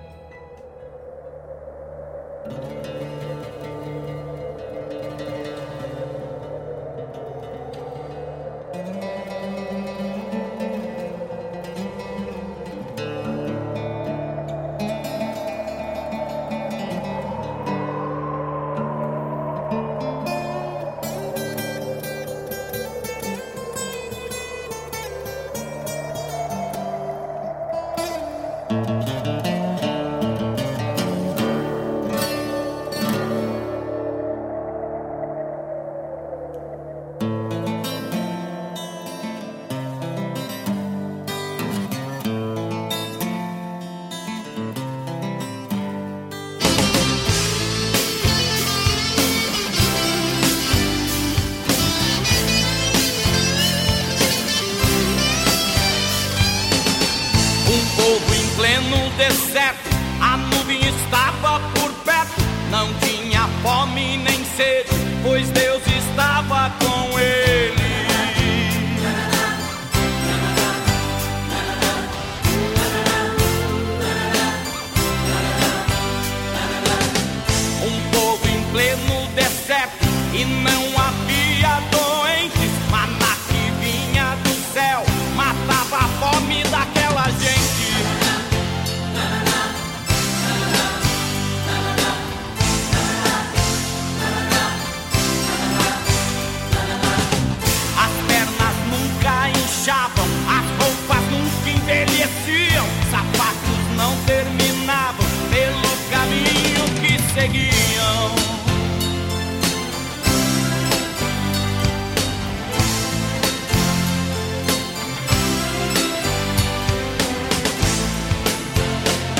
seguiam. 107.34 108.36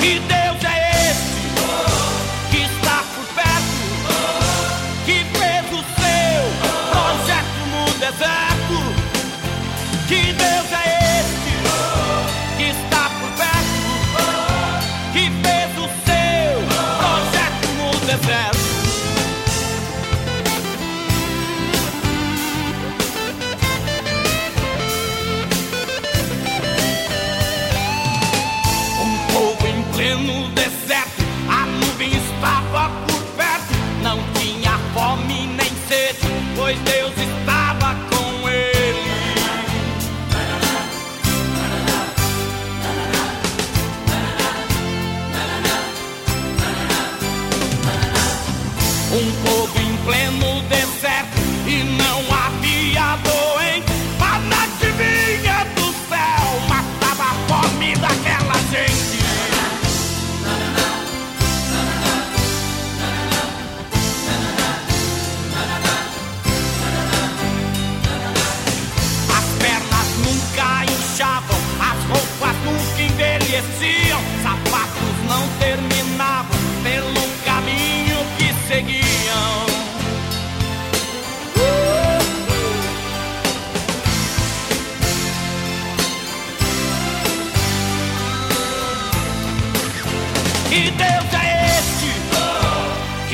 E 0.02 0.33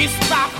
está 0.05 0.59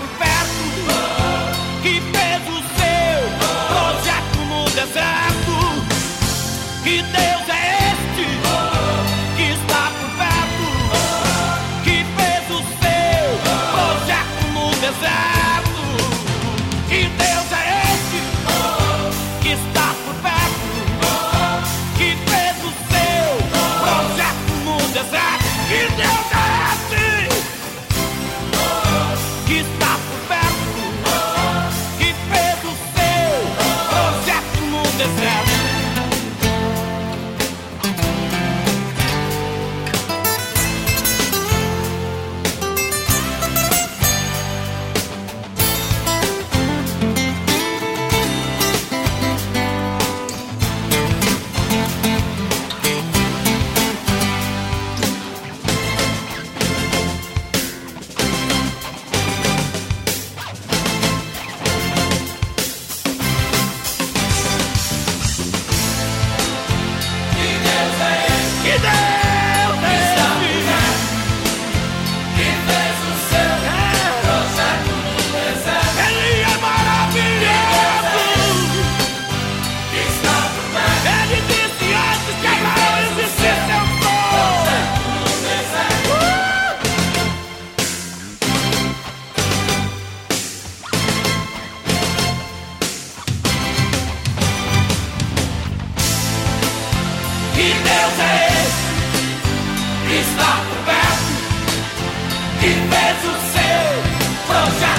없어 104.57 104.89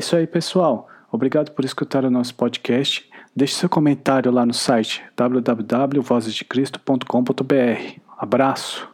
isso 0.00 0.16
aí, 0.16 0.26
pessoal. 0.26 0.88
Obrigado 1.12 1.52
por 1.52 1.64
escutar 1.64 2.04
o 2.04 2.10
nosso 2.10 2.34
podcast. 2.34 3.08
Deixe 3.34 3.54
seu 3.54 3.68
comentário 3.68 4.32
lá 4.32 4.44
no 4.44 4.52
site 4.52 5.02
www.vozesdecristo.com.br. 5.16 8.00
Abraço! 8.18 8.89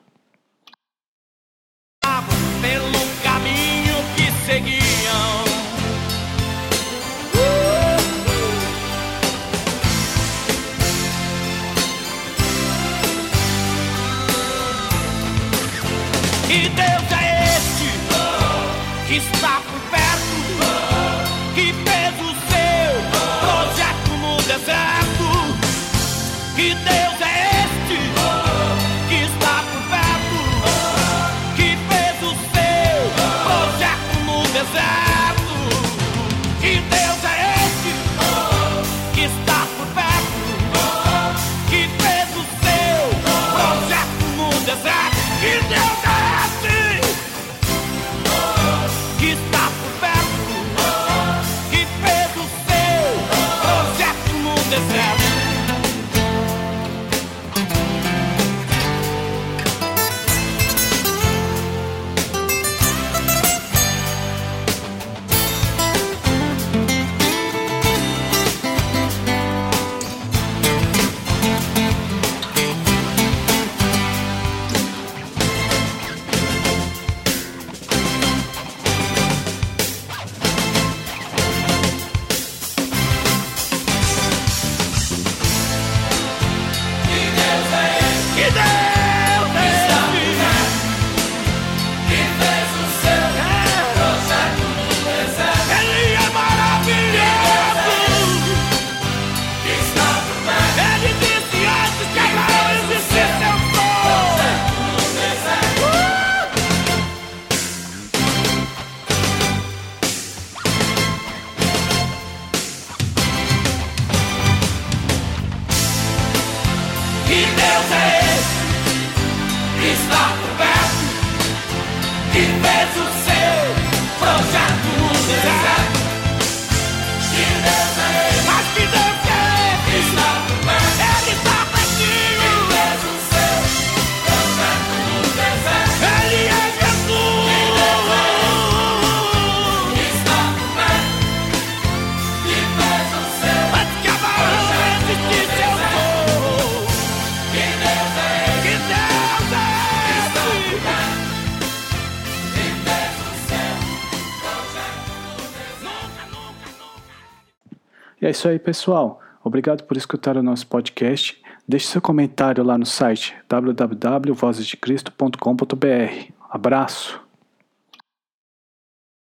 isso 158.46 158.50
aí, 158.50 158.58
pessoal. 158.60 159.20
Obrigado 159.42 159.82
por 159.82 159.96
escutar 159.96 160.36
o 160.36 160.42
nosso 160.42 160.68
podcast. 160.68 161.42
Deixe 161.66 161.86
seu 161.86 162.00
comentário 162.00 162.62
lá 162.62 162.78
no 162.78 162.86
site 162.86 163.34
www.vozesdecristo.com.br. 163.48 166.32
Abraço! 166.48 167.25